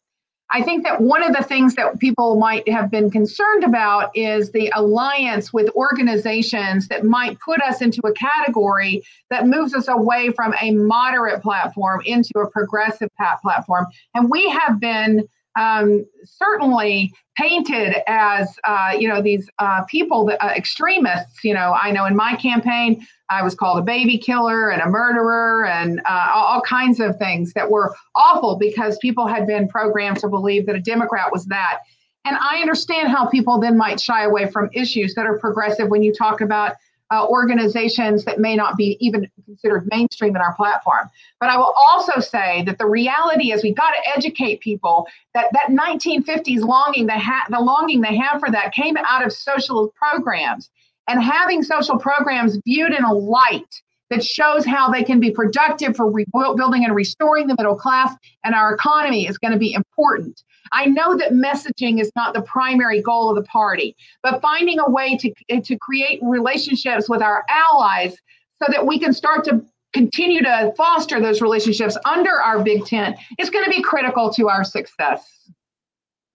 I 0.54 0.62
think 0.62 0.84
that 0.84 1.00
one 1.00 1.24
of 1.24 1.34
the 1.34 1.44
things 1.44 1.76
that 1.76 1.98
people 2.00 2.36
might 2.36 2.68
have 2.68 2.92
been 2.92 3.10
concerned 3.10 3.64
about 3.64 4.12
is 4.16 4.52
the 4.52 4.72
alliance 4.76 5.54
with 5.54 5.70
organizations 5.76 6.90
that 6.90 7.06
might 7.06 7.40
put 7.40 7.62
us 7.62 7.82
into 7.82 8.02
a 8.06 8.14
category 8.14 9.02
that 9.30 9.48
moves 9.48 9.74
us 9.74 9.88
away 9.88 10.32
from 10.32 10.54
a 10.62 10.72
moderate 10.72 11.42
platform 11.42 12.02
into 12.06 12.34
a 12.38 12.50
progressive 12.50 13.10
platform. 13.42 13.86
And 14.14 14.30
we 14.30 14.50
have 14.50 14.80
been 14.80 15.28
um, 15.60 16.06
certainly 16.24 17.12
painted 17.38 17.96
as 18.08 18.54
uh, 18.66 18.92
you 18.98 19.08
know 19.08 19.22
these 19.22 19.50
uh, 19.60 19.84
people 19.86 20.26
that 20.26 20.44
uh, 20.44 20.50
extremists 20.50 21.44
you 21.44 21.54
know 21.54 21.74
i 21.82 21.92
know 21.92 22.06
in 22.06 22.16
my 22.16 22.36
campaign 22.36 23.06
i 23.30 23.42
was 23.42 23.56
called 23.56 23.80
a 23.80 23.82
baby 23.82 24.18
killer 24.18 24.70
and 24.70 24.82
a 24.82 24.90
murderer 24.90 25.66
and 25.66 26.02
uh, 26.06 26.30
all 26.34 26.62
kinds 26.62 27.00
of 27.00 27.18
things 27.18 27.54
that 27.54 27.70
were 27.70 27.96
awful 28.16 28.58
because 28.58 28.98
people 29.00 29.28
had 29.28 29.48
been 29.48 29.68
programmed 29.68 30.20
to 30.20 30.28
believe 30.28 30.66
that 30.66 30.76
a 30.76 30.82
democrat 30.82 31.32
was 31.32 31.46
that. 31.46 31.80
And 32.26 32.38
i 32.40 32.60
understand 32.62 33.10
how 33.10 33.28
people 33.28 33.60
then 33.60 33.78
might 33.78 34.00
shy 34.00 34.24
away 34.24 34.50
from 34.50 34.70
issues 34.74 35.16
that 35.16 35.26
are 35.26 35.40
progressive 35.40 35.90
when 35.90 36.04
you 36.04 36.14
talk 36.14 36.42
about 36.42 36.76
uh, 37.12 37.28
organizations 37.28 38.24
that 38.26 38.40
may 38.40 38.56
not 38.56 38.78
be 38.78 38.98
even 39.00 39.30
considered 39.46 39.88
mainstream 39.92 40.36
in 40.36 40.42
our 40.42 40.56
platform. 40.56 41.10
But 41.40 41.50
I 41.50 41.58
will 41.58 41.74
also 41.76 42.20
say 42.20 42.64
that 42.66 42.78
the 42.78 42.86
reality 42.86 43.52
is 43.52 43.64
we've 43.64 43.76
got 43.76 43.92
to 43.92 44.18
educate 44.18 44.62
people 44.62 45.08
that 45.34 45.48
that 45.52 45.70
1950s 45.70 46.62
longing, 46.62 47.08
they 47.08 47.20
ha- 47.20 47.48
the 47.50 47.60
longing 47.60 48.02
they 48.02 48.16
have 48.16 48.40
for 48.40 48.50
that 48.50 48.74
came 48.74 48.96
out 48.98 49.26
of 49.26 49.34
social 49.34 49.94
programs. 49.96 50.70
And 51.08 51.22
having 51.22 51.64
social 51.64 51.98
programs 51.98 52.58
viewed 52.66 52.94
in 52.94 53.04
a 53.04 53.14
light 53.14 53.82
that 54.10 54.24
shows 54.24 54.66
how 54.66 54.90
they 54.92 55.04
can 55.04 55.20
be 55.20 55.32
productive 55.32 55.96
for 55.96 56.10
rebuilding 56.10 56.86
and 56.86 56.96
restoring 56.96 57.48
the 57.48 57.56
middle 57.58 57.76
class 57.76 58.14
and 58.44 58.54
our 58.54 58.74
economy 58.74 59.28
is 59.28 59.38
going 59.38 59.54
to 59.54 59.60
be 59.60 59.74
important. 59.74 60.44
I 60.72 60.86
know 60.86 61.18
that 61.18 61.34
messaging 61.34 62.00
is 62.00 62.12
not 62.16 62.34
the 62.34 62.42
primary 62.42 63.02
goal 63.02 63.30
of 63.30 63.36
the 63.36 63.50
party, 63.50 63.96
but 64.24 64.42
finding 64.42 64.80
a 64.80 64.90
way 64.90 65.18
to, 65.18 65.34
eh, 65.50 65.62
to 65.62 65.78
create 65.78 66.20
relationships 66.24 67.10
with 67.10 67.22
our 67.22 67.44
allies 67.50 68.16
so 68.62 68.72
that 68.72 68.86
we 68.86 69.00
can 69.00 69.14
start 69.14 69.44
to 69.46 69.64
continue 69.94 70.42
to 70.42 70.74
foster 70.78 71.20
those 71.20 71.42
relationships 71.42 71.98
under 72.06 72.42
our 72.42 72.64
big 72.64 72.86
tent 72.86 73.18
is 73.38 73.50
going 73.50 73.66
to 73.66 73.72
be 73.72 73.82
critical 73.82 74.32
to 74.34 74.48
our 74.48 74.64
success. 74.64 75.50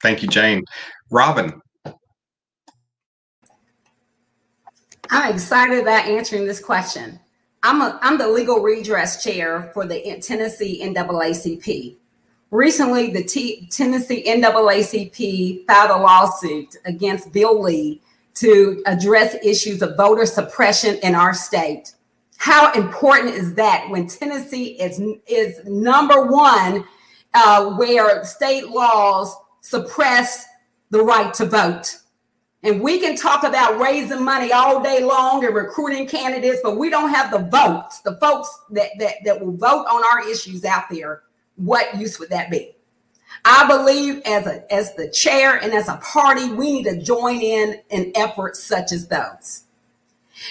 Thank 0.03 0.23
you, 0.23 0.29
Jane. 0.29 0.65
Robin. 1.11 1.61
I'm 5.11 5.35
excited 5.35 5.81
about 5.81 6.07
answering 6.07 6.47
this 6.47 6.61
question. 6.61 7.21
I'm, 7.63 7.81
a, 7.81 7.99
I'm 8.03 8.19
the 8.19 8.29
legal 8.29 8.61
redress 8.61 9.23
chair 9.23 9.71
for 9.73 9.87
the 9.87 10.21
Tennessee 10.21 10.83
NAACP. 10.83 11.97
Recently, 12.57 13.11
the 13.11 13.23
T- 13.23 13.69
Tennessee 13.71 14.25
NAACP 14.27 15.67
filed 15.67 15.91
a 15.91 16.03
lawsuit 16.03 16.75
against 16.87 17.31
Bill 17.31 17.61
Lee 17.61 18.01
to 18.37 18.83
address 18.87 19.37
issues 19.45 19.83
of 19.83 19.95
voter 19.99 20.25
suppression 20.25 20.99
in 21.03 21.15
our 21.15 21.35
state. 21.35 21.93
How 22.39 22.73
important 22.73 23.35
is 23.35 23.53
that 23.57 23.87
when 23.91 24.07
Tennessee 24.07 24.69
is, 24.81 24.99
is 25.27 25.67
number 25.67 26.23
one, 26.23 26.83
uh, 27.35 27.73
where 27.75 28.25
state 28.25 28.71
laws 28.71 29.37
suppress 29.61 30.47
the 30.89 31.03
right 31.03 31.35
to 31.35 31.45
vote? 31.45 31.99
And 32.63 32.81
we 32.81 33.01
can 33.01 33.17
talk 33.17 33.45
about 33.45 33.79
raising 33.79 34.25
money 34.25 34.51
all 34.51 34.83
day 34.83 35.05
long 35.05 35.45
and 35.45 35.55
recruiting 35.55 36.09
candidates, 36.09 36.61
but 36.63 36.79
we 36.79 36.89
don't 36.89 37.11
have 37.11 37.31
the 37.31 37.51
votes, 37.51 38.01
the 38.01 38.17
folks 38.17 38.49
that, 38.71 38.93
that, 38.99 39.17
that 39.27 39.45
will 39.45 39.59
vote 39.59 39.85
on 39.91 40.03
our 40.11 40.27
issues 40.27 40.65
out 40.65 40.85
there 40.91 41.21
what 41.57 41.99
use 41.99 42.19
would 42.19 42.31
that 42.31 42.51
be? 42.51 42.77
I 43.45 43.67
believe 43.69 44.23
as 44.25 44.47
a 44.47 44.73
as 44.73 44.95
the 44.95 45.09
chair 45.09 45.57
and 45.57 45.73
as 45.73 45.89
a 45.89 45.97
party, 45.99 46.53
we 46.53 46.73
need 46.73 46.85
to 46.85 47.01
join 47.01 47.41
in 47.41 47.81
in 47.91 48.13
efforts 48.15 48.63
such 48.63 48.93
as 48.93 49.09
those. 49.09 49.65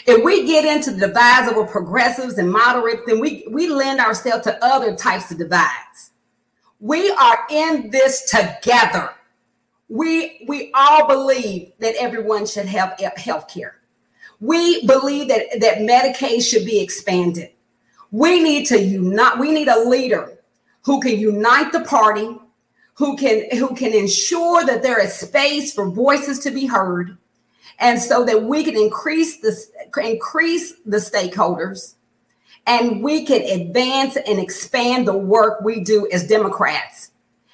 If 0.06 0.24
we 0.24 0.46
get 0.46 0.66
into 0.66 0.92
the 0.92 1.08
divides 1.08 1.52
over 1.52 1.66
progressives 1.66 2.38
and 2.38 2.52
moderates, 2.52 3.04
then 3.06 3.20
we, 3.20 3.46
we 3.52 3.68
lend 3.68 4.00
ourselves 4.00 4.44
to 4.46 4.66
other 4.66 4.96
types 4.96 5.30
of 5.30 5.38
divides. 5.38 6.12
We 6.80 7.12
are 7.12 7.46
in 7.50 7.92
this 7.92 8.30
together. 8.30 9.12
We 9.90 10.46
we 10.48 10.72
all 10.74 11.08
believe 11.08 11.74
that 11.80 11.96
everyone 12.00 12.46
should 12.46 12.66
have 12.66 12.98
health 13.18 13.48
care. 13.48 13.80
We 14.40 14.86
believe 14.86 15.30
that, 15.30 15.60
that 15.60 15.78
Medicaid 15.80 16.42
should 16.42 16.66
be 16.66 16.82
expanded. 16.82 17.52
We 18.12 18.42
need 18.42 18.66
to 18.68 18.80
unite, 18.80 19.40
we 19.40 19.52
need 19.52 19.68
a 19.68 19.88
leader 19.88 20.40
who 20.86 21.02
can 21.02 21.20
unite 21.20 21.72
the 21.72 21.82
party, 21.82 22.38
who 22.94 23.18
can 23.18 23.50
who 23.58 23.76
can 23.76 23.94
ensure 23.94 24.64
that 24.66 24.84
there 24.84 25.02
is 25.02 25.14
space 25.14 25.74
for 25.74 25.90
voices 25.90 26.40
to 26.40 26.52
be 26.52 26.66
heard, 26.66 27.18
and 27.80 28.00
so 28.00 28.24
that 28.24 28.44
we 28.44 28.64
can 28.64 28.78
increase 28.78 29.42
the 29.42 29.54
increase 30.02 30.76
the 30.86 30.98
stakeholders, 30.98 31.96
and 32.68 33.04
we 33.04 33.26
can 33.26 33.42
advance 33.42 34.16
and 34.16 34.40
expand 34.40 35.08
the 35.08 35.18
work 35.18 35.62
we 35.62 35.84
do 35.84 36.08
as 36.14 36.28
Democrats. 36.28 37.12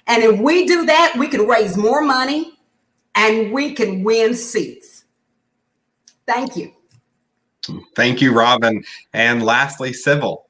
And 0.08 0.24
if 0.24 0.40
we 0.40 0.68
do 0.68 0.86
that, 0.86 1.14
we 1.18 1.28
can 1.28 1.48
raise 1.48 1.78
more 1.78 2.02
money 2.02 2.60
and 3.16 3.52
we 3.54 3.74
can 3.74 4.04
win 4.04 4.36
seats. 4.36 5.06
Thank 6.26 6.58
you. 6.58 6.74
Thank 7.96 8.22
you, 8.22 8.34
Robin. 8.34 8.84
And 9.14 9.44
lastly, 9.44 9.94
Sybil. 9.94 10.48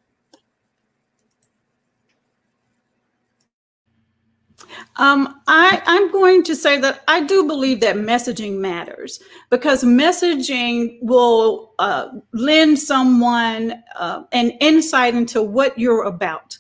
Um, 4.97 5.41
I, 5.47 5.81
I'm 5.85 6.11
going 6.11 6.43
to 6.43 6.55
say 6.55 6.77
that 6.79 7.03
I 7.07 7.21
do 7.21 7.47
believe 7.47 7.79
that 7.79 7.95
messaging 7.95 8.57
matters 8.57 9.21
because 9.49 9.83
messaging 9.83 10.97
will 11.01 11.73
uh, 11.79 12.09
lend 12.33 12.77
someone 12.77 13.81
uh, 13.95 14.23
an 14.33 14.51
insight 14.59 15.15
into 15.15 15.41
what 15.41 15.77
you're 15.79 16.03
about. 16.03 16.57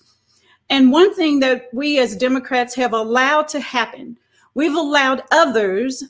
And 0.69 0.91
one 0.91 1.13
thing 1.13 1.41
that 1.41 1.67
we 1.73 1.99
as 1.99 2.15
Democrats 2.15 2.73
have 2.75 2.93
allowed 2.93 3.49
to 3.49 3.59
happen, 3.59 4.17
we've 4.53 4.75
allowed 4.75 5.23
others 5.31 6.03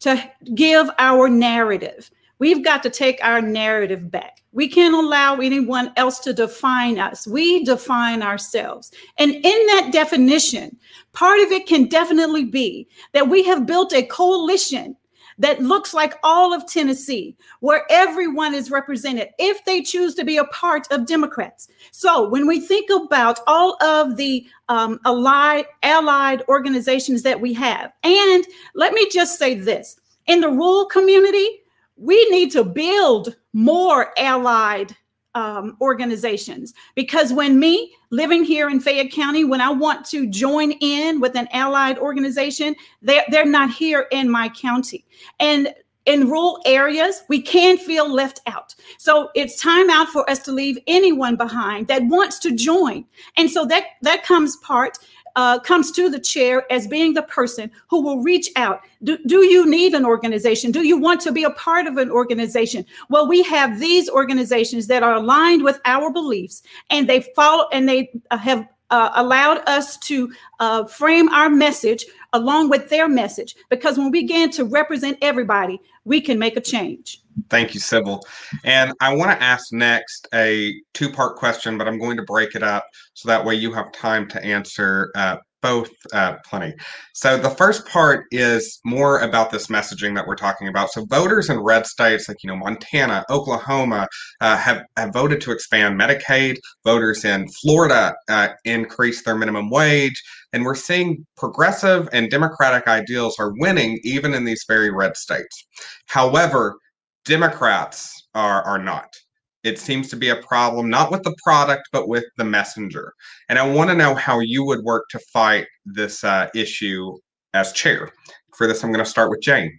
to 0.00 0.30
give 0.54 0.90
our 0.98 1.30
narrative. 1.30 2.10
We've 2.38 2.62
got 2.62 2.82
to 2.82 2.90
take 2.90 3.18
our 3.22 3.40
narrative 3.40 4.10
back. 4.10 4.42
We 4.52 4.68
can't 4.68 4.94
allow 4.94 5.36
anyone 5.36 5.92
else 5.96 6.18
to 6.20 6.34
define 6.34 6.98
us. 6.98 7.26
We 7.26 7.64
define 7.64 8.22
ourselves. 8.22 8.92
And 9.16 9.32
in 9.32 9.42
that 9.42 9.88
definition, 9.92 10.76
part 11.14 11.40
of 11.40 11.50
it 11.50 11.66
can 11.66 11.88
definitely 11.88 12.44
be 12.44 12.86
that 13.12 13.28
we 13.28 13.42
have 13.44 13.66
built 13.66 13.94
a 13.94 14.02
coalition 14.02 14.96
that 15.38 15.60
looks 15.60 15.92
like 15.94 16.18
all 16.22 16.52
of 16.52 16.66
Tennessee, 16.66 17.36
where 17.60 17.84
everyone 17.90 18.54
is 18.54 18.70
represented 18.70 19.28
if 19.38 19.64
they 19.64 19.82
choose 19.82 20.14
to 20.14 20.24
be 20.24 20.36
a 20.36 20.44
part 20.44 20.86
of 20.92 21.06
Democrats. 21.06 21.68
So 21.90 22.28
when 22.28 22.46
we 22.46 22.60
think 22.60 22.88
about 22.90 23.40
all 23.46 23.76
of 23.82 24.16
the 24.16 24.46
um, 24.68 25.00
allied, 25.04 25.66
allied 25.82 26.42
organizations 26.48 27.22
that 27.22 27.40
we 27.40 27.52
have, 27.54 27.92
and 28.04 28.44
let 28.74 28.92
me 28.92 29.08
just 29.10 29.38
say 29.38 29.54
this 29.54 29.98
in 30.26 30.40
the 30.40 30.48
rural 30.48 30.86
community, 30.86 31.62
we 31.96 32.28
need 32.30 32.50
to 32.52 32.64
build 32.64 33.36
more 33.52 34.12
allied 34.18 34.96
um, 35.34 35.76
organizations 35.80 36.74
because 36.94 37.32
when 37.32 37.58
me 37.58 37.94
living 38.10 38.44
here 38.44 38.68
in 38.68 38.80
Fayette 38.80 39.10
County, 39.10 39.44
when 39.44 39.60
I 39.60 39.70
want 39.70 40.04
to 40.06 40.26
join 40.26 40.72
in 40.72 41.20
with 41.20 41.36
an 41.36 41.48
allied 41.52 41.98
organization, 41.98 42.76
they're, 43.02 43.24
they're 43.30 43.44
not 43.44 43.70
here 43.70 44.06
in 44.12 44.30
my 44.30 44.48
county. 44.48 45.04
And 45.40 45.74
in 46.06 46.28
rural 46.28 46.60
areas, 46.66 47.22
we 47.28 47.40
can 47.40 47.78
feel 47.78 48.12
left 48.12 48.40
out. 48.46 48.74
So 48.98 49.30
it's 49.34 49.60
time 49.60 49.88
out 49.88 50.08
for 50.08 50.28
us 50.28 50.40
to 50.40 50.52
leave 50.52 50.78
anyone 50.86 51.36
behind 51.36 51.88
that 51.88 52.02
wants 52.04 52.38
to 52.40 52.54
join. 52.54 53.06
And 53.36 53.50
so 53.50 53.64
that 53.66 53.84
that 54.02 54.22
comes 54.22 54.56
part 54.56 54.98
uh, 55.36 55.58
comes 55.60 55.90
to 55.92 56.08
the 56.08 56.20
chair 56.20 56.70
as 56.70 56.86
being 56.86 57.14
the 57.14 57.22
person 57.22 57.70
who 57.88 58.02
will 58.02 58.22
reach 58.22 58.50
out. 58.56 58.80
Do, 59.02 59.18
do 59.26 59.44
you 59.44 59.68
need 59.68 59.94
an 59.94 60.04
organization? 60.04 60.70
Do 60.70 60.86
you 60.86 60.96
want 60.96 61.20
to 61.22 61.32
be 61.32 61.44
a 61.44 61.50
part 61.50 61.86
of 61.86 61.96
an 61.96 62.10
organization? 62.10 62.84
Well, 63.08 63.28
we 63.28 63.42
have 63.44 63.80
these 63.80 64.08
organizations 64.08 64.86
that 64.86 65.02
are 65.02 65.14
aligned 65.14 65.64
with 65.64 65.80
our 65.84 66.10
beliefs 66.12 66.62
and 66.90 67.08
they 67.08 67.20
follow 67.34 67.68
and 67.72 67.88
they 67.88 68.10
uh, 68.30 68.38
have 68.38 68.68
uh, 68.90 69.10
allowed 69.16 69.66
us 69.68 69.96
to 69.98 70.32
uh, 70.60 70.84
frame 70.84 71.28
our 71.30 71.50
message 71.50 72.04
along 72.32 72.68
with 72.68 72.88
their 72.90 73.08
message 73.08 73.56
because 73.70 73.96
when 73.96 74.10
we 74.10 74.22
begin 74.22 74.50
to 74.50 74.64
represent 74.64 75.18
everybody, 75.22 75.80
we 76.04 76.20
can 76.20 76.38
make 76.38 76.56
a 76.56 76.60
change. 76.60 77.23
Thank 77.50 77.74
you, 77.74 77.80
Sybil. 77.80 78.20
And 78.64 78.92
I 79.00 79.14
want 79.14 79.30
to 79.32 79.42
ask 79.42 79.72
next 79.72 80.28
a 80.34 80.74
two 80.92 81.10
part 81.10 81.36
question, 81.36 81.76
but 81.78 81.88
I'm 81.88 81.98
going 81.98 82.16
to 82.16 82.22
break 82.22 82.54
it 82.54 82.62
up 82.62 82.84
so 83.14 83.28
that 83.28 83.44
way 83.44 83.54
you 83.54 83.72
have 83.72 83.92
time 83.92 84.28
to 84.28 84.44
answer 84.44 85.10
uh, 85.14 85.36
both 85.64 85.90
uh, 86.12 86.34
plenty. 86.44 86.74
So 87.14 87.38
the 87.38 87.48
first 87.48 87.86
part 87.86 88.26
is 88.30 88.80
more 88.84 89.20
about 89.20 89.50
this 89.50 89.68
messaging 89.68 90.14
that 90.14 90.26
we're 90.26 90.36
talking 90.36 90.68
about. 90.68 90.90
So 90.90 91.06
voters 91.06 91.48
in 91.48 91.58
red 91.58 91.86
states 91.86 92.28
like 92.28 92.36
you 92.42 92.48
know 92.48 92.56
Montana, 92.56 93.24
Oklahoma 93.30 94.06
uh, 94.42 94.58
have 94.58 94.82
have 94.98 95.12
voted 95.14 95.40
to 95.40 95.52
expand 95.52 95.98
Medicaid. 95.98 96.56
Voters 96.84 97.24
in 97.24 97.48
Florida 97.48 98.14
uh, 98.28 98.48
increase 98.66 99.24
their 99.24 99.36
minimum 99.36 99.70
wage, 99.70 100.22
and 100.52 100.64
we're 100.64 100.74
seeing 100.74 101.24
progressive 101.36 102.08
and 102.12 102.30
democratic 102.30 102.86
ideals 102.86 103.36
are 103.38 103.54
winning 103.56 103.98
even 104.04 104.34
in 104.34 104.44
these 104.44 104.64
very 104.68 104.90
red 104.90 105.16
states. 105.16 105.66
However, 106.06 106.76
Democrats 107.24 108.28
are 108.34 108.62
are 108.62 108.78
not. 108.78 109.14
It 109.62 109.78
seems 109.78 110.10
to 110.10 110.16
be 110.16 110.28
a 110.28 110.36
problem 110.36 110.90
not 110.90 111.10
with 111.10 111.22
the 111.22 111.34
product 111.42 111.88
but 111.92 112.08
with 112.08 112.24
the 112.36 112.44
messenger. 112.44 113.14
And 113.48 113.58
I 113.58 113.66
want 113.66 113.90
to 113.90 113.96
know 113.96 114.14
how 114.14 114.40
you 114.40 114.64
would 114.64 114.84
work 114.84 115.04
to 115.10 115.18
fight 115.32 115.66
this 115.86 116.22
uh, 116.22 116.48
issue 116.54 117.16
as 117.54 117.72
chair. 117.72 118.10
For 118.56 118.66
this, 118.66 118.84
I'm 118.84 118.92
going 118.92 119.04
to 119.04 119.10
start 119.10 119.30
with 119.30 119.40
Jane. 119.40 119.78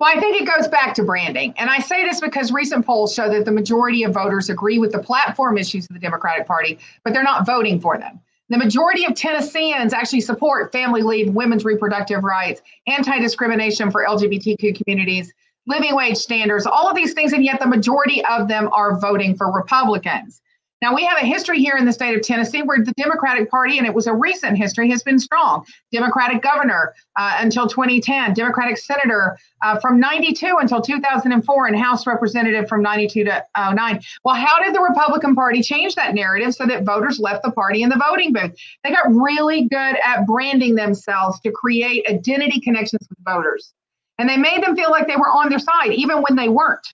Well, 0.00 0.10
I 0.14 0.18
think 0.18 0.40
it 0.40 0.48
goes 0.48 0.66
back 0.66 0.94
to 0.94 1.04
branding. 1.04 1.52
And 1.58 1.68
I 1.68 1.78
say 1.78 2.06
this 2.06 2.20
because 2.20 2.50
recent 2.50 2.86
polls 2.86 3.14
show 3.14 3.28
that 3.28 3.44
the 3.44 3.52
majority 3.52 4.02
of 4.02 4.14
voters 4.14 4.48
agree 4.48 4.78
with 4.78 4.92
the 4.92 4.98
platform 4.98 5.58
issues 5.58 5.84
of 5.84 5.92
the 5.92 6.00
Democratic 6.00 6.46
Party, 6.46 6.78
but 7.04 7.12
they're 7.12 7.22
not 7.22 7.44
voting 7.44 7.78
for 7.78 7.98
them. 7.98 8.18
The 8.50 8.58
majority 8.58 9.04
of 9.04 9.14
Tennesseans 9.14 9.92
actually 9.92 10.22
support 10.22 10.72
family 10.72 11.02
leave, 11.02 11.32
women's 11.32 11.64
reproductive 11.64 12.24
rights, 12.24 12.60
anti 12.88 13.20
discrimination 13.20 13.92
for 13.92 14.04
LGBTQ 14.04 14.74
communities, 14.74 15.32
living 15.68 15.94
wage 15.94 16.16
standards, 16.16 16.66
all 16.66 16.88
of 16.88 16.96
these 16.96 17.14
things, 17.14 17.32
and 17.32 17.44
yet 17.44 17.60
the 17.60 17.68
majority 17.68 18.24
of 18.24 18.48
them 18.48 18.68
are 18.72 18.98
voting 18.98 19.36
for 19.36 19.52
Republicans. 19.52 20.42
Now, 20.82 20.94
we 20.94 21.04
have 21.04 21.18
a 21.20 21.26
history 21.26 21.58
here 21.58 21.76
in 21.76 21.84
the 21.84 21.92
state 21.92 22.16
of 22.16 22.22
Tennessee 22.22 22.62
where 22.62 22.82
the 22.82 22.92
Democratic 22.92 23.50
Party, 23.50 23.76
and 23.76 23.86
it 23.86 23.92
was 23.92 24.06
a 24.06 24.14
recent 24.14 24.56
history, 24.56 24.88
has 24.90 25.02
been 25.02 25.18
strong. 25.18 25.66
Democratic 25.92 26.40
governor 26.42 26.94
uh, 27.18 27.36
until 27.38 27.68
2010, 27.68 28.32
Democratic 28.32 28.78
senator 28.78 29.36
uh, 29.62 29.78
from 29.78 30.00
92 30.00 30.56
until 30.58 30.80
2004, 30.80 31.66
and 31.66 31.78
House 31.78 32.06
representative 32.06 32.66
from 32.66 32.82
92 32.82 33.24
to 33.24 33.44
09. 33.56 34.00
Well, 34.24 34.34
how 34.34 34.62
did 34.62 34.74
the 34.74 34.80
Republican 34.80 35.34
Party 35.34 35.62
change 35.62 35.96
that 35.96 36.14
narrative 36.14 36.54
so 36.54 36.64
that 36.66 36.84
voters 36.84 37.18
left 37.18 37.42
the 37.42 37.52
party 37.52 37.82
in 37.82 37.90
the 37.90 37.98
voting 37.98 38.32
booth? 38.32 38.56
They 38.82 38.90
got 38.90 39.06
really 39.08 39.68
good 39.68 39.96
at 40.04 40.26
branding 40.26 40.76
themselves 40.76 41.40
to 41.40 41.50
create 41.50 42.08
identity 42.08 42.58
connections 42.60 43.06
with 43.08 43.18
voters. 43.26 43.74
And 44.18 44.28
they 44.28 44.36
made 44.36 44.62
them 44.62 44.76
feel 44.76 44.90
like 44.90 45.06
they 45.06 45.16
were 45.16 45.30
on 45.30 45.50
their 45.50 45.58
side, 45.58 45.92
even 45.92 46.18
when 46.18 46.36
they 46.36 46.48
weren't. 46.48 46.86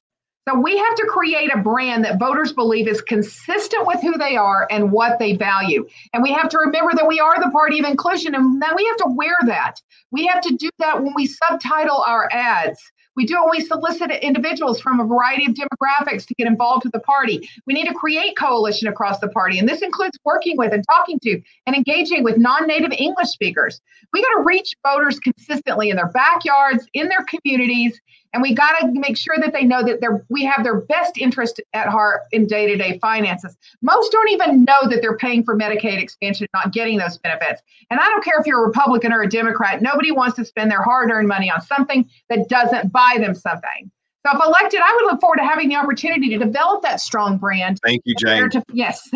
So 0.48 0.56
we 0.56 0.76
have 0.76 0.94
to 0.94 1.06
create 1.08 1.52
a 1.52 1.58
brand 1.58 2.04
that 2.04 2.20
voters 2.20 2.52
believe 2.52 2.86
is 2.86 3.02
consistent 3.02 3.84
with 3.84 4.00
who 4.00 4.16
they 4.16 4.36
are 4.36 4.68
and 4.70 4.92
what 4.92 5.18
they 5.18 5.36
value. 5.36 5.84
And 6.12 6.22
we 6.22 6.32
have 6.32 6.48
to 6.50 6.58
remember 6.58 6.92
that 6.94 7.08
we 7.08 7.18
are 7.18 7.34
the 7.42 7.50
party 7.50 7.80
of 7.80 7.84
inclusion 7.84 8.32
and 8.32 8.62
that 8.62 8.76
we 8.76 8.86
have 8.86 8.96
to 8.98 9.08
wear 9.08 9.36
that. 9.46 9.82
We 10.12 10.24
have 10.26 10.40
to 10.42 10.54
do 10.54 10.70
that 10.78 11.02
when 11.02 11.14
we 11.16 11.26
subtitle 11.26 12.04
our 12.06 12.28
ads. 12.32 12.80
We 13.16 13.24
do 13.24 13.34
it 13.36 13.40
when 13.40 13.50
we 13.50 13.60
solicit 13.62 14.10
individuals 14.10 14.78
from 14.78 15.00
a 15.00 15.04
variety 15.04 15.46
of 15.46 15.54
demographics 15.54 16.26
to 16.26 16.34
get 16.34 16.46
involved 16.46 16.84
with 16.84 16.92
the 16.92 17.00
party. 17.00 17.48
We 17.66 17.74
need 17.74 17.88
to 17.88 17.94
create 17.94 18.36
coalition 18.36 18.88
across 18.88 19.18
the 19.18 19.28
party. 19.28 19.58
And 19.58 19.68
this 19.68 19.80
includes 19.82 20.18
working 20.24 20.56
with 20.58 20.72
and 20.72 20.84
talking 20.86 21.18
to 21.20 21.40
and 21.66 21.74
engaging 21.74 22.22
with 22.22 22.36
non-native 22.36 22.92
English 22.92 23.28
speakers. 23.28 23.80
We 24.12 24.22
got 24.22 24.36
to 24.36 24.44
reach 24.44 24.76
voters 24.86 25.18
consistently 25.18 25.90
in 25.90 25.96
their 25.96 26.10
backyards, 26.10 26.86
in 26.92 27.08
their 27.08 27.24
communities, 27.24 27.98
and 28.36 28.42
we 28.42 28.52
got 28.52 28.78
to 28.80 28.92
make 28.92 29.16
sure 29.16 29.34
that 29.38 29.54
they 29.54 29.64
know 29.64 29.82
that 29.82 30.02
they're 30.02 30.22
we 30.28 30.44
have 30.44 30.62
their 30.62 30.82
best 30.82 31.16
interest 31.16 31.58
at 31.72 31.88
heart 31.88 32.20
in 32.32 32.46
day-to-day 32.46 32.98
finances. 32.98 33.56
Most 33.80 34.12
don't 34.12 34.28
even 34.30 34.64
know 34.64 34.90
that 34.90 35.00
they're 35.00 35.16
paying 35.16 35.42
for 35.42 35.56
medicaid 35.56 36.02
expansion 36.02 36.46
not 36.52 36.70
getting 36.70 36.98
those 36.98 37.16
benefits. 37.16 37.62
And 37.90 37.98
i 37.98 38.04
don't 38.04 38.22
care 38.22 38.38
if 38.38 38.46
you're 38.46 38.62
a 38.62 38.66
republican 38.66 39.10
or 39.10 39.22
a 39.22 39.28
democrat 39.28 39.80
nobody 39.80 40.12
wants 40.12 40.36
to 40.36 40.44
spend 40.44 40.70
their 40.70 40.82
hard-earned 40.82 41.26
money 41.26 41.50
on 41.50 41.62
something 41.62 42.08
that 42.28 42.46
doesn't 42.50 42.92
buy 42.92 43.16
them 43.18 43.34
something. 43.34 43.90
So 44.26 44.36
if 44.38 44.44
elected 44.46 44.80
i 44.84 44.94
would 44.94 45.10
look 45.10 45.20
forward 45.22 45.38
to 45.38 45.44
having 45.44 45.70
the 45.70 45.76
opportunity 45.76 46.28
to 46.28 46.38
develop 46.38 46.82
that 46.82 47.00
strong 47.00 47.38
brand. 47.38 47.78
Thank 47.82 48.02
you 48.04 48.14
jane. 48.16 48.50
To, 48.50 48.62
yes. 48.70 49.08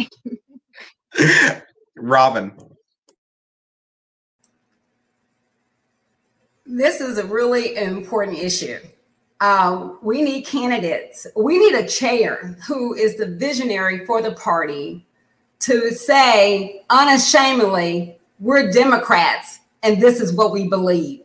Robin. 1.96 2.52
This 6.64 7.02
is 7.02 7.18
a 7.18 7.26
really 7.26 7.76
important 7.76 8.38
issue 8.38 8.78
uh, 9.40 9.90
we 10.02 10.22
need 10.22 10.42
candidates. 10.42 11.26
We 11.34 11.58
need 11.58 11.74
a 11.74 11.88
chair 11.88 12.56
who 12.66 12.94
is 12.94 13.16
the 13.16 13.26
visionary 13.26 14.04
for 14.04 14.20
the 14.20 14.32
party 14.32 15.06
to 15.60 15.90
say 15.92 16.82
unashamedly, 16.90 18.18
we're 18.38 18.70
Democrats 18.72 19.60
and 19.82 20.00
this 20.00 20.20
is 20.20 20.32
what 20.32 20.52
we 20.52 20.68
believe. 20.68 21.22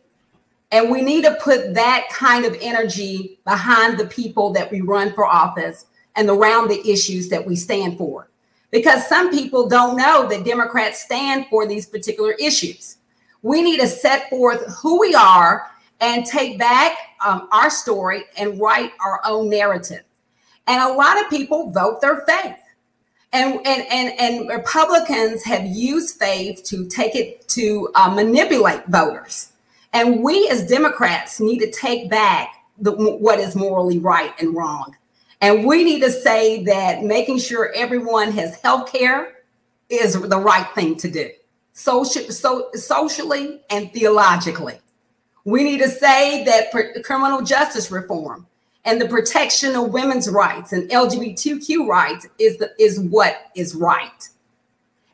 And 0.72 0.90
we 0.90 1.02
need 1.02 1.24
to 1.24 1.36
put 1.40 1.74
that 1.74 2.08
kind 2.10 2.44
of 2.44 2.56
energy 2.60 3.38
behind 3.44 3.98
the 3.98 4.06
people 4.06 4.52
that 4.52 4.70
we 4.70 4.80
run 4.80 5.12
for 5.12 5.26
office 5.26 5.86
and 6.16 6.28
around 6.28 6.68
the 6.68 6.86
issues 6.90 7.28
that 7.28 7.46
we 7.46 7.54
stand 7.54 7.98
for. 7.98 8.28
Because 8.70 9.06
some 9.08 9.30
people 9.30 9.68
don't 9.68 9.96
know 9.96 10.26
that 10.28 10.44
Democrats 10.44 11.02
stand 11.02 11.46
for 11.48 11.66
these 11.66 11.86
particular 11.86 12.32
issues. 12.32 12.96
We 13.42 13.62
need 13.62 13.80
to 13.80 13.86
set 13.86 14.28
forth 14.28 14.66
who 14.82 14.98
we 14.98 15.14
are 15.14 15.70
and 16.00 16.26
take 16.26 16.58
back 16.58 16.96
um, 17.24 17.48
our 17.52 17.70
story 17.70 18.24
and 18.36 18.60
write 18.60 18.92
our 19.04 19.20
own 19.24 19.48
narrative. 19.48 20.02
And 20.66 20.82
a 20.82 20.94
lot 20.94 21.22
of 21.22 21.30
people 21.30 21.70
vote 21.70 22.00
their 22.00 22.22
faith. 22.26 22.56
And, 23.32 23.54
and, 23.66 23.86
and, 23.90 24.20
and 24.20 24.48
Republicans 24.48 25.42
have 25.44 25.64
used 25.66 26.18
faith 26.18 26.62
to 26.64 26.86
take 26.86 27.14
it 27.14 27.46
to 27.48 27.88
uh, 27.94 28.10
manipulate 28.10 28.86
voters. 28.86 29.52
And 29.92 30.22
we 30.22 30.48
as 30.48 30.66
Democrats 30.66 31.40
need 31.40 31.58
to 31.60 31.70
take 31.70 32.10
back 32.10 32.54
the, 32.78 32.92
what 32.92 33.38
is 33.38 33.56
morally 33.56 33.98
right 33.98 34.32
and 34.40 34.54
wrong. 34.54 34.96
And 35.40 35.64
we 35.64 35.84
need 35.84 36.00
to 36.00 36.10
say 36.10 36.64
that 36.64 37.02
making 37.02 37.38
sure 37.38 37.72
everyone 37.74 38.32
has 38.32 38.60
health 38.60 38.90
care 38.90 39.34
is 39.88 40.20
the 40.20 40.38
right 40.38 40.66
thing 40.74 40.96
to 40.96 41.10
do, 41.10 41.30
social, 41.72 42.22
so, 42.32 42.70
socially 42.72 43.60
and 43.70 43.92
theologically. 43.92 44.78
We 45.46 45.62
need 45.62 45.78
to 45.78 45.88
say 45.88 46.42
that 46.44 46.72
criminal 47.04 47.40
justice 47.40 47.92
reform 47.92 48.48
and 48.84 49.00
the 49.00 49.06
protection 49.06 49.76
of 49.76 49.92
women's 49.92 50.28
rights 50.28 50.72
and 50.72 50.90
LGBTQ 50.90 51.86
rights 51.86 52.26
is, 52.40 52.58
the, 52.58 52.72
is 52.80 52.98
what 52.98 53.36
is 53.54 53.76
right. 53.76 54.28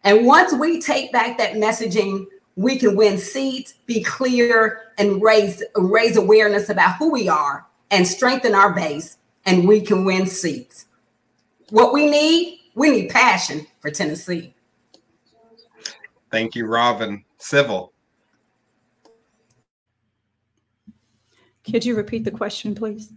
And 0.05 0.27
once 0.27 0.55
we 0.55 0.81
take 0.81 1.13
back 1.13 1.37
that 1.37 1.55
messaging, 1.55 2.27
we 2.57 2.79
can 2.79 2.97
win 2.97 3.19
seats, 3.19 3.75
be 3.85 4.03
clear, 4.03 4.81
and 4.97 5.23
raise 5.23 5.63
raise 5.77 6.17
awareness 6.17 6.71
about 6.71 6.97
who 6.97 7.11
we 7.11 7.29
are 7.29 7.67
and 7.91 8.09
strengthen 8.09 8.55
our 8.55 8.73
base, 8.73 9.19
and 9.45 9.69
we 9.69 9.83
can 9.83 10.07
win 10.07 10.27
seats. 10.27 10.87
What 11.69 11.93
we 11.93 12.11
need, 12.11 12.61
we 12.75 12.91
need 12.91 13.11
passion 13.11 13.67
for 13.81 13.91
Tennessee. 13.91 14.55
Thank 16.31 16.55
you, 16.55 16.67
Robin. 16.67 17.23
Sybil. 17.39 17.92
Could 21.65 21.85
you 21.85 21.95
repeat 21.95 22.25
the 22.25 22.31
question, 22.31 22.75
please? 22.75 23.13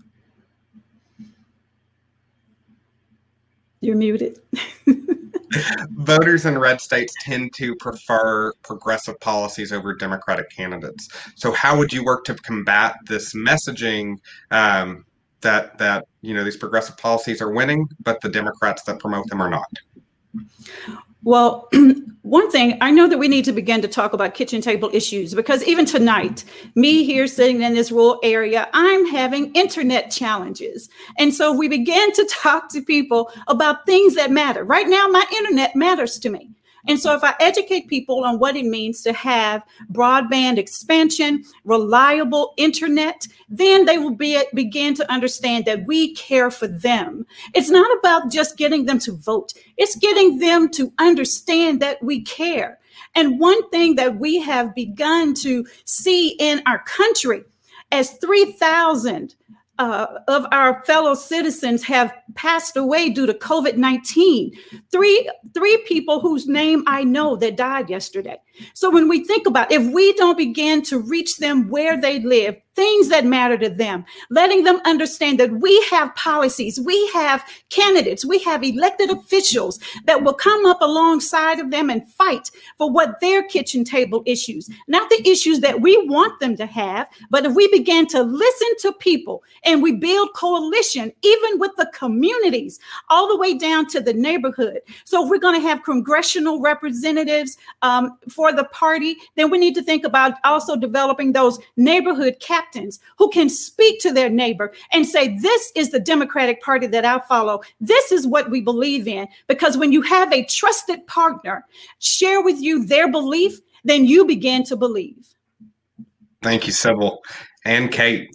You're 3.81 3.95
muted. 3.95 4.39
Voters 5.91 6.45
in 6.45 6.57
red 6.57 6.81
states 6.81 7.13
tend 7.21 7.53
to 7.55 7.75
prefer 7.75 8.51
progressive 8.63 9.19
policies 9.19 9.71
over 9.71 9.93
Democratic 9.93 10.49
candidates. 10.49 11.07
So, 11.35 11.51
how 11.51 11.77
would 11.77 11.93
you 11.93 12.03
work 12.03 12.23
to 12.25 12.35
combat 12.35 12.95
this 13.07 13.33
messaging 13.33 14.17
um, 14.51 15.05
that 15.41 15.77
that 15.77 16.07
you 16.21 16.33
know 16.33 16.43
these 16.43 16.57
progressive 16.57 16.97
policies 16.97 17.41
are 17.41 17.51
winning, 17.51 17.87
but 18.01 18.19
the 18.21 18.29
Democrats 18.29 18.83
that 18.83 18.99
promote 18.99 19.27
them 19.27 19.41
are 19.41 19.49
not? 19.49 19.71
Well, 21.23 21.69
one 22.25 22.49
thing 22.49 22.75
I 22.81 22.89
know 22.89 23.07
that 23.07 23.19
we 23.19 23.27
need 23.27 23.45
to 23.45 23.51
begin 23.51 23.83
to 23.83 23.87
talk 23.87 24.11
about 24.11 24.33
kitchen 24.33 24.59
table 24.59 24.89
issues 24.91 25.35
because 25.35 25.63
even 25.63 25.85
tonight, 25.85 26.43
me 26.73 27.03
here 27.03 27.27
sitting 27.27 27.61
in 27.61 27.75
this 27.75 27.91
rural 27.91 28.19
area, 28.23 28.67
I'm 28.73 29.05
having 29.05 29.53
internet 29.53 30.09
challenges. 30.09 30.89
And 31.19 31.31
so 31.31 31.55
we 31.55 31.67
begin 31.67 32.11
to 32.13 32.27
talk 32.41 32.69
to 32.69 32.81
people 32.81 33.31
about 33.47 33.85
things 33.85 34.15
that 34.15 34.31
matter. 34.31 34.63
Right 34.63 34.87
now, 34.87 35.07
my 35.07 35.23
internet 35.37 35.75
matters 35.75 36.17
to 36.17 36.29
me. 36.31 36.49
And 36.87 36.99
so, 36.99 37.15
if 37.15 37.23
I 37.23 37.33
educate 37.39 37.87
people 37.87 38.23
on 38.23 38.39
what 38.39 38.55
it 38.55 38.65
means 38.65 39.01
to 39.03 39.13
have 39.13 39.63
broadband 39.91 40.57
expansion, 40.57 41.43
reliable 41.63 42.53
internet, 42.57 43.27
then 43.49 43.85
they 43.85 43.97
will 43.97 44.15
be, 44.15 44.41
begin 44.53 44.93
to 44.95 45.11
understand 45.11 45.65
that 45.65 45.85
we 45.85 46.13
care 46.13 46.51
for 46.51 46.67
them. 46.67 47.25
It's 47.53 47.69
not 47.69 47.89
about 47.99 48.31
just 48.31 48.57
getting 48.57 48.85
them 48.85 48.99
to 48.99 49.13
vote, 49.13 49.53
it's 49.77 49.95
getting 49.95 50.39
them 50.39 50.69
to 50.71 50.91
understand 50.99 51.81
that 51.81 52.01
we 52.03 52.21
care. 52.21 52.79
And 53.15 53.39
one 53.39 53.69
thing 53.69 53.95
that 53.95 54.19
we 54.19 54.39
have 54.41 54.75
begun 54.75 55.33
to 55.35 55.65
see 55.85 56.29
in 56.39 56.61
our 56.65 56.79
country 56.83 57.43
as 57.91 58.11
3,000 58.17 59.35
uh, 59.77 60.07
of 60.27 60.45
our 60.51 60.83
fellow 60.85 61.13
citizens 61.13 61.83
have 61.83 62.13
passed 62.35 62.77
away 62.77 63.09
due 63.09 63.25
to 63.25 63.33
COVID 63.33 63.77
19. 63.77 64.51
Three, 64.91 65.29
three 65.53 65.77
people 65.87 66.19
whose 66.19 66.47
name 66.47 66.83
I 66.87 67.03
know 67.03 67.35
that 67.37 67.57
died 67.57 67.89
yesterday. 67.89 68.37
So 68.73 68.89
when 68.89 69.07
we 69.07 69.23
think 69.23 69.47
about 69.47 69.71
if 69.71 69.83
we 69.93 70.13
don't 70.13 70.37
begin 70.37 70.81
to 70.83 70.99
reach 70.99 71.37
them 71.37 71.69
where 71.69 71.99
they 71.99 72.19
live, 72.19 72.55
things 72.75 73.07
that 73.07 73.25
matter 73.25 73.57
to 73.57 73.69
them, 73.69 74.05
letting 74.29 74.63
them 74.63 74.81
understand 74.85 75.39
that 75.39 75.51
we 75.51 75.81
have 75.89 76.13
policies, 76.15 76.79
we 76.79 77.07
have 77.07 77.43
candidates, 77.69 78.25
we 78.25 78.37
have 78.39 78.63
elected 78.63 79.09
officials 79.09 79.79
that 80.05 80.23
will 80.23 80.33
come 80.33 80.65
up 80.65 80.81
alongside 80.81 81.59
of 81.59 81.71
them 81.71 81.89
and 81.89 82.07
fight 82.11 82.51
for 82.77 82.91
what 82.91 83.19
their 83.21 83.43
kitchen 83.43 83.83
table 83.83 84.23
issues, 84.25 84.69
not 84.87 85.09
the 85.09 85.27
issues 85.27 85.61
that 85.61 85.81
we 85.81 85.97
want 86.07 86.37
them 86.39 86.57
to 86.57 86.65
have, 86.65 87.07
but 87.29 87.45
if 87.45 87.55
we 87.55 87.67
begin 87.69 88.05
to 88.07 88.21
listen 88.21 88.67
to 88.79 88.91
people 88.99 89.41
and 89.63 89.81
we 89.81 89.93
build 89.93 90.29
coalition, 90.35 91.11
even 91.23 91.59
with 91.59 91.71
the 91.77 91.89
communities, 91.93 92.79
all 93.09 93.29
the 93.29 93.37
way 93.37 93.57
down 93.57 93.87
to 93.87 94.01
the 94.01 94.13
neighborhood. 94.13 94.81
So 95.05 95.23
if 95.23 95.29
we're 95.29 95.37
going 95.37 95.59
to 95.59 95.67
have 95.67 95.83
congressional 95.83 96.59
representatives 96.59 97.57
um, 97.81 98.17
for 98.29 98.44
the 98.51 98.65
party, 98.65 99.15
then 99.35 99.49
we 99.49 99.57
need 99.57 99.75
to 99.75 99.83
think 99.83 100.05
about 100.05 100.33
also 100.43 100.75
developing 100.75 101.31
those 101.31 101.59
neighborhood 101.77 102.37
captains 102.39 102.99
who 103.17 103.29
can 103.29 103.49
speak 103.49 103.99
to 104.01 104.11
their 104.11 104.29
neighbor 104.29 104.73
and 104.91 105.05
say, 105.05 105.37
This 105.37 105.71
is 105.75 105.91
the 105.91 105.99
Democratic 105.99 106.61
Party 106.61 106.87
that 106.87 107.05
I 107.05 107.19
follow. 107.27 107.61
This 107.79 108.11
is 108.11 108.27
what 108.27 108.49
we 108.49 108.61
believe 108.61 109.07
in. 109.07 109.27
Because 109.47 109.77
when 109.77 109.91
you 109.91 110.01
have 110.01 110.31
a 110.31 110.45
trusted 110.45 111.05
partner 111.07 111.65
share 111.99 112.41
with 112.41 112.59
you 112.61 112.85
their 112.85 113.11
belief, 113.11 113.59
then 113.83 114.05
you 114.05 114.25
begin 114.25 114.63
to 114.65 114.75
believe. 114.75 115.27
Thank 116.41 116.67
you, 116.67 116.73
Sybil. 116.73 117.21
And 117.65 117.91
Kate. 117.91 118.29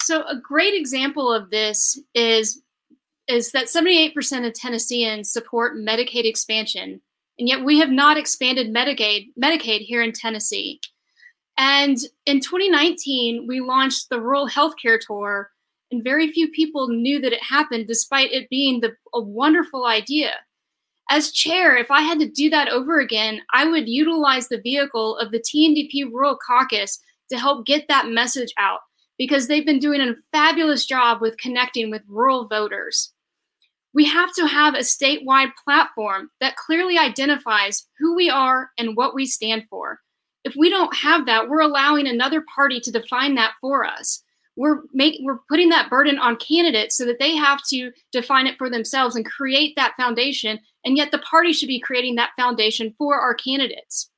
So 0.00 0.26
a 0.26 0.36
great 0.36 0.74
example 0.74 1.32
of 1.32 1.50
this 1.50 1.98
is 2.14 2.62
is 3.28 3.52
that 3.52 3.66
78% 3.66 4.46
of 4.46 4.54
Tennesseans 4.54 5.32
support 5.32 5.76
Medicaid 5.76 6.24
expansion, 6.24 7.00
and 7.40 7.48
yet 7.48 7.64
we 7.64 7.78
have 7.78 7.90
not 7.90 8.18
expanded 8.18 8.72
Medicaid 8.72 9.32
Medicaid 9.42 9.80
here 9.80 10.02
in 10.02 10.12
Tennessee. 10.12 10.78
And 11.56 11.96
in 12.26 12.40
2019, 12.40 13.46
we 13.48 13.60
launched 13.60 14.10
the 14.10 14.20
Rural 14.20 14.46
Healthcare 14.46 14.98
Tour, 15.00 15.50
and 15.90 16.04
very 16.04 16.30
few 16.30 16.50
people 16.50 16.88
knew 16.88 17.18
that 17.20 17.32
it 17.32 17.42
happened, 17.42 17.86
despite 17.88 18.30
it 18.30 18.48
being 18.50 18.80
the, 18.80 18.92
a 19.14 19.20
wonderful 19.20 19.86
idea. 19.86 20.32
As 21.10 21.32
chair, 21.32 21.76
if 21.76 21.90
I 21.90 22.02
had 22.02 22.20
to 22.20 22.28
do 22.28 22.50
that 22.50 22.68
over 22.68 23.00
again, 23.00 23.40
I 23.52 23.66
would 23.66 23.88
utilize 23.88 24.48
the 24.48 24.60
vehicle 24.60 25.16
of 25.16 25.32
the 25.32 25.40
TNDP 25.40 26.12
Rural 26.12 26.38
Caucus 26.46 27.00
to 27.30 27.38
help 27.38 27.66
get 27.66 27.88
that 27.88 28.08
message 28.08 28.52
out 28.58 28.80
because 29.18 29.48
they've 29.48 29.66
been 29.66 29.80
doing 29.80 30.00
a 30.00 30.14
fabulous 30.30 30.86
job 30.86 31.20
with 31.20 31.38
connecting 31.38 31.90
with 31.90 32.02
rural 32.06 32.48
voters. 32.48 33.12
We 33.92 34.04
have 34.06 34.32
to 34.34 34.46
have 34.46 34.74
a 34.74 34.78
statewide 34.78 35.50
platform 35.64 36.30
that 36.40 36.56
clearly 36.56 36.96
identifies 36.96 37.86
who 37.98 38.14
we 38.14 38.30
are 38.30 38.70
and 38.78 38.96
what 38.96 39.14
we 39.14 39.26
stand 39.26 39.64
for 39.68 40.00
if 40.44 40.54
we 40.56 40.70
don't 40.70 40.94
have 40.94 41.26
that, 41.26 41.48
we're 41.48 41.60
allowing 41.60 42.06
another 42.06 42.42
party 42.54 42.80
to 42.80 42.90
define 42.90 43.34
that 43.34 43.52
for 43.60 43.84
us. 43.84 44.22
We're 44.56 44.82
we're 44.94 45.38
putting 45.48 45.68
that 45.70 45.88
burden 45.88 46.18
on 46.18 46.36
candidates 46.36 46.96
so 46.96 47.04
that 47.06 47.18
they 47.18 47.34
have 47.36 47.60
to 47.68 47.92
define 48.12 48.46
it 48.46 48.58
for 48.58 48.68
themselves 48.68 49.16
and 49.16 49.24
create 49.24 49.74
that 49.76 49.94
foundation. 49.96 50.58
And 50.84 50.96
yet 50.96 51.12
the 51.12 51.18
party 51.18 51.52
should 51.52 51.68
be 51.68 51.80
creating 51.80 52.16
that 52.16 52.32
foundation 52.36 52.94
for 52.98 53.18
our 53.18 53.34
candidates. 53.34 54.09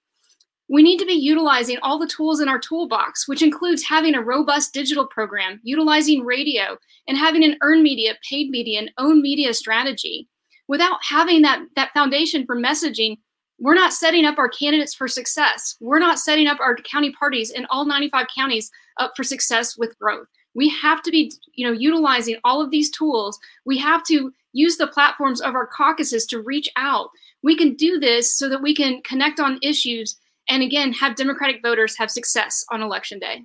We 0.73 0.83
need 0.83 0.99
to 1.01 1.05
be 1.05 1.13
utilizing 1.13 1.77
all 1.83 1.99
the 1.99 2.07
tools 2.07 2.41
in 2.41 2.49
our 2.49 2.59
toolbox, 2.59 3.29
which 3.29 3.43
includes 3.43 3.85
having 3.85 4.15
a 4.15 4.23
robust 4.23 4.73
digital 4.73 5.07
program, 5.07 5.61
utilizing 5.63 6.25
radio, 6.25 6.79
and 7.07 7.19
having 7.19 7.45
an 7.45 7.59
earned 7.61 7.83
media, 7.83 8.15
paid 8.27 8.49
media, 8.49 8.79
and 8.79 8.91
own 8.97 9.21
media 9.21 9.53
strategy. 9.53 10.31
Without 10.69 10.97
having 11.03 11.43
that, 11.43 11.61
that 11.77 11.93
foundation 11.93 12.47
for 12.47 12.57
messaging, 12.57 13.19
we're 13.59 13.75
not 13.75 13.93
setting 13.93 14.25
up 14.25 14.39
our 14.39 14.49
candidates 14.49 14.95
for 14.95 15.09
success. 15.09 15.77
We're 15.79 15.99
not 15.99 16.19
setting 16.19 16.47
up 16.47 16.59
our 16.59 16.75
county 16.77 17.13
parties 17.13 17.51
in 17.51 17.67
all 17.69 17.85
95 17.85 18.29
counties 18.35 18.71
up 18.99 19.13
for 19.15 19.25
success 19.25 19.77
with 19.77 19.99
growth. 19.99 20.27
We 20.55 20.71
have 20.71 21.03
to 21.03 21.11
be, 21.11 21.35
you 21.53 21.67
know, 21.67 21.75
utilizing 21.75 22.39
all 22.45 22.63
of 22.63 22.71
these 22.71 22.91
tools. 22.91 23.39
We 23.67 23.77
have 23.77 24.05
to 24.05 24.33
use 24.55 24.79
the 24.79 24.87
platforms 24.87 25.43
of 25.43 25.55
our 25.55 25.67
caucuses 25.67 26.25
to 26.29 26.41
reach 26.41 26.71
out. 26.77 27.11
We 27.43 27.59
can 27.59 27.75
do 27.75 28.01
this 28.01 28.35
so 28.35 28.49
that 28.49 28.63
we 28.63 28.75
can 28.75 29.03
connect 29.03 29.39
on 29.39 29.59
issues 29.61 30.17
and 30.49 30.63
again 30.63 30.93
have 30.93 31.17
Democratic 31.17 31.61
voters 31.63 31.97
have 31.99 32.11
success 32.11 32.65
on 32.71 32.83
election 32.83 33.19
day. 33.19 33.43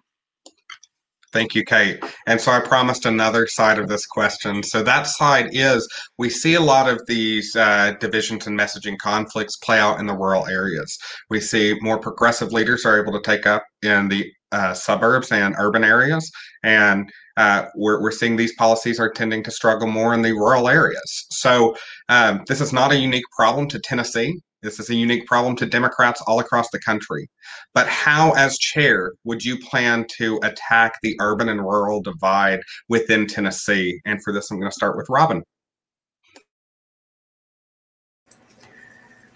Thank 1.34 1.56
you, 1.56 1.66
Kate. 1.66 2.02
And 2.26 2.40
so 2.40 2.52
I 2.52 2.62
promised 2.62 3.06
another 3.06 3.48
side 3.48 3.80
of 3.80 3.90
this 3.90 4.06
question. 4.06 4.64
So 4.64 4.82
that 4.84 5.08
side 5.08 5.50
is 5.52 5.88
we 6.18 6.30
see 6.30 6.54
a 6.54 6.62
lot 6.62 6.90
of 6.90 7.06
these 7.06 7.54
uh, 7.56 7.96
divisions 8.00 8.48
and 8.48 8.58
messaging 8.58 8.98
conflicts 8.98 9.58
play 9.58 9.78
out 9.78 10.00
in 10.00 10.06
the 10.06 10.16
rural 10.16 10.48
areas. 10.48 10.98
We 11.30 11.42
see 11.42 11.78
more 11.82 12.00
progressive 12.00 12.54
leaders 12.54 12.86
are 12.86 13.00
able 13.00 13.12
to 13.12 13.22
take 13.22 13.46
up 13.46 13.66
in 13.84 14.08
the 14.08 14.32
uh, 14.54 14.74
suburbs 14.74 15.32
and 15.32 15.54
urban 15.60 15.84
areas, 15.84 16.32
and 16.64 17.10
uh, 17.36 17.66
we're, 17.76 18.02
we're 18.02 18.12
seeing 18.12 18.38
these 18.38 18.56
policies 18.56 19.00
are 19.00 19.12
tending 19.12 19.44
to 19.44 19.52
struggle 19.52 19.88
more 19.88 20.14
in 20.14 20.22
the 20.22 20.32
rural 20.32 20.70
areas. 20.70 21.26
So 21.32 21.76
um, 22.08 22.44
this 22.48 22.62
is 22.62 22.72
not 22.72 22.94
a 22.94 22.98
unique 22.98 23.26
problem 23.36 23.68
to 23.68 23.80
Tennessee. 23.80 24.40
This 24.68 24.82
is 24.82 24.90
a 24.90 24.96
unique 24.96 25.26
problem 25.26 25.56
to 25.56 25.66
Democrats 25.66 26.22
all 26.28 26.42
across 26.42 26.70
the 26.72 26.80
country. 26.80 27.30
But 27.74 27.88
how, 27.88 28.34
as 28.34 28.58
chair, 28.58 29.14
would 29.24 29.42
you 29.42 29.58
plan 29.60 30.06
to 30.18 30.42
attack 30.44 30.96
the 31.02 31.16
urban 31.22 31.48
and 31.48 31.62
rural 31.62 32.02
divide 32.02 32.60
within 32.90 33.28
Tennessee? 33.28 34.02
And 34.06 34.22
for 34.22 34.34
this, 34.34 34.52
I'm 34.52 34.60
going 34.60 34.70
to 34.70 34.76
start 34.76 34.98
with 34.98 35.08
Robin. 35.08 35.42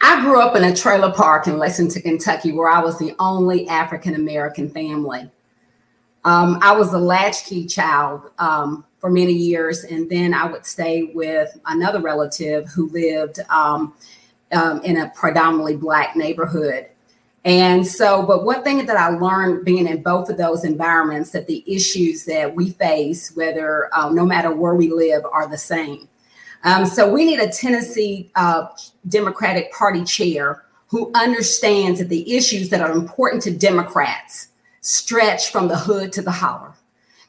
I 0.01 0.19
grew 0.19 0.41
up 0.41 0.57
in 0.57 0.65
a 0.65 0.75
trailer 0.75 1.13
park 1.13 1.47
in 1.47 1.57
Lexington, 1.57 2.01
Kentucky, 2.01 2.51
where 2.51 2.67
I 2.67 2.81
was 2.81 2.99
the 2.99 3.15
only 3.17 3.69
African 3.69 4.15
American 4.15 4.69
family. 4.69 5.31
Um, 6.25 6.59
I 6.61 6.75
was 6.75 6.91
a 6.91 6.99
latchkey 6.99 7.67
child 7.67 8.31
um, 8.37 8.83
for 8.99 9.09
many 9.09 9.31
years, 9.31 9.85
and 9.85 10.09
then 10.09 10.33
I 10.33 10.51
would 10.51 10.65
stay 10.65 11.03
with 11.15 11.57
another 11.67 12.01
relative 12.01 12.67
who 12.67 12.89
lived 12.89 13.39
um, 13.49 13.93
um 14.53 14.81
in 14.83 14.97
a 14.97 15.09
predominantly 15.15 15.75
Black 15.75 16.15
neighborhood. 16.15 16.87
And 17.43 17.85
so, 17.85 18.21
but 18.21 18.45
one 18.45 18.63
thing 18.63 18.85
that 18.85 18.97
I 18.97 19.09
learned 19.09 19.65
being 19.65 19.87
in 19.87 20.03
both 20.03 20.29
of 20.29 20.37
those 20.37 20.63
environments 20.63 21.31
that 21.31 21.47
the 21.47 21.63
issues 21.65 22.23
that 22.25 22.53
we 22.55 22.69
face, 22.71 23.35
whether 23.35 23.89
uh, 23.95 24.09
no 24.09 24.25
matter 24.25 24.53
where 24.53 24.75
we 24.75 24.91
live, 24.91 25.23
are 25.25 25.47
the 25.47 25.57
same. 25.57 26.07
Um, 26.63 26.85
so 26.85 27.11
we 27.11 27.25
need 27.25 27.39
a 27.39 27.49
Tennessee 27.49 28.29
uh, 28.35 28.67
Democratic 29.07 29.73
Party 29.73 30.03
chair 30.03 30.65
who 30.87 31.11
understands 31.15 31.99
that 31.99 32.09
the 32.09 32.35
issues 32.35 32.69
that 32.69 32.81
are 32.81 32.91
important 32.91 33.41
to 33.43 33.51
Democrats 33.51 34.49
stretch 34.81 35.51
from 35.51 35.67
the 35.67 35.77
hood 35.77 36.11
to 36.13 36.21
the 36.21 36.31
holler. 36.31 36.73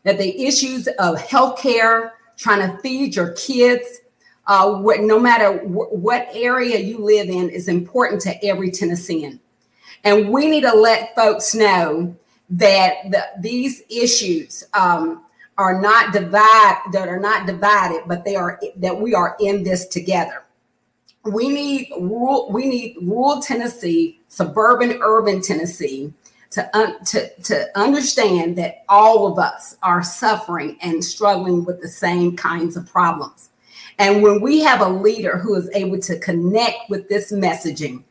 That 0.03 0.19
the 0.19 0.45
issues 0.45 0.89
of 0.99 1.17
healthcare, 1.17 2.11
trying 2.37 2.69
to 2.69 2.77
feed 2.83 3.17
your 3.17 3.31
kids, 3.31 4.01
uh, 4.47 4.83
no 5.01 5.19
matter 5.19 5.59
wh- 5.59 5.93
what 5.93 6.29
area 6.33 6.79
you 6.79 6.99
live 6.99 7.29
in, 7.29 7.49
is 7.49 7.69
important 7.69 8.21
to 8.23 8.45
every 8.45 8.71
Tennessean. 8.71 9.41
And 10.05 10.31
we 10.31 10.49
need 10.49 10.63
to 10.63 10.75
let 10.75 11.15
folks 11.15 11.55
know 11.55 12.17
that 12.51 12.95
the, 13.11 13.25
these 13.41 13.83
issues 13.89 14.65
um, 14.75 15.25
are 15.59 15.81
not 15.81 16.13
divide 16.13 16.83
that 16.93 17.09
are 17.09 17.21
not 17.21 17.47
divided, 17.47 18.03
but 18.07 18.25
they 18.25 18.37
are 18.37 18.61
that 18.77 19.01
we 19.01 19.15
are 19.15 19.37
in 19.41 19.63
this 19.63 19.87
together. 19.87 20.45
We 21.25 21.49
need 21.49 21.89
rural, 22.01 22.51
we 22.51 22.67
need 22.67 22.97
rural 23.01 23.41
Tennessee, 23.41 24.21
suburban, 24.29 24.99
urban 25.03 25.41
Tennessee 25.41 26.13
to, 26.51 26.77
un, 26.77 27.03
to, 27.05 27.31
to 27.45 27.79
understand 27.79 28.59
that 28.59 28.85
all 28.89 29.31
of 29.31 29.39
us 29.39 29.77
are 29.83 30.03
suffering 30.03 30.77
and 30.83 31.03
struggling 31.05 31.65
with 31.65 31.81
the 31.81 31.89
same 31.89 32.37
kinds 32.37 32.77
of 32.77 32.91
problems. 32.91 33.51
And 33.99 34.23
when 34.23 34.41
we 34.41 34.61
have 34.61 34.81
a 34.81 34.89
leader 34.89 35.39
who 35.39 35.55
is 35.55 35.71
able 35.75 35.99
to 36.01 36.19
connect 36.19 36.89
with 36.89 37.09
this 37.09 37.33
messaging, 37.33 38.05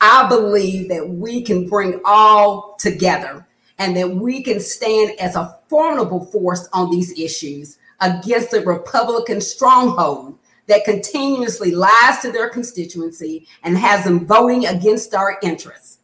I 0.00 0.28
believe 0.28 0.88
that 0.88 1.08
we 1.08 1.42
can 1.42 1.68
bring 1.68 2.00
all 2.04 2.76
together 2.78 3.46
and 3.78 3.96
that 3.96 4.10
we 4.10 4.42
can 4.42 4.60
stand 4.60 5.18
as 5.18 5.36
a 5.36 5.58
formidable 5.68 6.24
force 6.26 6.68
on 6.72 6.90
these 6.90 7.18
issues 7.18 7.78
against 8.00 8.50
the 8.50 8.60
Republican 8.60 9.40
stronghold 9.40 10.38
that 10.66 10.84
continuously 10.84 11.70
lies 11.70 12.18
to 12.22 12.30
their 12.32 12.48
constituency 12.48 13.46
and 13.62 13.76
has 13.76 14.04
them 14.04 14.26
voting 14.26 14.66
against 14.66 15.14
our 15.14 15.38
interests. 15.42 15.98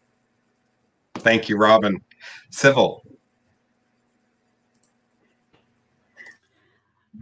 Thank 1.17 1.49
you, 1.49 1.57
Robin. 1.57 2.01
Sybil. 2.51 3.03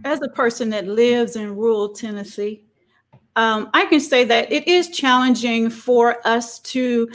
As 0.03 0.21
a 0.21 0.29
person 0.29 0.69
that 0.69 0.87
lives 0.87 1.35
in 1.35 1.55
rural 1.55 1.89
Tennessee, 1.89 2.63
um, 3.35 3.69
I 3.73 3.85
can 3.85 3.99
say 3.99 4.23
that 4.25 4.51
it 4.51 4.67
is 4.67 4.89
challenging 4.89 5.69
for 5.69 6.17
us 6.27 6.59
to 6.59 7.07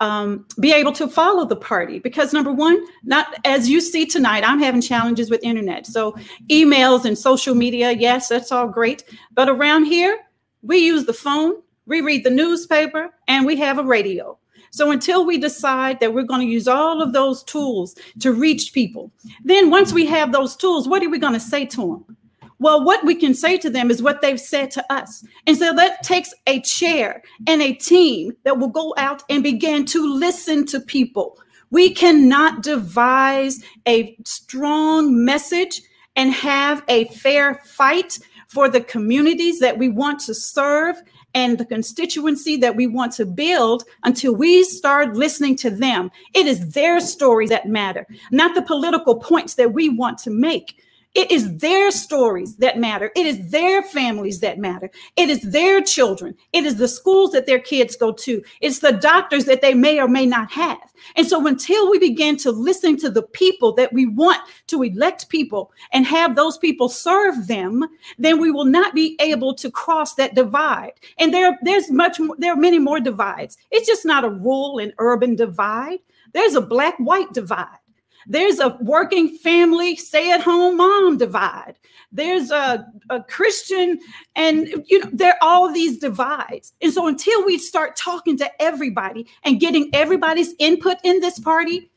um, 0.00 0.46
be 0.58 0.72
able 0.72 0.92
to 0.92 1.06
follow 1.06 1.44
the 1.44 1.56
party 1.56 1.98
because 1.98 2.32
number 2.32 2.50
one 2.50 2.82
not 3.04 3.34
as 3.44 3.68
you 3.68 3.82
see 3.82 4.06
tonight 4.06 4.42
i'm 4.42 4.58
having 4.58 4.80
challenges 4.80 5.30
with 5.30 5.44
internet. 5.44 5.86
So 5.86 6.16
emails 6.48 7.04
and 7.04 7.16
social 7.16 7.54
media 7.54 7.92
yes 7.92 8.28
that's 8.28 8.50
all 8.50 8.66
great. 8.66 9.04
But 9.34 9.50
around 9.50 9.84
here 9.84 10.18
we 10.62 10.78
use 10.78 11.04
the 11.04 11.12
phone 11.12 11.62
we 11.84 12.00
read 12.00 12.24
the 12.24 12.30
newspaper 12.30 13.10
and 13.28 13.44
we 13.44 13.56
have 13.56 13.78
a 13.78 13.84
radio 13.84 14.38
so 14.70 14.90
until 14.90 15.26
we 15.26 15.38
decide 15.38 16.00
that 16.00 16.14
we're 16.14 16.22
going 16.22 16.40
to 16.40 16.46
use 16.46 16.68
all 16.68 17.02
of 17.02 17.12
those 17.12 17.42
tools 17.44 17.94
to 18.18 18.32
reach 18.32 18.72
people 18.72 19.10
then 19.44 19.70
once 19.70 19.92
we 19.92 20.06
have 20.06 20.32
those 20.32 20.56
tools 20.56 20.88
what 20.88 21.02
are 21.02 21.10
we 21.10 21.18
going 21.18 21.32
to 21.32 21.40
say 21.40 21.64
to 21.64 21.80
them 21.80 22.16
well, 22.60 22.84
what 22.84 23.04
we 23.04 23.14
can 23.14 23.32
say 23.32 23.56
to 23.56 23.70
them 23.70 23.90
is 23.90 24.02
what 24.02 24.20
they've 24.20 24.38
said 24.38 24.70
to 24.72 24.92
us. 24.92 25.24
And 25.46 25.56
so 25.56 25.72
that 25.74 26.02
takes 26.02 26.34
a 26.46 26.60
chair 26.60 27.22
and 27.46 27.62
a 27.62 27.72
team 27.72 28.36
that 28.44 28.58
will 28.58 28.68
go 28.68 28.94
out 28.98 29.22
and 29.30 29.42
begin 29.42 29.86
to 29.86 30.14
listen 30.14 30.66
to 30.66 30.78
people. 30.78 31.38
We 31.70 31.88
cannot 31.94 32.62
devise 32.62 33.64
a 33.88 34.14
strong 34.26 35.24
message 35.24 35.80
and 36.16 36.32
have 36.34 36.84
a 36.88 37.06
fair 37.06 37.62
fight 37.64 38.18
for 38.48 38.68
the 38.68 38.82
communities 38.82 39.58
that 39.60 39.78
we 39.78 39.88
want 39.88 40.20
to 40.20 40.34
serve 40.34 41.00
and 41.34 41.58
the 41.58 41.64
constituency 41.64 42.56
that 42.56 42.76
we 42.76 42.86
want 42.86 43.12
to 43.14 43.26
build 43.26 43.84
until 44.04 44.34
we 44.34 44.64
start 44.64 45.16
listening 45.16 45.56
to 45.56 45.70
them. 45.70 46.10
It 46.34 46.46
is 46.46 46.72
their 46.72 47.00
stories 47.00 47.50
that 47.50 47.68
matter, 47.68 48.06
not 48.30 48.54
the 48.54 48.62
political 48.62 49.16
points 49.16 49.54
that 49.54 49.72
we 49.72 49.88
want 49.88 50.18
to 50.18 50.30
make. 50.30 50.82
It 51.14 51.32
is 51.32 51.58
their 51.58 51.90
stories 51.90 52.56
that 52.56 52.78
matter. 52.78 53.10
It 53.16 53.26
is 53.26 53.50
their 53.50 53.82
families 53.82 54.38
that 54.40 54.58
matter. 54.58 54.90
It 55.16 55.28
is 55.28 55.40
their 55.42 55.80
children. 55.80 56.36
It 56.52 56.64
is 56.64 56.76
the 56.76 56.86
schools 56.86 57.32
that 57.32 57.46
their 57.46 57.58
kids 57.58 57.96
go 57.96 58.12
to. 58.12 58.42
It's 58.60 58.78
the 58.78 58.92
doctors 58.92 59.44
that 59.46 59.60
they 59.60 59.74
may 59.74 60.00
or 60.00 60.06
may 60.06 60.24
not 60.24 60.52
have. 60.52 60.78
And 61.16 61.26
so 61.26 61.44
until 61.48 61.90
we 61.90 61.98
begin 61.98 62.36
to 62.38 62.52
listen 62.52 62.96
to 62.98 63.10
the 63.10 63.24
people 63.24 63.72
that 63.72 63.92
we 63.92 64.06
want 64.06 64.40
to 64.68 64.84
elect 64.84 65.28
people 65.30 65.72
and 65.92 66.06
have 66.06 66.36
those 66.36 66.58
people 66.58 66.88
serve 66.88 67.48
them, 67.48 67.84
then 68.18 68.40
we 68.40 68.52
will 68.52 68.64
not 68.64 68.94
be 68.94 69.16
able 69.20 69.54
to 69.54 69.70
cross 69.70 70.14
that 70.14 70.36
divide. 70.36 70.92
And 71.18 71.34
there, 71.34 71.58
there's 71.62 71.90
much 71.90 72.20
more, 72.20 72.36
there 72.38 72.52
are 72.52 72.56
many 72.56 72.78
more 72.78 73.00
divides. 73.00 73.58
It's 73.72 73.88
just 73.88 74.06
not 74.06 74.24
a 74.24 74.30
rural 74.30 74.78
and 74.78 74.92
urban 74.98 75.34
divide. 75.34 75.98
There's 76.34 76.54
a 76.54 76.60
black 76.60 76.96
white 76.98 77.32
divide. 77.32 77.79
There's 78.26 78.60
a 78.60 78.76
working 78.80 79.36
family, 79.38 79.96
stay 79.96 80.30
at 80.32 80.40
home 80.40 80.76
mom 80.76 81.18
divide. 81.18 81.74
There's 82.12 82.50
a, 82.50 82.86
a 83.08 83.22
Christian, 83.22 83.98
and 84.34 84.68
you 84.86 85.00
know, 85.00 85.10
there 85.12 85.32
are 85.32 85.38
all 85.42 85.72
these 85.72 85.98
divides. 85.98 86.72
And 86.82 86.92
so 86.92 87.06
until 87.06 87.44
we 87.44 87.58
start 87.58 87.96
talking 87.96 88.36
to 88.38 88.62
everybody 88.62 89.26
and 89.44 89.60
getting 89.60 89.90
everybody's 89.92 90.54
input 90.58 90.96
in 91.04 91.20
this 91.20 91.38
party, 91.38 91.90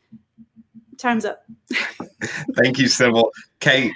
time's 0.97 1.25
up. 1.25 1.43
Thank 2.55 2.77
you, 2.77 2.87
Sybil. 2.87 3.31
Kate. 3.59 3.93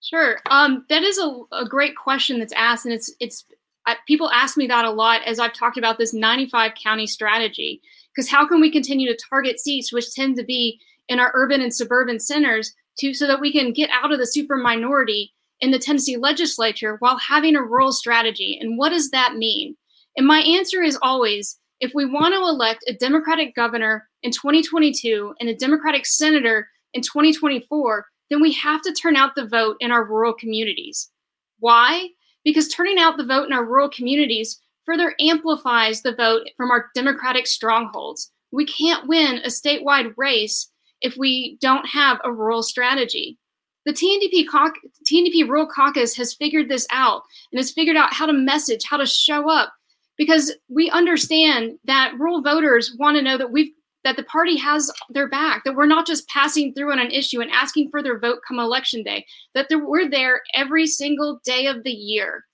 Sure. 0.00 0.38
Um, 0.50 0.86
that 0.88 1.02
is 1.02 1.18
a, 1.18 1.42
a 1.52 1.64
great 1.66 1.96
question 1.96 2.38
that's 2.38 2.52
asked, 2.54 2.86
and 2.86 2.94
it's 2.94 3.12
it's 3.20 3.44
I, 3.86 3.96
people 4.06 4.30
ask 4.30 4.56
me 4.56 4.66
that 4.66 4.84
a 4.84 4.90
lot 4.90 5.22
as 5.24 5.38
I've 5.38 5.52
talked 5.52 5.78
about 5.78 5.98
this 5.98 6.14
95 6.14 6.72
county 6.74 7.06
strategy. 7.06 7.82
Because 8.18 8.30
how 8.32 8.48
can 8.48 8.60
we 8.60 8.68
continue 8.68 9.08
to 9.08 9.24
target 9.30 9.60
seats, 9.60 9.92
which 9.92 10.12
tend 10.12 10.34
to 10.38 10.44
be 10.44 10.80
in 11.08 11.20
our 11.20 11.30
urban 11.36 11.60
and 11.60 11.72
suburban 11.72 12.18
centers, 12.18 12.74
to 12.98 13.14
so 13.14 13.28
that 13.28 13.40
we 13.40 13.52
can 13.52 13.72
get 13.72 13.90
out 13.90 14.10
of 14.10 14.18
the 14.18 14.26
super 14.26 14.56
minority 14.56 15.32
in 15.60 15.70
the 15.70 15.78
Tennessee 15.78 16.16
legislature 16.16 16.96
while 16.98 17.16
having 17.16 17.54
a 17.54 17.62
rural 17.62 17.92
strategy? 17.92 18.58
And 18.60 18.76
what 18.76 18.88
does 18.88 19.12
that 19.12 19.36
mean? 19.36 19.76
And 20.16 20.26
my 20.26 20.40
answer 20.40 20.82
is 20.82 20.98
always 21.00 21.60
if 21.78 21.92
we 21.94 22.06
want 22.06 22.34
to 22.34 22.40
elect 22.40 22.82
a 22.88 22.92
Democratic 22.92 23.54
governor 23.54 24.08
in 24.24 24.32
2022 24.32 25.34
and 25.38 25.48
a 25.48 25.54
Democratic 25.54 26.04
senator 26.04 26.68
in 26.94 27.02
2024, 27.02 28.04
then 28.30 28.40
we 28.42 28.52
have 28.54 28.82
to 28.82 28.92
turn 28.94 29.14
out 29.14 29.36
the 29.36 29.46
vote 29.46 29.76
in 29.78 29.92
our 29.92 30.04
rural 30.04 30.34
communities. 30.34 31.08
Why? 31.60 32.08
Because 32.42 32.66
turning 32.66 32.98
out 32.98 33.16
the 33.16 33.24
vote 33.24 33.46
in 33.46 33.52
our 33.52 33.64
rural 33.64 33.88
communities 33.88 34.60
further 34.88 35.14
amplifies 35.20 36.00
the 36.00 36.14
vote 36.14 36.48
from 36.56 36.70
our 36.70 36.86
Democratic 36.94 37.46
strongholds. 37.46 38.32
We 38.52 38.64
can't 38.64 39.06
win 39.06 39.38
a 39.38 39.48
statewide 39.48 40.14
race 40.16 40.70
if 41.02 41.16
we 41.18 41.58
don't 41.60 41.86
have 41.86 42.18
a 42.24 42.32
rural 42.32 42.62
strategy. 42.62 43.38
The 43.84 43.92
TNDP, 43.92 44.46
cauc- 44.46 44.72
TNDP 45.10 45.46
Rural 45.46 45.66
Caucus 45.66 46.16
has 46.16 46.34
figured 46.34 46.68
this 46.68 46.86
out 46.90 47.22
and 47.52 47.58
has 47.58 47.70
figured 47.70 47.96
out 47.96 48.14
how 48.14 48.26
to 48.26 48.32
message, 48.32 48.84
how 48.84 48.96
to 48.96 49.06
show 49.06 49.50
up, 49.50 49.72
because 50.16 50.54
we 50.68 50.90
understand 50.90 51.78
that 51.84 52.14
rural 52.18 52.42
voters 52.42 52.96
want 52.98 53.16
to 53.16 53.22
know 53.22 53.38
that 53.38 53.52
we've 53.52 53.72
that 54.04 54.16
the 54.16 54.22
party 54.24 54.56
has 54.56 54.90
their 55.10 55.28
back, 55.28 55.64
that 55.64 55.74
we're 55.74 55.84
not 55.84 56.06
just 56.06 56.26
passing 56.28 56.72
through 56.72 56.92
on 56.92 57.00
an 57.00 57.10
issue 57.10 57.40
and 57.40 57.50
asking 57.50 57.90
for 57.90 58.00
their 58.02 58.18
vote 58.18 58.38
come 58.46 58.58
election 58.58 59.02
day, 59.02 59.26
that 59.54 59.66
we're 59.70 60.08
there 60.08 60.40
every 60.54 60.86
single 60.86 61.40
day 61.44 61.66
of 61.66 61.82
the 61.82 61.90
year. 61.90 62.44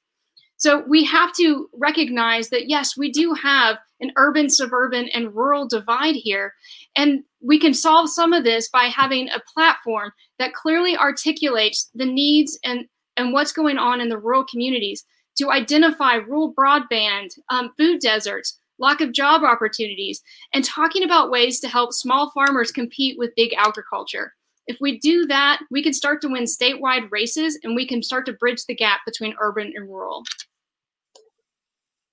So 0.57 0.85
we 0.89 1.05
have 1.05 1.33
to 1.35 1.69
recognize 1.75 2.49
that, 2.51 2.69
yes, 2.69 2.97
we 2.97 3.11
do 3.11 3.35
have 3.35 3.77
an 4.01 4.13
urban, 4.17 4.49
suburban, 4.49 5.09
and 5.09 5.35
rural 5.35 5.67
divide 5.67 6.15
here. 6.15 6.53
And 6.97 7.25
we 7.41 7.59
can 7.59 7.75
solve 7.75 8.09
some 8.09 8.33
of 8.33 8.45
this 8.45 8.69
by 8.69 8.85
having 8.85 9.29
a 9.29 9.43
platform 9.53 10.13
that 10.39 10.55
clearly 10.55 10.97
articulates 10.97 11.91
the 11.95 12.07
needs 12.07 12.59
and, 12.65 12.87
and 13.17 13.33
what's 13.33 13.53
going 13.53 13.79
on 13.79 14.01
in 14.01 14.09
the 14.09 14.19
rural 14.19 14.45
communities 14.45 15.05
to 15.39 15.51
identify 15.51 16.15
rural 16.15 16.55
broadband, 16.55 17.31
um, 17.51 17.73
food 17.77 18.01
deserts, 18.01 18.59
lack 18.79 19.01
of 19.01 19.13
job 19.13 19.43
opportunities, 19.43 20.23
and 20.53 20.65
talking 20.65 21.03
about 21.03 21.31
ways 21.31 21.61
to 21.61 21.69
help 21.69 21.93
small 21.93 22.31
farmers 22.33 22.71
compete 22.71 23.19
with 23.19 23.35
big 23.37 23.53
agriculture. 23.57 24.33
If 24.67 24.79
we 24.81 24.99
do 24.99 25.27
that, 25.27 25.61
we 25.71 25.83
can 25.83 25.93
start 25.93 26.23
to 26.23 26.29
win 26.29 26.45
statewide 26.45 27.11
races 27.11 27.59
and 27.63 27.77
we 27.77 27.87
can 27.87 28.03
start 28.03 28.27
to 28.27 28.33
bridge 28.33 28.65
the 28.67 28.75
gap 28.75 29.01
between 29.05 29.35
urban 29.41 29.73
and 29.75 29.89
rural. 29.89 30.25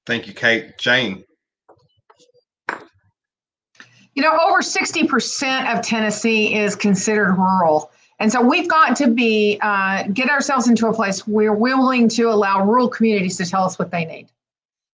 Thank 0.06 0.28
you, 0.28 0.34
Kate. 0.34 0.78
Jane. 0.78 1.24
You 4.14 4.24
know, 4.24 4.38
over 4.46 4.60
60% 4.60 5.74
of 5.74 5.86
Tennessee 5.86 6.56
is 6.56 6.76
considered 6.76 7.36
rural. 7.36 7.92
And 8.20 8.32
so 8.32 8.42
we've 8.42 8.68
got 8.68 8.96
to 8.98 9.08
be, 9.08 9.58
uh, 9.62 10.04
get 10.14 10.30
ourselves 10.30 10.68
into 10.68 10.88
a 10.88 10.94
place 10.94 11.26
where 11.26 11.54
we're 11.54 11.78
willing 11.78 12.10
to 12.10 12.24
allow 12.24 12.66
rural 12.66 12.90
communities 12.90 13.38
to 13.38 13.46
tell 13.46 13.64
us 13.64 13.80
what 13.80 13.90
they 13.90 14.06
need. 14.06 14.28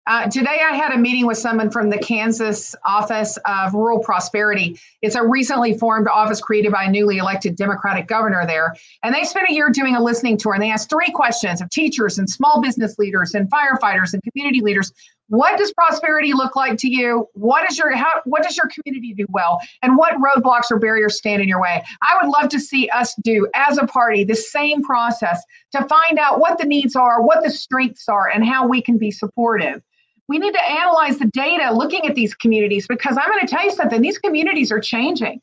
Uh, 0.07 0.29
today, 0.29 0.59
I 0.63 0.75
had 0.75 0.91
a 0.91 0.99
meeting 0.99 1.25
with 1.25 1.39
someone 1.39 1.71
from 1.71 1.89
the 1.89 1.97
Kansas 1.97 2.75
Office 2.85 3.39
of 3.47 3.73
Rural 3.73 3.97
Prosperity. 3.97 4.79
It's 5.01 5.15
a 5.15 5.25
recently 5.25 5.75
formed 5.79 6.07
office 6.07 6.39
created 6.39 6.71
by 6.71 6.83
a 6.83 6.91
newly 6.91 7.17
elected 7.17 7.55
Democratic 7.55 8.07
governor 8.07 8.45
there. 8.45 8.75
And 9.01 9.15
they 9.15 9.23
spent 9.23 9.49
a 9.49 9.53
year 9.53 9.71
doing 9.71 9.95
a 9.95 10.03
listening 10.03 10.37
tour 10.37 10.53
and 10.53 10.61
they 10.61 10.69
asked 10.69 10.91
three 10.91 11.11
questions 11.11 11.59
of 11.59 11.71
teachers 11.71 12.19
and 12.19 12.29
small 12.29 12.61
business 12.61 12.99
leaders 12.99 13.33
and 13.33 13.49
firefighters 13.49 14.13
and 14.13 14.21
community 14.21 14.61
leaders. 14.61 14.93
What 15.29 15.57
does 15.57 15.73
prosperity 15.73 16.33
look 16.33 16.55
like 16.55 16.77
to 16.77 16.87
you? 16.87 17.27
What 17.33 17.67
is 17.67 17.75
your 17.79 17.95
how, 17.95 18.21
what 18.25 18.43
does 18.43 18.55
your 18.55 18.67
community 18.67 19.15
do 19.15 19.25
well? 19.29 19.59
And 19.81 19.97
what 19.97 20.13
roadblocks 20.21 20.69
or 20.69 20.77
barriers 20.77 21.17
stand 21.17 21.41
in 21.41 21.49
your 21.49 21.59
way? 21.59 21.83
I 22.03 22.19
would 22.21 22.31
love 22.31 22.49
to 22.49 22.59
see 22.59 22.87
us 22.89 23.15
do 23.23 23.47
as 23.55 23.79
a 23.79 23.87
party 23.87 24.23
the 24.23 24.35
same 24.35 24.83
process 24.83 25.43
to 25.71 25.83
find 25.85 26.19
out 26.19 26.39
what 26.39 26.59
the 26.59 26.65
needs 26.65 26.95
are, 26.95 27.23
what 27.23 27.41
the 27.41 27.49
strengths 27.49 28.07
are, 28.07 28.29
and 28.29 28.45
how 28.45 28.67
we 28.67 28.83
can 28.83 28.99
be 28.99 29.09
supportive 29.09 29.81
we 30.27 30.39
need 30.39 30.53
to 30.53 30.69
analyze 30.69 31.17
the 31.17 31.25
data 31.25 31.73
looking 31.73 32.05
at 32.07 32.15
these 32.15 32.33
communities 32.33 32.87
because 32.87 33.17
I'm 33.17 33.29
going 33.29 33.45
to 33.45 33.47
tell 33.47 33.63
you 33.63 33.71
something, 33.71 34.01
these 34.01 34.17
communities 34.17 34.71
are 34.71 34.79
changing. 34.79 35.41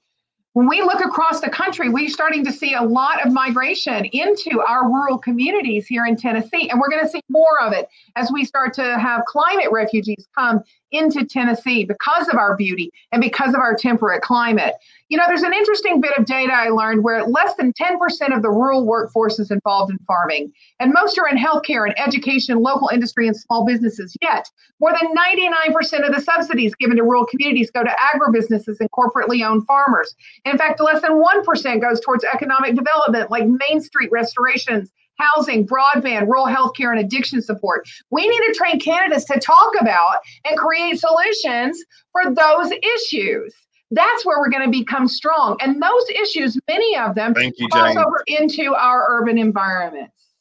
When 0.54 0.68
we 0.68 0.82
look 0.82 1.02
across 1.02 1.40
the 1.40 1.48
country, 1.48 1.88
we're 1.88 2.10
starting 2.10 2.44
to 2.44 2.52
see 2.52 2.74
a 2.74 2.82
lot 2.82 3.24
of 3.24 3.32
migration 3.32 4.04
into 4.04 4.60
our 4.60 4.86
rural 4.86 5.16
communities 5.16 5.86
here 5.86 6.04
in 6.04 6.14
Tennessee, 6.14 6.68
and 6.68 6.78
we're 6.78 6.90
going 6.90 7.02
to 7.02 7.08
see 7.08 7.22
more 7.30 7.58
of 7.62 7.72
it 7.72 7.88
as 8.16 8.30
we 8.30 8.44
start 8.44 8.74
to 8.74 8.98
have 8.98 9.24
climate 9.24 9.68
refugees 9.70 10.26
come 10.36 10.60
into 10.90 11.24
Tennessee 11.24 11.84
because 11.84 12.28
of 12.28 12.34
our 12.34 12.54
beauty 12.54 12.90
and 13.12 13.22
because 13.22 13.54
of 13.54 13.60
our 13.60 13.74
temperate 13.74 14.20
climate. 14.20 14.74
You 15.12 15.18
know, 15.18 15.24
there's 15.28 15.42
an 15.42 15.52
interesting 15.52 16.00
bit 16.00 16.16
of 16.16 16.24
data 16.24 16.54
I 16.54 16.70
learned 16.70 17.04
where 17.04 17.22
less 17.24 17.54
than 17.56 17.74
10% 17.74 18.34
of 18.34 18.40
the 18.40 18.48
rural 18.48 18.86
workforce 18.86 19.38
is 19.38 19.50
involved 19.50 19.92
in 19.92 19.98
farming, 20.06 20.50
and 20.80 20.90
most 20.90 21.18
are 21.18 21.28
in 21.28 21.36
healthcare 21.36 21.84
and 21.84 21.94
education, 22.00 22.62
local 22.62 22.88
industry, 22.88 23.26
and 23.26 23.36
small 23.36 23.66
businesses. 23.66 24.16
Yet, 24.22 24.48
more 24.80 24.94
than 24.98 25.14
99% 25.14 26.08
of 26.08 26.14
the 26.14 26.20
subsidies 26.22 26.74
given 26.76 26.96
to 26.96 27.02
rural 27.02 27.26
communities 27.26 27.70
go 27.70 27.84
to 27.84 27.94
agribusinesses 28.14 28.80
and 28.80 28.90
corporately 28.90 29.46
owned 29.46 29.66
farmers. 29.66 30.16
In 30.46 30.56
fact, 30.56 30.80
less 30.80 31.02
than 31.02 31.22
1% 31.22 31.80
goes 31.82 32.00
towards 32.00 32.24
economic 32.24 32.74
development 32.74 33.30
like 33.30 33.44
Main 33.68 33.82
Street 33.82 34.08
restorations 34.10 34.90
housing, 35.18 35.66
broadband, 35.66 36.22
rural 36.22 36.46
healthcare, 36.46 36.90
and 36.90 36.98
addiction 36.98 37.42
support. 37.42 37.86
We 38.10 38.26
need 38.26 38.46
to 38.46 38.54
train 38.54 38.80
candidates 38.80 39.26
to 39.26 39.38
talk 39.38 39.72
about 39.78 40.20
and 40.46 40.56
create 40.56 40.98
solutions 40.98 41.84
for 42.12 42.34
those 42.34 42.72
issues 42.72 43.52
that's 43.92 44.24
where 44.24 44.38
we're 44.38 44.50
going 44.50 44.64
to 44.64 44.70
become 44.70 45.06
strong. 45.06 45.56
And 45.60 45.80
those 45.82 46.08
issues, 46.10 46.58
many 46.68 46.96
of 46.96 47.14
them, 47.14 47.34
Thank 47.34 47.58
you, 47.58 47.68
cross 47.68 47.96
over 47.96 48.22
into 48.26 48.74
our 48.74 49.06
urban 49.08 49.38
environments. 49.38 50.32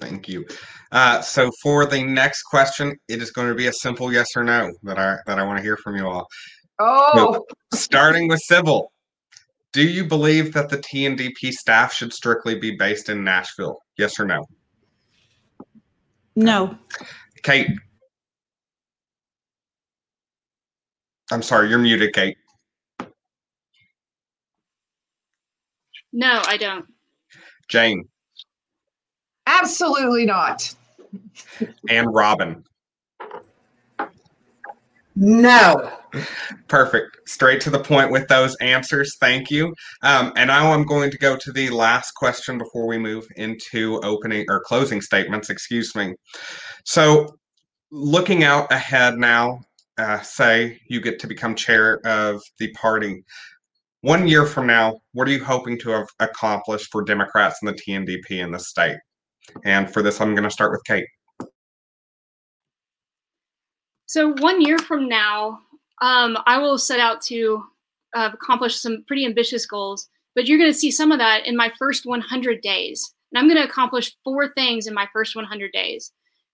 Thank 0.00 0.28
you. 0.28 0.46
Uh, 0.92 1.20
so 1.20 1.50
for 1.62 1.86
the 1.86 2.02
next 2.02 2.44
question, 2.44 2.96
it 3.08 3.20
is 3.20 3.30
going 3.30 3.48
to 3.48 3.54
be 3.54 3.66
a 3.66 3.72
simple 3.72 4.12
yes 4.12 4.28
or 4.34 4.42
no 4.44 4.72
that 4.82 4.98
I 4.98 5.18
that 5.26 5.38
I 5.38 5.44
want 5.44 5.58
to 5.58 5.62
hear 5.62 5.76
from 5.76 5.96
you 5.96 6.08
all. 6.08 6.26
Oh, 6.78 7.44
Starting 7.74 8.26
with 8.26 8.40
Sybil, 8.40 8.90
do 9.72 9.86
you 9.86 10.04
believe 10.04 10.54
that 10.54 10.70
the 10.70 10.78
TNDP 10.78 11.52
staff 11.52 11.92
should 11.92 12.12
strictly 12.12 12.58
be 12.58 12.76
based 12.76 13.10
in 13.10 13.22
Nashville? 13.22 13.78
Yes 13.98 14.18
or 14.18 14.24
no? 14.24 14.46
No. 16.34 16.76
Kate. 17.42 17.70
I'm 21.30 21.42
sorry, 21.42 21.68
you're 21.68 21.78
muted, 21.78 22.14
Kate. 22.14 22.36
No, 26.12 26.42
I 26.46 26.56
don't. 26.56 26.86
Jane 27.68 28.08
absolutely 29.60 30.26
not. 30.26 30.74
and 31.88 32.14
Robin. 32.14 32.64
No. 35.16 35.92
Perfect. 36.68 37.28
Straight 37.28 37.60
to 37.62 37.70
the 37.70 37.78
point 37.78 38.10
with 38.10 38.26
those 38.28 38.56
answers. 38.56 39.16
Thank 39.20 39.50
you. 39.50 39.74
Um, 40.02 40.32
and 40.36 40.48
now 40.48 40.72
I'm 40.72 40.84
going 40.84 41.10
to 41.10 41.18
go 41.18 41.36
to 41.36 41.52
the 41.52 41.70
last 41.70 42.12
question 42.12 42.58
before 42.58 42.86
we 42.86 42.98
move 42.98 43.26
into 43.36 44.00
opening 44.02 44.46
or 44.48 44.62
closing 44.64 45.00
statements. 45.00 45.50
Excuse 45.50 45.94
me. 45.94 46.14
So, 46.84 47.36
looking 47.92 48.44
out 48.44 48.72
ahead 48.72 49.18
now, 49.18 49.60
uh, 49.98 50.20
say 50.20 50.80
you 50.88 51.00
get 51.00 51.18
to 51.20 51.26
become 51.26 51.54
chair 51.54 52.00
of 52.06 52.40
the 52.58 52.72
party. 52.72 53.22
One 54.02 54.26
year 54.26 54.46
from 54.46 54.66
now, 54.66 55.00
what 55.12 55.28
are 55.28 55.32
you 55.32 55.44
hoping 55.44 55.78
to 55.80 55.90
have 55.90 56.08
accomplished 56.20 56.90
for 56.90 57.02
Democrats 57.02 57.58
and 57.60 57.68
the 57.68 57.74
TNDP 57.74 58.42
in 58.42 58.50
the 58.50 58.58
state? 58.58 58.96
And 59.64 59.92
for 59.92 60.02
this, 60.02 60.20
I'm 60.20 60.34
going 60.34 60.44
to 60.44 60.50
start 60.50 60.72
with 60.72 60.82
Kate. 60.84 61.06
So 64.06 64.32
one 64.38 64.62
year 64.62 64.78
from 64.78 65.06
now, 65.06 65.60
um, 66.00 66.38
I 66.46 66.58
will 66.58 66.78
set 66.78 66.98
out 66.98 67.20
to 67.22 67.62
uh, 68.14 68.30
accomplish 68.32 68.76
some 68.76 69.04
pretty 69.06 69.26
ambitious 69.26 69.66
goals. 69.66 70.08
But 70.34 70.46
you're 70.46 70.58
going 70.58 70.72
to 70.72 70.78
see 70.78 70.90
some 70.90 71.12
of 71.12 71.18
that 71.18 71.46
in 71.46 71.56
my 71.56 71.70
first 71.78 72.06
100 72.06 72.62
days. 72.62 73.14
And 73.32 73.38
I'm 73.38 73.48
going 73.48 73.60
to 73.60 73.68
accomplish 73.68 74.16
four 74.24 74.52
things 74.54 74.86
in 74.86 74.94
my 74.94 75.08
first 75.12 75.36
100 75.36 75.72
days. 75.72 76.12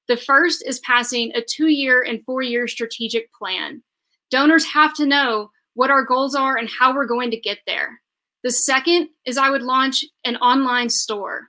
The 0.08 0.16
first 0.16 0.64
is 0.66 0.80
passing 0.80 1.32
a 1.34 1.42
two 1.42 1.68
year 1.68 2.02
and 2.02 2.24
four 2.24 2.42
year 2.42 2.66
strategic 2.66 3.32
plan. 3.32 3.82
Donors 4.30 4.64
have 4.66 4.94
to 4.94 5.06
know 5.06 5.50
what 5.76 5.90
our 5.90 6.02
goals 6.02 6.34
are 6.34 6.56
and 6.56 6.68
how 6.68 6.92
we're 6.92 7.06
going 7.06 7.30
to 7.30 7.40
get 7.40 7.58
there. 7.66 8.00
The 8.42 8.50
second 8.50 9.10
is 9.26 9.38
I 9.38 9.50
would 9.50 9.62
launch 9.62 10.04
an 10.24 10.36
online 10.36 10.88
store. 10.88 11.48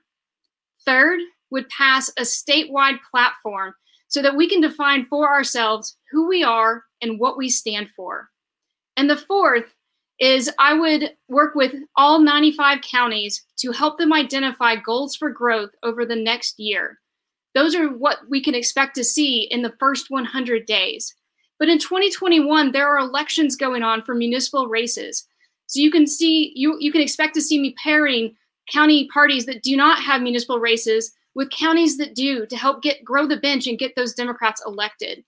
Third 0.84 1.18
would 1.50 1.68
pass 1.70 2.10
a 2.10 2.22
statewide 2.22 2.98
platform 3.10 3.74
so 4.08 4.22
that 4.22 4.36
we 4.36 4.48
can 4.48 4.60
define 4.60 5.06
for 5.06 5.28
ourselves 5.28 5.96
who 6.10 6.28
we 6.28 6.44
are 6.44 6.84
and 7.00 7.18
what 7.18 7.38
we 7.38 7.48
stand 7.48 7.88
for. 7.96 8.28
And 8.96 9.08
the 9.08 9.16
fourth 9.16 9.74
is 10.20 10.50
I 10.58 10.74
would 10.74 11.12
work 11.28 11.54
with 11.54 11.74
all 11.96 12.18
95 12.18 12.80
counties 12.82 13.44
to 13.58 13.72
help 13.72 13.98
them 13.98 14.12
identify 14.12 14.76
goals 14.76 15.16
for 15.16 15.30
growth 15.30 15.70
over 15.82 16.04
the 16.04 16.16
next 16.16 16.58
year. 16.58 16.98
Those 17.54 17.74
are 17.74 17.88
what 17.88 18.18
we 18.28 18.42
can 18.42 18.54
expect 18.54 18.94
to 18.96 19.04
see 19.04 19.48
in 19.50 19.62
the 19.62 19.74
first 19.78 20.10
100 20.10 20.66
days. 20.66 21.14
But 21.58 21.68
in 21.68 21.78
2021, 21.78 22.72
there 22.72 22.88
are 22.88 22.98
elections 22.98 23.56
going 23.56 23.82
on 23.82 24.02
for 24.02 24.14
municipal 24.14 24.68
races. 24.68 25.26
So 25.66 25.80
you 25.80 25.90
can 25.90 26.06
see 26.06 26.52
you 26.54 26.76
you 26.80 26.92
can 26.92 27.02
expect 27.02 27.34
to 27.34 27.42
see 27.42 27.60
me 27.60 27.74
pairing 27.82 28.34
county 28.70 29.08
parties 29.08 29.46
that 29.46 29.62
do 29.62 29.76
not 29.76 30.02
have 30.02 30.22
municipal 30.22 30.58
races 30.58 31.12
with 31.34 31.50
counties 31.50 31.98
that 31.98 32.14
do 32.14 32.46
to 32.46 32.56
help 32.56 32.82
get 32.82 33.04
grow 33.04 33.26
the 33.26 33.36
bench 33.36 33.66
and 33.66 33.78
get 33.78 33.94
those 33.96 34.14
Democrats 34.14 34.62
elected. 34.66 35.24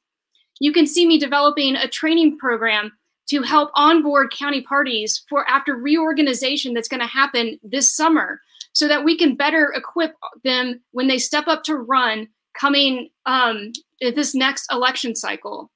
You 0.61 0.73
can 0.73 0.87
see 0.87 1.07
me 1.07 1.19
developing 1.19 1.77
a 1.77 1.89
training 1.89 2.39
program 2.39 2.93
to 3.29 3.43
help 3.43 3.71
onboard 3.75 4.33
county 4.33 4.61
parties 4.61 5.25
for 5.29 5.49
after 5.49 5.77
reorganization 5.77 6.75
that's 6.75 6.89
going 6.89 7.01
to 7.01 7.07
happen 7.07 7.61
this 7.63 7.95
summer 7.95 8.41
so 8.73 8.89
that 8.89 9.05
we 9.05 9.17
can 9.17 9.37
better 9.37 9.73
equip 9.77 10.15
them 10.43 10.81
when 10.91 11.07
they 11.07 11.19
step 11.19 11.47
up 11.47 11.63
to 11.65 11.77
run 11.77 12.29
coming 12.59 13.09
um, 13.27 13.73
this 14.01 14.35
next 14.35 14.71
election 14.73 15.15
cycle. 15.15 15.71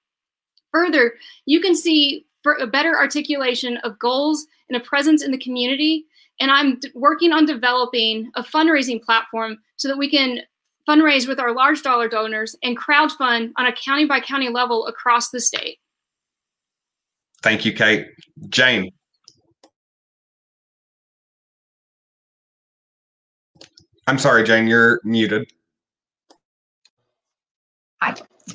Further, 0.74 1.14
you 1.46 1.60
can 1.60 1.76
see 1.76 2.26
for 2.42 2.54
a 2.54 2.66
better 2.66 2.98
articulation 2.98 3.76
of 3.78 3.96
goals 4.00 4.44
and 4.68 4.76
a 4.76 4.84
presence 4.84 5.22
in 5.22 5.30
the 5.30 5.38
community. 5.38 6.04
And 6.40 6.50
I'm 6.50 6.80
d- 6.80 6.90
working 6.96 7.30
on 7.30 7.46
developing 7.46 8.28
a 8.34 8.42
fundraising 8.42 9.00
platform 9.00 9.58
so 9.76 9.86
that 9.86 9.96
we 9.96 10.10
can 10.10 10.40
fundraise 10.88 11.28
with 11.28 11.38
our 11.38 11.54
large 11.54 11.82
dollar 11.82 12.08
donors 12.08 12.56
and 12.64 12.76
crowdfund 12.76 13.52
on 13.56 13.66
a 13.66 13.72
county 13.72 14.04
by 14.04 14.18
county 14.18 14.48
level 14.48 14.88
across 14.88 15.30
the 15.30 15.40
state. 15.40 15.78
Thank 17.44 17.64
you, 17.64 17.72
Kate. 17.72 18.08
Jane. 18.48 18.90
I'm 24.08 24.18
sorry, 24.18 24.42
Jane, 24.42 24.66
you're 24.66 25.00
muted. 25.04 25.46
Hi. 28.02 28.14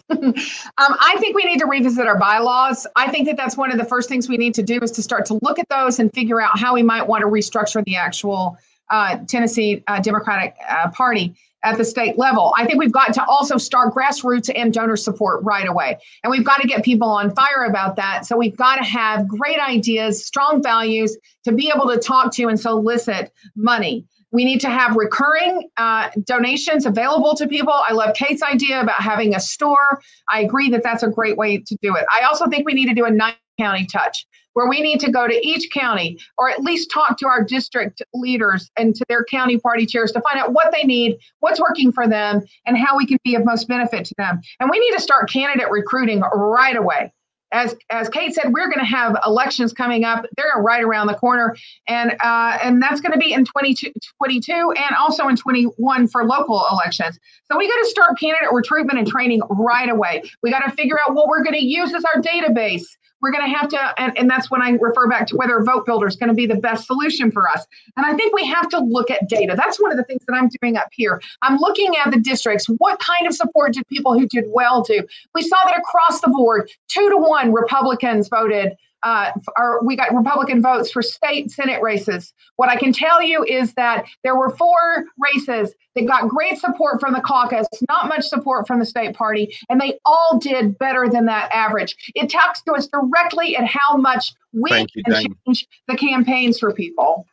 Um, 0.09 0.33
I 0.77 1.15
think 1.19 1.35
we 1.35 1.43
need 1.43 1.59
to 1.59 1.65
revisit 1.65 2.07
our 2.07 2.17
bylaws. 2.17 2.85
I 2.95 3.09
think 3.09 3.27
that 3.27 3.37
that's 3.37 3.57
one 3.57 3.71
of 3.71 3.77
the 3.77 3.85
first 3.85 4.09
things 4.09 4.29
we 4.29 4.37
need 4.37 4.53
to 4.55 4.63
do 4.63 4.79
is 4.81 4.91
to 4.91 5.03
start 5.03 5.25
to 5.27 5.39
look 5.41 5.59
at 5.59 5.67
those 5.69 5.99
and 5.99 6.13
figure 6.13 6.41
out 6.41 6.57
how 6.57 6.73
we 6.73 6.83
might 6.83 7.07
want 7.07 7.21
to 7.21 7.27
restructure 7.27 7.83
the 7.85 7.95
actual 7.95 8.57
uh, 8.89 9.17
Tennessee 9.27 9.83
uh, 9.87 9.99
Democratic 9.99 10.55
uh, 10.67 10.89
Party 10.91 11.35
at 11.63 11.77
the 11.77 11.83
state 11.83 12.17
level. 12.17 12.53
I 12.57 12.65
think 12.65 12.79
we've 12.79 12.91
got 12.91 13.13
to 13.15 13.25
also 13.25 13.57
start 13.57 13.93
grassroots 13.93 14.49
and 14.55 14.73
donor 14.73 14.95
support 14.95 15.43
right 15.43 15.67
away. 15.67 15.97
And 16.23 16.31
we've 16.31 16.45
got 16.45 16.61
to 16.61 16.67
get 16.67 16.85
people 16.85 17.09
on 17.09 17.35
fire 17.35 17.65
about 17.67 17.97
that. 17.97 18.25
So 18.25 18.37
we've 18.37 18.55
got 18.55 18.77
to 18.77 18.83
have 18.83 19.27
great 19.27 19.59
ideas, 19.59 20.25
strong 20.25 20.63
values 20.63 21.17
to 21.43 21.51
be 21.51 21.71
able 21.73 21.87
to 21.89 21.97
talk 21.97 22.33
to 22.35 22.47
and 22.47 22.59
solicit 22.59 23.31
money. 23.55 24.05
We 24.31 24.45
need 24.45 24.61
to 24.61 24.69
have 24.69 24.95
recurring 24.95 25.69
uh, 25.77 26.09
donations 26.23 26.85
available 26.85 27.35
to 27.35 27.47
people. 27.47 27.73
I 27.73 27.93
love 27.93 28.13
Kate's 28.15 28.43
idea 28.43 28.81
about 28.81 29.01
having 29.01 29.35
a 29.35 29.39
store. 29.39 30.01
I 30.29 30.41
agree 30.41 30.69
that 30.69 30.83
that's 30.83 31.03
a 31.03 31.09
great 31.09 31.37
way 31.37 31.57
to 31.57 31.77
do 31.81 31.95
it. 31.95 32.05
I 32.11 32.25
also 32.25 32.47
think 32.47 32.65
we 32.65 32.73
need 32.73 32.87
to 32.87 32.93
do 32.93 33.05
a 33.05 33.11
nine 33.11 33.33
county 33.59 33.85
touch 33.85 34.25
where 34.53 34.67
we 34.67 34.81
need 34.81 34.99
to 34.99 35.11
go 35.11 35.27
to 35.27 35.47
each 35.47 35.69
county 35.71 36.17
or 36.37 36.49
at 36.49 36.61
least 36.61 36.91
talk 36.91 37.17
to 37.17 37.27
our 37.27 37.43
district 37.43 38.01
leaders 38.13 38.69
and 38.77 38.95
to 38.95 39.05
their 39.09 39.23
county 39.25 39.57
party 39.57 39.85
chairs 39.85 40.11
to 40.11 40.21
find 40.21 40.39
out 40.39 40.53
what 40.53 40.71
they 40.71 40.83
need, 40.83 41.17
what's 41.39 41.59
working 41.59 41.91
for 41.91 42.07
them, 42.07 42.41
and 42.65 42.77
how 42.77 42.97
we 42.97 43.05
can 43.05 43.17
be 43.23 43.35
of 43.35 43.45
most 43.45 43.67
benefit 43.67 44.05
to 44.05 44.15
them. 44.17 44.39
And 44.59 44.69
we 44.69 44.79
need 44.79 44.91
to 44.91 45.01
start 45.01 45.29
candidate 45.29 45.69
recruiting 45.69 46.21
right 46.33 46.75
away 46.75 47.11
as 47.51 47.75
as 47.89 48.09
Kate 48.09 48.33
said, 48.33 48.53
we're 48.53 48.67
going 48.67 48.79
to 48.79 48.85
have 48.85 49.17
elections 49.25 49.73
coming 49.73 50.03
up. 50.03 50.25
They're 50.37 50.61
right 50.61 50.83
around 50.83 51.07
the 51.07 51.15
corner, 51.15 51.55
and 51.87 52.11
uh, 52.23 52.57
and 52.61 52.81
that's 52.81 53.01
going 53.01 53.13
to 53.13 53.17
be 53.17 53.33
in 53.33 53.45
2022 53.45 54.51
and 54.53 54.95
also 54.99 55.27
in 55.27 55.35
21 55.35 56.07
for 56.07 56.25
local 56.25 56.65
elections. 56.71 57.19
So 57.51 57.57
we 57.57 57.67
got 57.67 57.77
to 57.77 57.85
start 57.85 58.19
candidate 58.19 58.49
recruitment 58.51 58.99
and 58.99 59.07
training 59.07 59.41
right 59.49 59.89
away. 59.89 60.23
We 60.43 60.51
got 60.51 60.59
to 60.59 60.71
figure 60.71 60.97
out 60.99 61.15
what 61.15 61.27
we're 61.27 61.43
going 61.43 61.57
to 61.57 61.65
use 61.65 61.93
as 61.93 62.03
our 62.13 62.21
database 62.21 62.85
we're 63.21 63.31
going 63.31 63.49
to 63.49 63.57
have 63.57 63.69
to, 63.69 64.01
and, 64.01 64.17
and 64.17 64.29
that's 64.29 64.49
when 64.49 64.61
I 64.61 64.71
refer 64.71 65.07
back 65.07 65.27
to 65.27 65.35
whether 65.35 65.61
vote 65.63 65.85
builder 65.85 66.07
is 66.07 66.15
going 66.15 66.29
to 66.29 66.35
be 66.35 66.45
the 66.45 66.55
best 66.55 66.87
solution 66.87 67.31
for 67.31 67.49
us. 67.49 67.65
And 67.97 68.05
I 68.05 68.15
think 68.15 68.33
we 68.33 68.45
have 68.45 68.69
to 68.69 68.79
look 68.79 69.11
at 69.11 69.27
data. 69.27 69.55
That's 69.55 69.79
one 69.79 69.91
of 69.91 69.97
the 69.97 70.03
things 70.03 70.23
that 70.27 70.33
I'm 70.33 70.49
doing 70.61 70.77
up 70.77 70.89
here. 70.91 71.21
I'm 71.41 71.57
looking 71.57 71.95
at 71.97 72.11
the 72.11 72.19
districts. 72.19 72.65
What 72.77 72.99
kind 72.99 73.27
of 73.27 73.33
support 73.33 73.73
did 73.73 73.87
people 73.87 74.17
who 74.17 74.27
did 74.27 74.45
well 74.47 74.81
do? 74.81 75.03
We 75.33 75.41
saw 75.41 75.57
that 75.65 75.77
across 75.77 76.21
the 76.21 76.29
board, 76.29 76.69
two 76.87 77.09
to 77.09 77.17
one 77.17 77.51
Republicans 77.53 78.29
voted 78.29 78.75
uh, 79.03 79.31
or 79.57 79.83
we 79.83 79.95
got 79.95 80.13
Republican 80.13 80.61
votes 80.61 80.91
for 80.91 81.01
state 81.01 81.51
Senate 81.51 81.81
races. 81.81 82.33
What 82.57 82.69
I 82.69 82.75
can 82.75 82.91
tell 82.91 83.21
you 83.21 83.43
is 83.43 83.73
that 83.73 84.05
there 84.23 84.35
were 84.35 84.49
four 84.49 85.05
races 85.17 85.73
that 85.95 86.05
got 86.05 86.27
great 86.27 86.57
support 86.57 86.99
from 86.99 87.13
the 87.13 87.21
caucus, 87.21 87.67
not 87.87 88.07
much 88.07 88.25
support 88.25 88.67
from 88.67 88.79
the 88.79 88.85
state 88.85 89.15
party, 89.15 89.55
and 89.69 89.79
they 89.79 89.99
all 90.05 90.39
did 90.39 90.77
better 90.77 91.09
than 91.09 91.25
that 91.25 91.49
average. 91.53 91.95
It 92.15 92.29
talks 92.29 92.61
to 92.63 92.73
us 92.73 92.87
directly 92.87 93.55
at 93.55 93.65
how 93.65 93.97
much 93.97 94.33
we 94.53 94.69
Thank 94.69 94.95
you, 94.95 95.03
can 95.03 95.13
Jane. 95.13 95.35
change 95.47 95.67
the 95.87 95.95
campaigns 95.95 96.59
for 96.59 96.73
people. 96.73 97.25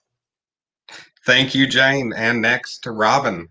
Thank 1.25 1.55
you, 1.55 1.67
Jane. 1.67 2.13
And 2.17 2.41
next 2.41 2.79
to 2.85 2.93
Robin. 2.93 3.49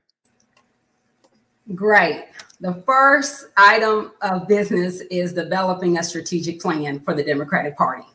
Great. 1.73 2.25
The 2.61 2.81
first 2.85 3.47
item 3.57 4.13
of 4.21 4.47
business 4.47 5.01
is 5.11 5.33
developing 5.33 5.97
a 5.97 6.03
strategic 6.03 6.61
plan 6.61 7.01
for 7.01 7.13
the 7.13 7.23
Democratic 7.23 7.75
Party. 7.75 8.05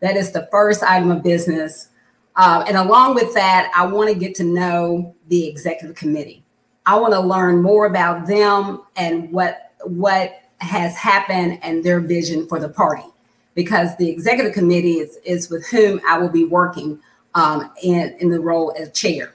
That 0.00 0.16
is 0.16 0.30
the 0.30 0.48
first 0.50 0.84
item 0.84 1.10
of 1.10 1.24
business. 1.24 1.88
Uh, 2.36 2.64
and 2.68 2.76
along 2.76 3.14
with 3.14 3.34
that, 3.34 3.72
I 3.74 3.84
want 3.86 4.12
to 4.12 4.18
get 4.18 4.34
to 4.36 4.44
know 4.44 5.14
the 5.28 5.48
executive 5.48 5.96
committee. 5.96 6.44
I 6.86 6.96
want 6.98 7.14
to 7.14 7.20
learn 7.20 7.62
more 7.62 7.86
about 7.86 8.26
them 8.26 8.82
and 8.96 9.30
what 9.32 9.72
what 9.84 10.40
has 10.58 10.96
happened 10.96 11.58
and 11.62 11.82
their 11.82 12.00
vision 12.00 12.46
for 12.46 12.58
the 12.58 12.68
party, 12.68 13.04
because 13.54 13.94
the 13.96 14.08
executive 14.08 14.54
committee 14.54 14.94
is, 14.94 15.18
is 15.24 15.50
with 15.50 15.66
whom 15.66 16.00
I 16.08 16.16
will 16.16 16.30
be 16.30 16.44
working 16.44 16.98
um, 17.34 17.70
in, 17.82 18.16
in 18.20 18.30
the 18.30 18.40
role 18.40 18.74
as 18.78 18.92
chair. 18.92 19.34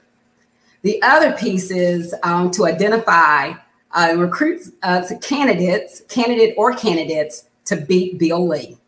The 0.82 1.00
other 1.02 1.32
piece 1.32 1.70
is 1.70 2.14
um, 2.22 2.50
to 2.52 2.66
identify 2.66 3.52
uh, 3.92 4.08
and 4.10 4.20
recruit 4.20 4.62
uh, 4.82 5.02
candidates, 5.20 6.02
candidate 6.08 6.54
or 6.56 6.74
candidates 6.74 7.46
to 7.64 7.76
beat 7.76 8.18
Bill 8.18 8.46
Lee. 8.46 8.78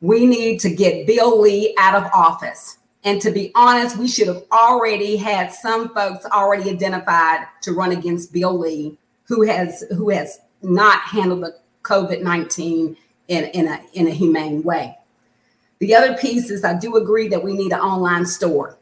We 0.00 0.26
need 0.26 0.60
to 0.60 0.70
get 0.70 1.06
Bill 1.06 1.40
Lee 1.40 1.74
out 1.78 1.94
of 1.94 2.10
office. 2.12 2.78
And 3.04 3.20
to 3.22 3.30
be 3.30 3.52
honest, 3.54 3.96
we 3.96 4.08
should 4.08 4.28
have 4.28 4.44
already 4.52 5.16
had 5.16 5.52
some 5.52 5.94
folks 5.94 6.24
already 6.26 6.70
identified 6.70 7.46
to 7.62 7.72
run 7.72 7.92
against 7.92 8.32
Bill 8.32 8.58
Lee, 8.58 8.98
who 9.24 9.42
has 9.42 9.84
who 9.96 10.10
has 10.10 10.40
not 10.62 11.00
handled 11.00 11.42
the 11.42 11.56
COVID 11.82 12.22
nineteen 12.22 12.96
in 13.28 13.44
in 13.46 13.68
a 13.68 13.80
in 13.92 14.08
a 14.08 14.10
humane 14.10 14.62
way. 14.62 14.96
The 15.78 15.94
other 15.94 16.16
piece 16.16 16.50
is 16.50 16.64
I 16.64 16.76
do 16.76 16.96
agree 16.96 17.28
that 17.28 17.42
we 17.42 17.54
need 17.54 17.72
an 17.72 17.80
online 17.80 18.26
store. 18.26 18.76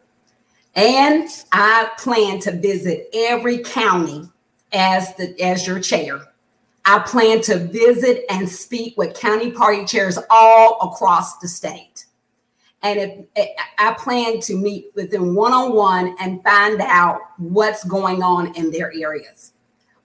And 0.75 1.29
I 1.53 1.91
plan 1.99 2.39
to 2.41 2.53
visit 2.53 3.09
every 3.15 3.59
county 3.59 4.29
as 4.73 5.15
the 5.17 5.41
as 5.41 5.67
your 5.67 5.81
chair. 5.81 6.21
I 6.85 7.01
plan 7.01 7.41
to 7.43 7.59
visit 7.59 8.25
and 8.31 8.49
speak 8.49 8.97
with 8.97 9.19
county 9.19 9.51
party 9.51 9.85
chairs 9.85 10.19
all 10.31 10.79
across 10.93 11.39
the 11.39 11.49
state. 11.49 12.07
And 12.83 13.27
if, 13.35 13.49
I 13.79 13.95
plan 13.95 14.41
to 14.43 14.57
meet 14.57 14.93
with 14.95 15.11
them 15.11 15.35
one 15.35 15.53
on 15.53 15.75
one 15.75 16.15
and 16.21 16.43
find 16.45 16.81
out 16.81 17.21
what's 17.39 17.83
going 17.85 18.23
on 18.23 18.55
in 18.55 18.71
their 18.71 18.93
areas. 18.95 19.53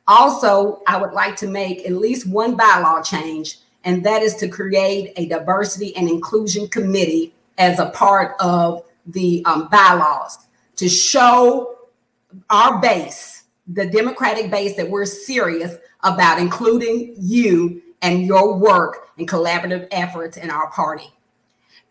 Also, 0.07 0.81
I 0.87 0.99
would 0.99 1.13
like 1.13 1.35
to 1.37 1.47
make 1.47 1.85
at 1.85 1.93
least 1.93 2.27
one 2.27 2.57
bylaw 2.57 3.05
change, 3.05 3.59
and 3.83 4.03
that 4.03 4.23
is 4.23 4.35
to 4.37 4.47
create 4.47 5.13
a 5.17 5.27
diversity 5.27 5.95
and 5.95 6.09
inclusion 6.09 6.67
committee 6.67 7.33
as 7.59 7.77
a 7.77 7.91
part 7.91 8.35
of 8.39 8.83
the 9.05 9.43
um, 9.45 9.67
bylaws 9.69 10.39
to 10.77 10.89
show 10.89 11.75
our 12.49 12.81
base, 12.81 13.40
the 13.73 13.85
Democratic 13.87 14.51
base, 14.51 14.75
that 14.75 14.89
we're 14.89 15.05
serious 15.05 15.75
about 16.03 16.39
including 16.39 17.15
you 17.17 17.81
and 18.01 18.25
your 18.25 18.57
work 18.57 19.09
and 19.17 19.27
collaborative 19.27 19.87
efforts 19.91 20.37
in 20.37 20.49
our 20.49 20.69
party. 20.71 21.11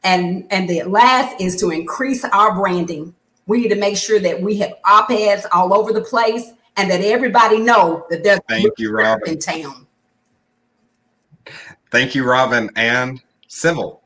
And, 0.03 0.47
and 0.51 0.69
the 0.69 0.83
last 0.85 1.41
is 1.41 1.57
to 1.61 1.71
increase 1.71 2.25
our 2.25 2.55
branding. 2.55 3.15
We 3.47 3.61
need 3.61 3.69
to 3.69 3.77
make 3.77 3.97
sure 3.97 4.19
that 4.19 4.41
we 4.41 4.59
have 4.59 4.75
op-eds 4.85 5.47
all 5.53 5.75
over 5.75 5.93
the 5.93 6.01
place 6.01 6.53
and 6.77 6.91
that 6.91 7.01
everybody 7.01 7.59
know 7.59 8.07
that 8.11 8.25
there's 8.25 8.41
Thank 8.49 8.79
you, 8.79 8.93
Robin. 8.93 9.29
in 9.29 9.39
town. 9.39 9.87
Thank 11.91 12.15
you, 12.15 12.25
Robin. 12.25 12.71
And 12.77 13.21
Sybil. 13.49 14.03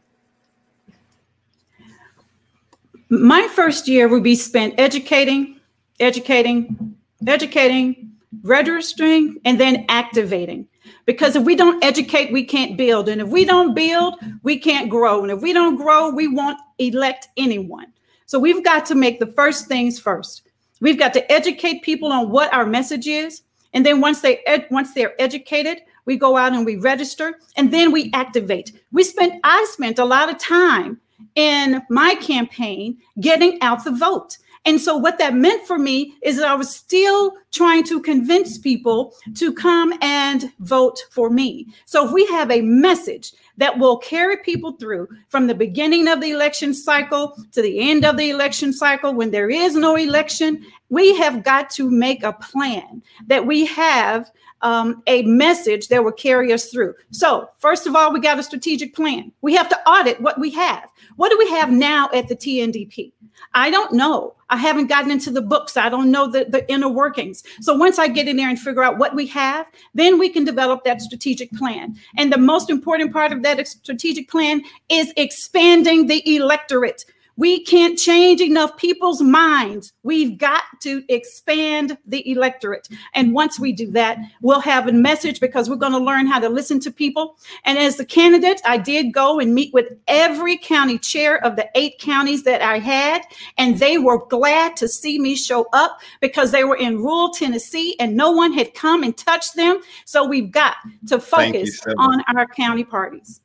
My 3.11 3.47
first 3.49 3.87
year 3.87 4.09
will 4.09 4.23
be 4.23 4.35
spent 4.35 4.75
educating, 4.79 5.61
educating, 6.01 6.94
educating, 7.27 8.13
registering, 8.43 9.39
and 9.45 9.59
then 9.61 9.85
activating. 9.89 10.69
Because 11.07 11.37
if 11.37 11.45
we 11.45 11.55
don't 11.55 11.83
educate, 11.85 12.33
we 12.33 12.45
can't 12.45 12.77
build. 12.77 13.09
And 13.09 13.21
if 13.21 13.29
we 13.29 13.45
don't 13.45 13.75
build, 13.75 14.17
we 14.43 14.59
can't 14.59 14.91
grow. 14.91 15.23
And 15.23 15.31
if 15.31 15.41
we 15.41 15.53
don't 15.53 15.77
grow, 15.77 16.11
we 16.11 16.29
won't 16.29 16.59
elect 16.79 17.29
anyone. 17.37 17.87
So 18.27 18.39
we've 18.39 18.65
got 18.65 18.87
to 18.87 18.95
make 18.95 19.21
the 19.21 19.27
first 19.27 19.67
things 19.67 19.99
first. 19.99 20.49
We've 20.81 20.99
got 20.99 21.13
to 21.15 21.33
educate 21.33 21.83
people 21.83 22.13
on 22.13 22.31
what 22.31 22.53
our 22.53 22.67
message 22.67 23.07
is. 23.07 23.43
And 23.73 23.85
then 23.85 24.01
once 24.01 24.21
they 24.21 24.39
ed- 24.47 24.67
once 24.71 24.95
they're 24.95 25.21
educated, 25.21 25.79
we 26.07 26.17
go 26.17 26.37
out 26.37 26.53
and 26.53 26.65
we 26.65 26.77
register 26.77 27.39
and 27.57 27.73
then 27.73 27.93
we 27.93 28.11
activate. 28.13 28.73
We 28.93 29.03
spent 29.03 29.41
I 29.45 29.67
spent 29.71 29.99
a 29.99 30.05
lot 30.05 30.31
of 30.31 30.39
time 30.39 31.01
in 31.35 31.83
my 31.91 32.15
campaign 32.17 32.99
getting 33.21 33.61
out 33.63 33.85
the 33.85 33.91
vote. 33.93 34.39
And 34.67 34.81
so, 34.81 34.97
what 34.97 35.19
that 35.19 35.35
meant 35.35 35.67
for 35.67 35.79
me 35.79 36.15
is 36.23 36.37
that 36.37 36.49
I 36.49 36.55
was 36.55 36.75
still 36.75 37.35
trying 37.53 37.85
to 37.85 38.01
convince 38.01 38.57
people 38.57 39.15
to 39.35 39.53
come 39.53 39.93
and 40.01 40.51
vote 40.61 40.99
for 41.11 41.29
me. 41.29 41.69
So, 41.85 42.07
if 42.07 42.13
we 42.13 42.25
have 42.27 42.51
a 42.51 42.63
message 42.63 43.33
that 43.59 43.79
will 43.79 43.99
carry 43.99 44.39
people 44.39 44.73
through 44.73 45.09
from 45.29 45.47
the 45.47 45.55
beginning 45.55 46.09
of 46.09 46.21
the 46.21 46.31
election 46.31 46.73
cycle 46.73 47.37
to 47.53 47.61
the 47.61 47.91
end 47.91 48.05
of 48.07 48.17
the 48.17 48.31
election 48.31 48.73
cycle, 48.73 49.13
when 49.13 49.31
there 49.31 49.51
is 49.51 49.77
no 49.77 49.97
election, 49.97 50.65
we 50.89 51.15
have 51.17 51.45
got 51.45 51.69
to 51.71 51.91
make 51.91 52.23
a 52.23 52.33
plan 52.33 53.03
that 53.27 53.47
we 53.47 53.67
have 53.67 54.31
um, 54.65 55.03
a 55.07 55.23
message 55.23 55.89
that 55.89 56.03
will 56.03 56.13
carry 56.13 56.53
us 56.53 56.71
through. 56.71 56.95
So, 57.11 57.49
first 57.59 57.87
of 57.87 57.95
all, 57.95 58.13
we 58.13 58.19
got 58.19 58.39
a 58.39 58.43
strategic 58.43 58.95
plan. 58.95 59.31
We 59.43 59.55
have 59.55 59.69
to 59.69 59.89
audit 59.89 60.21
what 60.21 60.41
we 60.41 60.51
have. 60.51 60.91
What 61.17 61.31
do 61.31 61.39
we 61.39 61.49
have 61.51 61.71
now 61.71 62.09
at 62.13 62.29
the 62.29 62.35
TNDP? 62.35 63.13
I 63.53 63.71
don't 63.71 63.93
know. 63.93 64.35
I 64.51 64.57
haven't 64.57 64.87
gotten 64.87 65.11
into 65.11 65.31
the 65.31 65.43
books. 65.43 65.77
I 65.77 65.89
don't 65.89 66.11
know 66.11 66.31
the, 66.31 66.45
the 66.45 66.71
inner 66.71 66.89
workings. 66.89 67.43
So 67.61 67.75
once 67.75 67.99
I 67.99 68.09
get 68.09 68.27
in 68.27 68.37
there 68.37 68.49
and 68.49 68.59
figure 68.59 68.83
out 68.83 68.99
what 68.99 69.15
we 69.15 69.27
have, 69.29 69.67
then 69.95 70.19
we 70.19 70.29
can 70.29 70.45
develop 70.45 70.85
that 70.85 71.01
strategic 71.01 71.51
plan. 71.53 71.97
And 72.17 72.33
the 72.33 72.39
most 72.39 72.71
important 72.71 73.13
part 73.13 73.33
of 73.33 73.43
that 73.43 73.67
strategic 73.67 74.29
plan 74.29 74.63
is 74.89 75.13
expanding 75.17 76.07
the 76.07 76.23
electorate. 76.37 77.05
We 77.37 77.65
can't 77.65 77.99
change 77.99 78.41
enough 78.41 78.77
people's 78.77 79.21
minds. 79.21 79.93
We've 80.03 80.39
got 80.39 80.63
to 80.83 81.03
expand 81.09 81.99
the 82.07 82.29
electorate. 82.31 82.89
And 83.15 83.35
once 83.35 83.59
we 83.59 83.73
do 83.73 83.91
that, 83.93 84.19
we'll 84.41 84.61
have 84.61 84.87
a 84.87 84.93
message 84.93 85.41
because 85.41 85.69
we're 85.69 85.77
going 85.77 85.93
to 85.93 85.99
learn 85.99 86.27
how 86.27 86.39
to 86.39 86.49
listen 86.49 86.79
to 86.81 86.91
people. 86.91 87.37
And 87.65 87.79
as 87.79 87.97
the 87.97 88.05
candidate, 88.05 88.61
I 88.65 88.79
did 88.79 89.13
go 89.13 89.41
and 89.41 89.55
meet 89.55 89.73
with 89.73 89.87
every 90.07 90.57
county 90.57 90.99
chair 90.99 91.45
of 91.45 91.57
the 91.57 91.69
eight 91.75 91.99
counties 91.99 92.45
that 92.45 92.63
I 92.63 92.79
had, 92.79 93.23
and 93.59 93.79
they 93.79 93.99
were 93.99 94.25
glad 94.27 94.77
to 94.77 94.89
see 94.89 95.19
me 95.19 95.35
show 95.35 95.67
up 95.73 96.01
because 96.21 96.53
they 96.53 96.65
were 96.65 96.77
in 96.77 96.99
rural 96.99 97.31
Tennessee 97.31 97.97
and 97.99 98.17
no 98.17 98.31
one 98.31 98.53
had 98.53 98.75
come 98.75 99.03
and 99.03 99.17
touched 99.17 99.57
them. 99.57 99.81
So 100.05 100.25
we've 100.27 100.51
got 100.51 100.77
to 101.09 101.19
focus 101.19 101.81
on 101.99 102.23
our 102.35 102.47
county 102.47 102.85
parties 102.85 103.41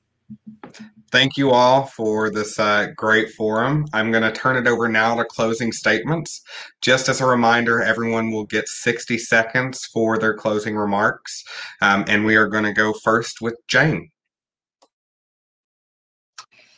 thank 1.12 1.38
you 1.38 1.51
all 1.51 1.86
for 1.86 2.30
this 2.30 2.60
uh, 2.60 2.88
great 2.95 3.32
forum. 3.32 3.86
I'm 3.93 4.12
going 4.12 4.24
to 4.24 4.32
turn 4.32 4.55
it 4.55 4.68
over 4.68 4.88
now 4.88 5.16
to 5.16 5.26
closing 5.26 5.72
statements. 5.72 6.41
Just 6.82 7.10
as 7.10 7.22
a 7.22 7.26
reminder, 7.26 7.82
everyone 7.82 8.32
will 8.32 8.45
get 8.45 8.68
60 8.68 9.18
seconds 9.18 9.86
for 9.86 10.18
their 10.18 10.34
closing 10.34 10.76
remarks. 10.76 11.43
Um, 11.82 12.05
and 12.07 12.26
we 12.26 12.36
are 12.36 12.47
going 12.47 12.64
to 12.64 12.74
go 12.74 12.93
first 12.93 13.41
with 13.41 13.55
Jane. 13.68 14.10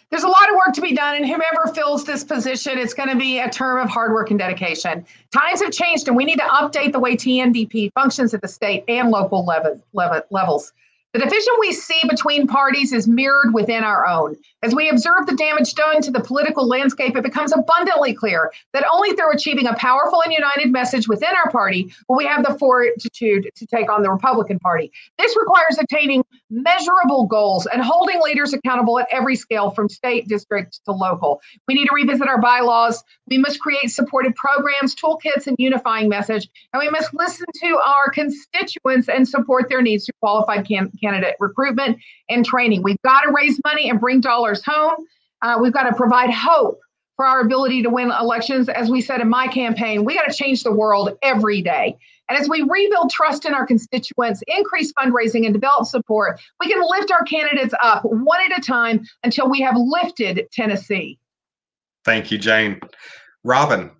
There's 0.10 0.24
a 0.24 0.28
lot 0.28 0.50
of 0.50 0.56
work 0.56 0.76
to 0.76 0.82
be 0.82 0.94
done, 0.94 1.16
and 1.16 1.26
whomever 1.26 1.74
fills 1.74 2.04
this 2.04 2.22
position, 2.22 2.78
it's 2.78 2.94
going 2.94 3.08
to 3.08 3.16
be 3.16 3.40
a 3.40 3.50
term 3.50 3.80
of 3.80 3.90
hard 3.90 4.12
work 4.12 4.30
and 4.30 4.38
dedication. 4.38 5.06
Times 5.32 5.62
have 5.62 5.72
changed, 5.72 6.10
and 6.10 6.18
we 6.18 6.26
need 6.26 6.38
to 6.38 6.44
update 6.44 6.92
the 6.92 7.00
way 7.00 7.16
TNDP 7.16 7.94
functions 7.94 8.34
at 8.34 8.42
the 8.42 8.48
state 8.50 8.84
and 8.90 9.10
local 9.10 9.46
level, 9.46 9.82
level, 9.94 10.22
levels. 10.30 10.74
The 11.14 11.20
division 11.20 11.53
we 11.59 11.74
see 11.74 11.99
between 12.09 12.47
parties 12.47 12.93
is 12.93 13.07
mirrored 13.07 13.53
within 13.53 13.84
our 13.84 14.07
own. 14.07 14.38
As 14.64 14.76
we 14.76 14.89
observe 14.89 15.26
the 15.26 15.36
damage 15.36 15.74
done 15.74 16.01
to 16.03 16.12
the 16.12 16.20
political 16.20 16.68
landscape, 16.68 17.16
it 17.16 17.24
becomes 17.24 17.51
abundantly 17.51 18.14
clear 18.14 18.51
that 18.74 18.86
only 18.93 19.12
through 19.14 19.32
achieving 19.34 19.66
a 19.66 19.74
powerful 19.74 20.22
and 20.24 20.32
united 20.32 20.72
message 20.72 21.07
within 21.07 21.30
our 21.43 21.49
party 21.49 21.91
will 22.07 22.18
we 22.18 22.28
have 22.28 22.45
the 22.45 22.55
fortitude 22.59 23.49
to 23.55 23.66
take 23.66 23.89
on 23.89 24.03
the 24.03 24.12
Republican 24.12 24.59
Party. 24.59 24.91
This 25.18 25.36
requires 25.36 25.80
attaining 25.80 26.24
measurable 26.51 27.26
goals 27.26 27.66
and 27.66 27.82
holding 27.82 28.22
leaders 28.22 28.53
accountable 28.53 28.99
at 28.99 29.07
every 29.12 29.36
scale 29.36 29.72
from 29.72 29.89
state, 29.89 30.28
district 30.28 30.80
to 30.86 30.91
local. 30.91 31.41
We 31.68 31.74
need 31.74 31.88
to 31.88 31.95
revisit 31.95 32.28
our 32.28 32.39
bylaws. 32.39 33.03
We 33.28 33.39
must 33.39 33.59
create 33.59 33.89
supportive 33.89 34.36
programs, 34.36 34.93
toolkits, 34.93 35.47
and 35.47 35.55
unifying 35.57 36.07
message. 36.07 36.47
And 36.72 36.80
we 36.80 36.89
must 36.89 37.12
listen 37.16 37.47
to 37.64 37.80
our 37.84 38.12
constituents 38.12 39.09
and 39.09 39.28
support 39.28 39.70
their 39.70 39.82
needs 39.82 40.05
through 40.05 40.20
qualified 40.20 40.68
can- 40.68 40.91
candidate 41.01 41.36
recruitment 41.39 41.97
and 42.30 42.45
training. 42.45 42.84
We've 42.84 43.01
got 43.03 43.22
to 43.22 43.32
raise 43.32 43.59
money 43.66 43.89
and 43.89 43.99
bring 43.99 44.22
dollars 44.22 44.51
home. 44.60 45.06
Uh, 45.41 45.58
we've 45.62 45.74
got 45.74 45.84
to 45.84 45.95
provide 45.95 46.30
hope 46.32 46.80
for 47.16 47.26
our 47.26 47.41
ability 47.41 47.84
to 47.84 47.89
win 47.89 48.12
elections. 48.12 48.68
As 48.70 48.89
we 48.89 49.02
said 49.02 49.22
in 49.22 49.30
my 49.30 49.47
campaign, 49.47 50.04
we 50.04 50.16
got 50.16 50.30
to 50.30 50.34
change 50.34 50.64
the 50.64 50.72
world 50.72 51.18
every 51.22 51.62
day. 51.62 51.97
And 52.30 52.39
as 52.39 52.49
we 52.49 52.62
rebuild 52.62 53.12
trust 53.12 53.45
in 53.45 53.54
our 53.54 53.66
constituents, 53.66 54.41
increase 54.47 54.93
fundraising, 54.93 55.45
and 55.45 55.54
develop 55.54 55.86
support, 55.86 56.39
we 56.60 56.68
can 56.68 56.82
lift 56.82 57.12
our 57.12 57.24
candidates 57.24 57.74
up 57.82 58.04
one 58.04 58.39
at 58.49 58.58
a 58.58 58.62
time 58.62 59.06
until 59.24 59.49
we 59.49 59.62
have 59.62 59.76
lifted 59.78 60.47
Tennessee. 60.52 61.20
Thank 62.06 62.32
you, 62.32 62.38
Jane. 62.38 62.80
Robin. 63.43 63.91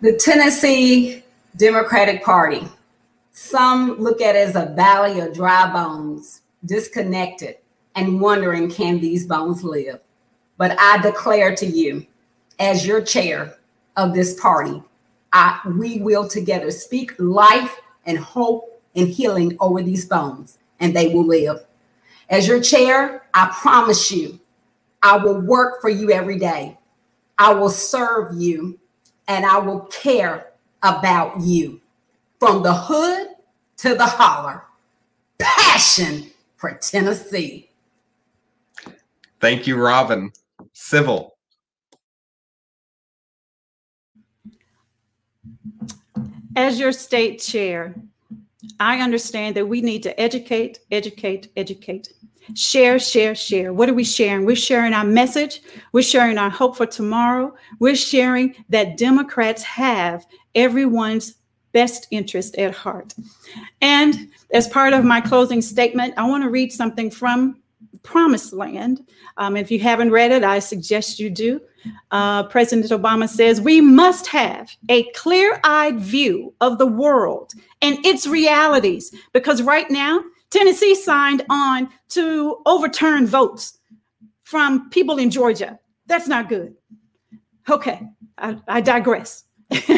The 0.00 0.12
Tennessee 0.18 1.22
Democratic 1.56 2.24
Party 2.24 2.66
some 3.34 3.98
look 3.98 4.20
at 4.20 4.36
it 4.36 4.48
as 4.48 4.56
a 4.56 4.66
valley 4.66 5.20
of 5.20 5.34
dry 5.34 5.70
bones, 5.72 6.42
disconnected, 6.64 7.56
and 7.94 8.20
wondering 8.20 8.70
can 8.70 9.00
these 9.00 9.26
bones 9.26 9.62
live? 9.62 10.00
But 10.56 10.76
I 10.78 10.98
declare 11.02 11.54
to 11.56 11.66
you, 11.66 12.06
as 12.58 12.86
your 12.86 13.02
chair 13.02 13.58
of 13.96 14.14
this 14.14 14.38
party, 14.40 14.82
I, 15.32 15.60
we 15.76 16.00
will 16.00 16.28
together 16.28 16.70
speak 16.70 17.12
life 17.18 17.80
and 18.06 18.18
hope 18.18 18.82
and 18.94 19.08
healing 19.08 19.56
over 19.60 19.82
these 19.82 20.06
bones, 20.06 20.58
and 20.80 20.94
they 20.94 21.08
will 21.08 21.26
live. 21.26 21.64
As 22.30 22.46
your 22.46 22.60
chair, 22.60 23.22
I 23.34 23.52
promise 23.60 24.10
you, 24.10 24.38
I 25.02 25.16
will 25.16 25.40
work 25.40 25.80
for 25.80 25.90
you 25.90 26.10
every 26.10 26.38
day. 26.38 26.78
I 27.38 27.52
will 27.52 27.70
serve 27.70 28.40
you, 28.40 28.78
and 29.26 29.44
I 29.44 29.58
will 29.58 29.80
care 29.80 30.52
about 30.82 31.40
you 31.40 31.80
from 32.38 32.62
the 32.62 32.72
hood 32.72 33.28
to 33.78 33.94
the 33.94 34.06
holler. 34.06 34.64
Passion 35.38 36.30
for 36.64 36.78
Tennessee. 36.78 37.70
Thank 39.38 39.66
you, 39.66 39.76
Robin. 39.76 40.32
Sybil. 40.72 41.36
As 46.56 46.78
your 46.78 46.92
state 46.92 47.38
chair, 47.40 47.94
I 48.80 49.00
understand 49.00 49.56
that 49.56 49.66
we 49.66 49.82
need 49.82 50.02
to 50.04 50.18
educate, 50.18 50.78
educate, 50.90 51.48
educate. 51.54 52.14
Share, 52.54 52.98
share, 52.98 53.34
share. 53.34 53.74
What 53.74 53.90
are 53.90 53.94
we 53.94 54.04
sharing? 54.04 54.46
We're 54.46 54.56
sharing 54.56 54.94
our 54.94 55.04
message. 55.04 55.60
We're 55.92 56.02
sharing 56.02 56.38
our 56.38 56.50
hope 56.50 56.78
for 56.78 56.86
tomorrow. 56.86 57.54
We're 57.78 57.96
sharing 57.96 58.54
that 58.70 58.96
Democrats 58.96 59.62
have 59.64 60.24
everyone's 60.54 61.34
best 61.74 62.06
interest 62.10 62.56
at 62.56 62.74
heart. 62.74 63.12
And 63.82 64.30
as 64.54 64.66
part 64.68 64.94
of 64.94 65.04
my 65.04 65.20
closing 65.20 65.60
statement, 65.60 66.14
I 66.16 66.26
want 66.26 66.42
to 66.44 66.48
read 66.48 66.72
something 66.72 67.10
from 67.10 67.60
Promised 68.02 68.52
Land. 68.54 69.06
Um, 69.36 69.56
if 69.56 69.70
you 69.70 69.80
haven't 69.80 70.10
read 70.10 70.30
it, 70.30 70.44
I 70.44 70.60
suggest 70.60 71.18
you 71.18 71.28
do. 71.28 71.60
Uh, 72.10 72.44
President 72.44 72.90
Obama 72.90 73.28
says, 73.28 73.60
We 73.60 73.80
must 73.80 74.26
have 74.28 74.70
a 74.88 75.04
clear 75.12 75.60
eyed 75.64 75.98
view 75.98 76.54
of 76.60 76.78
the 76.78 76.86
world 76.86 77.52
and 77.82 77.98
its 78.06 78.26
realities 78.26 79.14
because 79.32 79.60
right 79.60 79.90
now, 79.90 80.22
Tennessee 80.50 80.94
signed 80.94 81.44
on 81.50 81.90
to 82.10 82.62
overturn 82.64 83.26
votes 83.26 83.78
from 84.44 84.88
people 84.90 85.18
in 85.18 85.30
Georgia. 85.30 85.78
That's 86.06 86.28
not 86.28 86.48
good. 86.48 86.76
Okay, 87.68 88.00
I, 88.38 88.56
I 88.68 88.80
digress. 88.80 89.44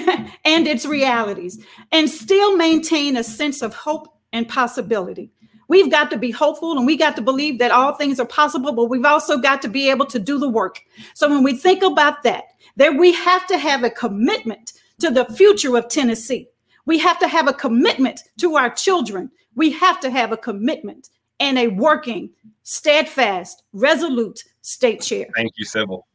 and 0.45 0.67
its 0.67 0.87
realities 0.87 1.65
and 1.93 2.09
still 2.09 2.57
maintain 2.57 3.17
a 3.17 3.25
sense 3.25 3.63
of 3.63 3.75
hope 3.75 4.09
and 4.33 4.49
possibility. 4.49 5.31
We've 5.69 5.91
got 5.91 6.11
to 6.11 6.19
be 6.19 6.31
hopeful 6.31 6.77
and 6.77 6.87
we 6.87 6.97
got 6.97 7.17
to 7.17 7.23
believe 7.23 7.59
that 7.59 7.73
all 7.73 7.95
things 7.95 8.21
are 8.21 8.27
possible, 8.27 8.73
but 8.73 8.85
we've 8.85 9.05
also 9.05 9.39
got 9.39 9.63
to 9.63 9.69
be 9.69 9.91
able 9.91 10.07
to 10.07 10.19
do 10.19 10.39
the 10.39 10.49
work. 10.49 10.81
So 11.15 11.29
when 11.29 11.43
we 11.43 11.57
think 11.57 11.83
about 11.83 12.23
that, 12.23 12.45
that 12.77 12.97
we 12.97 13.13
have 13.13 13.47
to 13.49 13.59
have 13.59 13.83
a 13.83 13.91
commitment 13.91 14.73
to 15.01 15.11
the 15.11 15.25
future 15.25 15.77
of 15.77 15.89
Tennessee. 15.89 16.49
We 16.85 16.99
have 16.99 17.19
to 17.19 17.29
have 17.29 17.49
a 17.49 17.53
commitment 17.53 18.21
to 18.39 18.57
our 18.57 18.71
children. 18.71 19.31
We 19.57 19.73
have 19.73 19.99
to 20.01 20.11
have 20.11 20.31
a 20.31 20.37
commitment 20.37 21.11
and 21.41 21.59
a 21.59 21.69
working, 21.69 22.31
steadfast, 22.63 23.65
resolute 23.73 24.45
state 24.63 25.01
chair. 25.01 25.27
Thank 25.35 25.53
you, 25.57 25.65
Sybil. 25.65 26.07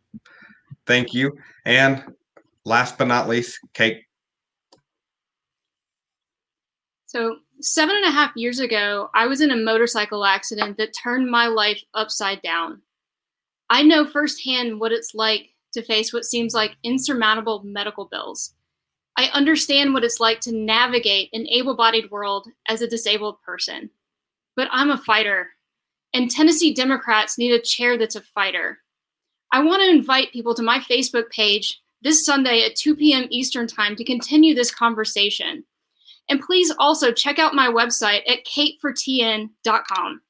Thank 0.85 1.13
you. 1.13 1.37
And 1.65 2.03
last 2.65 2.97
but 2.97 3.07
not 3.07 3.27
least, 3.27 3.59
Kate. 3.73 4.03
So, 7.05 7.37
seven 7.59 7.95
and 7.95 8.05
a 8.05 8.11
half 8.11 8.31
years 8.35 8.59
ago, 8.59 9.09
I 9.13 9.27
was 9.27 9.41
in 9.41 9.51
a 9.51 9.55
motorcycle 9.57 10.25
accident 10.25 10.77
that 10.77 10.93
turned 10.93 11.29
my 11.29 11.47
life 11.47 11.81
upside 11.93 12.41
down. 12.41 12.81
I 13.69 13.83
know 13.83 14.05
firsthand 14.05 14.79
what 14.79 14.91
it's 14.91 15.13
like 15.13 15.49
to 15.73 15.81
face 15.81 16.13
what 16.13 16.25
seems 16.25 16.53
like 16.53 16.75
insurmountable 16.83 17.63
medical 17.63 18.05
bills. 18.05 18.53
I 19.17 19.25
understand 19.33 19.93
what 19.93 20.03
it's 20.03 20.19
like 20.19 20.39
to 20.41 20.55
navigate 20.55 21.29
an 21.33 21.47
able 21.47 21.75
bodied 21.75 22.11
world 22.11 22.47
as 22.67 22.81
a 22.81 22.87
disabled 22.87 23.41
person. 23.45 23.89
But 24.55 24.69
I'm 24.71 24.89
a 24.89 24.97
fighter, 24.97 25.49
and 26.13 26.29
Tennessee 26.29 26.73
Democrats 26.73 27.37
need 27.37 27.53
a 27.53 27.61
chair 27.61 27.97
that's 27.97 28.15
a 28.15 28.21
fighter. 28.21 28.79
I 29.51 29.63
want 29.63 29.81
to 29.81 29.89
invite 29.89 30.31
people 30.31 30.55
to 30.55 30.63
my 30.63 30.79
Facebook 30.79 31.29
page 31.29 31.81
this 32.01 32.25
Sunday 32.25 32.63
at 32.63 32.75
2 32.75 32.95
p.m. 32.95 33.27
Eastern 33.29 33.67
Time 33.67 33.95
to 33.95 34.03
continue 34.03 34.53
this 34.53 34.73
conversation. 34.73 35.63
And 36.29 36.41
please 36.41 36.73
also 36.79 37.11
check 37.11 37.39
out 37.39 37.53
my 37.53 37.67
website 37.67 38.21
at 38.29 38.45
katefortn.com. 38.45 40.21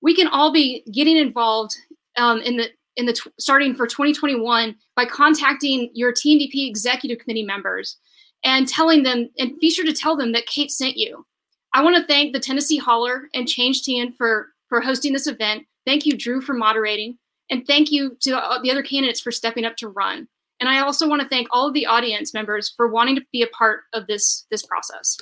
We 0.00 0.14
can 0.14 0.28
all 0.28 0.52
be 0.52 0.84
getting 0.92 1.16
involved 1.16 1.74
um, 2.16 2.40
in 2.40 2.56
the 2.56 2.68
in 2.96 3.06
the 3.06 3.12
t- 3.12 3.30
starting 3.40 3.74
for 3.74 3.86
2021 3.88 4.76
by 4.94 5.04
contacting 5.04 5.90
your 5.94 6.12
TNDP 6.12 6.68
executive 6.68 7.18
committee 7.18 7.42
members 7.42 7.96
and 8.44 8.68
telling 8.68 9.02
them, 9.02 9.28
and 9.38 9.58
be 9.58 9.70
sure 9.70 9.84
to 9.84 9.92
tell 9.92 10.16
them 10.16 10.32
that 10.32 10.46
Kate 10.46 10.70
sent 10.70 10.96
you. 10.96 11.26
I 11.72 11.82
want 11.82 11.96
to 11.96 12.06
thank 12.06 12.32
the 12.32 12.40
Tennessee 12.40 12.76
Holler 12.76 13.28
and 13.34 13.48
Change 13.48 13.82
TN 13.82 14.16
for 14.16 14.50
for 14.68 14.80
hosting 14.80 15.12
this 15.12 15.26
event. 15.26 15.66
Thank 15.84 16.06
you, 16.06 16.16
Drew, 16.16 16.40
for 16.40 16.54
moderating, 16.54 17.18
and 17.50 17.66
thank 17.66 17.90
you 17.90 18.16
to 18.20 18.30
the 18.30 18.70
other 18.70 18.82
candidates 18.82 19.20
for 19.20 19.32
stepping 19.32 19.64
up 19.64 19.76
to 19.78 19.88
run. 19.88 20.28
And 20.60 20.68
I 20.68 20.80
also 20.80 21.08
want 21.08 21.22
to 21.22 21.28
thank 21.28 21.48
all 21.50 21.68
of 21.68 21.74
the 21.74 21.86
audience 21.86 22.32
members 22.32 22.72
for 22.76 22.88
wanting 22.88 23.16
to 23.16 23.24
be 23.32 23.42
a 23.42 23.48
part 23.48 23.80
of 23.92 24.06
this 24.06 24.46
this 24.50 24.64
process. 24.64 25.16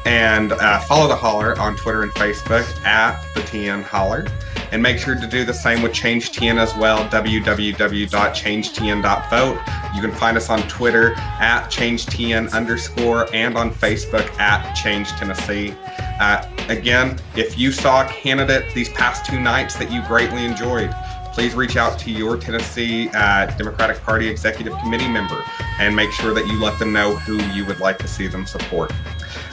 and 0.05 0.53
uh, 0.53 0.81
follow 0.81 1.09
the 1.09 1.17
Holler 1.17 1.59
on 1.59 1.75
Twitter 1.77 2.03
and 2.03 2.13
Facebook 2.13 2.65
at 2.85 3.23
the 3.35 3.41
TN 3.41 3.83
Holler. 3.83 4.27
And 4.73 4.83
make 4.83 4.99
sure 4.99 5.15
to 5.15 5.27
do 5.27 5.45
the 5.45 5.53
same 5.53 5.83
with 5.83 5.93
Change 5.93 6.33
TN 6.33 6.59
as 6.59 6.75
well, 6.77 7.05
www.changetn.vote. 7.11 9.59
You 9.95 10.01
can 10.01 10.13
find 10.13 10.35
us 10.37 10.49
on 10.49 10.63
Twitter 10.63 11.13
at 11.17 11.71
ChangeTN 11.71 12.55
underscore 12.55 13.29
and 13.35 13.59
on 13.59 13.71
Facebook 13.71 14.27
at 14.39 14.73
Change 14.75 15.11
Tennessee. 15.11 15.75
Uh, 16.19 16.49
again, 16.69 17.19
if 17.37 17.59
you 17.59 17.71
saw 17.71 18.07
a 18.07 18.09
candidate 18.09 18.73
these 18.75 18.89
past 18.91 19.27
two 19.27 19.39
nights 19.39 19.75
that 19.75 19.93
you 19.93 20.01
greatly 20.07 20.47
enjoyed, 20.47 20.91
please 21.33 21.55
reach 21.55 21.77
out 21.77 21.99
to 21.99 22.11
your 22.11 22.37
Tennessee 22.37 23.09
uh, 23.15 23.47
Democratic 23.57 24.01
Party 24.03 24.29
Executive 24.29 24.77
Committee 24.79 25.09
member 25.09 25.43
and 25.79 25.95
make 25.95 26.11
sure 26.13 26.35
that 26.35 26.47
you 26.47 26.61
let 26.61 26.79
them 26.79 26.93
know 26.93 27.17
who 27.17 27.43
you 27.53 27.65
would 27.67 27.81
like 27.81 27.99
to 27.99 28.09
see 28.09 28.27
them 28.27 28.47
support. 28.47 28.93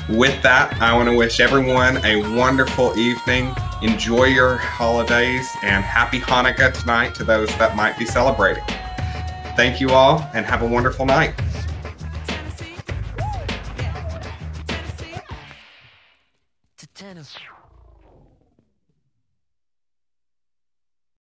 With 0.10 0.42
that, 0.42 0.82
I 0.82 0.96
want 0.96 1.08
to 1.08 1.16
wish 1.16 1.40
everyone 1.40 2.04
a 2.04 2.36
wonderful 2.36 2.98
evening. 2.98 3.54
Enjoy 3.84 4.24
your 4.24 4.58
holidays 4.58 5.56
and 5.62 5.84
happy 5.84 6.20
Hanukkah 6.20 6.74
tonight 6.74 7.14
to 7.16 7.24
those 7.24 7.48
that 7.60 7.76
might 7.76 7.96
be 7.96 8.06
celebrating. 8.06 8.64
Thank 9.56 9.80
you 9.80 9.92
all 9.92 10.28
and 10.34 10.48
have 10.48 10.64
a 10.64 10.68
wonderful 10.68 11.06
night. 11.06 11.40